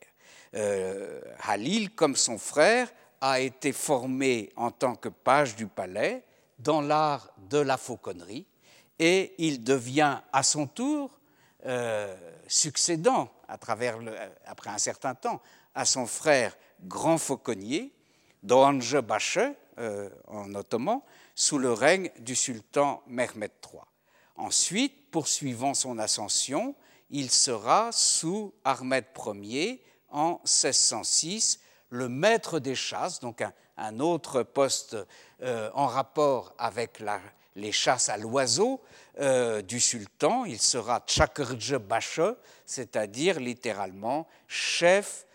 Halil, 1.41 1.91
comme 1.95 2.15
son 2.15 2.37
frère, 2.37 2.89
a 3.21 3.39
été 3.39 3.71
formé 3.71 4.51
en 4.55 4.71
tant 4.71 4.95
que 4.95 5.09
page 5.09 5.55
du 5.55 5.67
palais 5.67 6.23
dans 6.57 6.81
l'art 6.81 7.31
de 7.49 7.57
la 7.57 7.77
fauconnerie 7.77 8.45
et 8.97 9.33
il 9.37 9.63
devient 9.63 10.19
à 10.31 10.43
son 10.43 10.67
tour 10.67 11.19
euh, 11.65 12.15
succédant 12.47 13.29
à 13.47 13.57
travers 13.57 13.97
après 14.45 14.69
un 14.69 14.77
certain 14.77 15.15
temps 15.15 15.41
à 15.73 15.85
son 15.85 16.05
frère 16.05 16.55
grand 16.83 17.17
fauconnier, 17.17 17.93
Doanje 18.43 19.01
Bache, 19.01 19.39
euh, 19.79 20.09
en 20.27 20.53
ottoman, 20.55 21.01
sous 21.35 21.57
le 21.57 21.71
règne 21.71 22.11
du 22.19 22.35
sultan 22.35 23.01
Mehmed 23.07 23.51
III. 23.71 23.81
Ensuite, 24.35 25.09
poursuivant 25.11 25.73
son 25.73 25.99
ascension, 25.99 26.75
il 27.09 27.31
sera 27.31 27.91
sous 27.91 28.53
Ahmed 28.63 29.05
Ier 29.41 29.83
en 30.09 30.39
1606 30.43 31.59
le 31.89 32.07
maître 32.07 32.59
des 32.59 32.75
chasses, 32.75 33.19
donc 33.19 33.41
un, 33.77 33.99
autre 33.99 34.43
poste 34.43 34.95
euh, 35.41 35.69
en 35.73 35.87
rapport 35.87 36.53
avec 36.57 37.01
les 37.55 37.71
chasses 37.71 38.09
à 38.09 38.17
l'oiseau 38.17 38.81
euh, 39.19 39.61
du 39.61 39.79
sultan. 39.79 40.45
Il 40.45 40.61
sera 40.61 41.03
Chakrje 41.07 41.77
Bache, 41.77 42.21
c'est-à-dire 42.65 43.39
littéralement 43.39 44.27
chef 44.47 45.25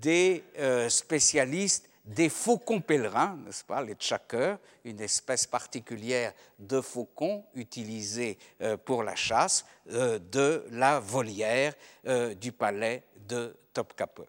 des 0.00 0.44
spécialistes 0.88 1.85
des 2.06 2.28
faucons 2.28 2.80
pèlerins, 2.80 3.36
n'est-ce 3.44 3.64
pas, 3.64 3.82
les 3.82 3.94
tchakers, 3.94 4.58
une 4.84 5.00
espèce 5.00 5.46
particulière 5.46 6.32
de 6.58 6.80
faucon 6.80 7.44
utilisée 7.54 8.38
euh, 8.62 8.76
pour 8.76 9.02
la 9.02 9.16
chasse 9.16 9.64
euh, 9.90 10.20
de 10.20 10.64
la 10.70 11.00
volière 11.00 11.74
euh, 12.06 12.34
du 12.34 12.52
palais 12.52 13.02
de 13.28 13.56
Topkapi. 13.72 14.22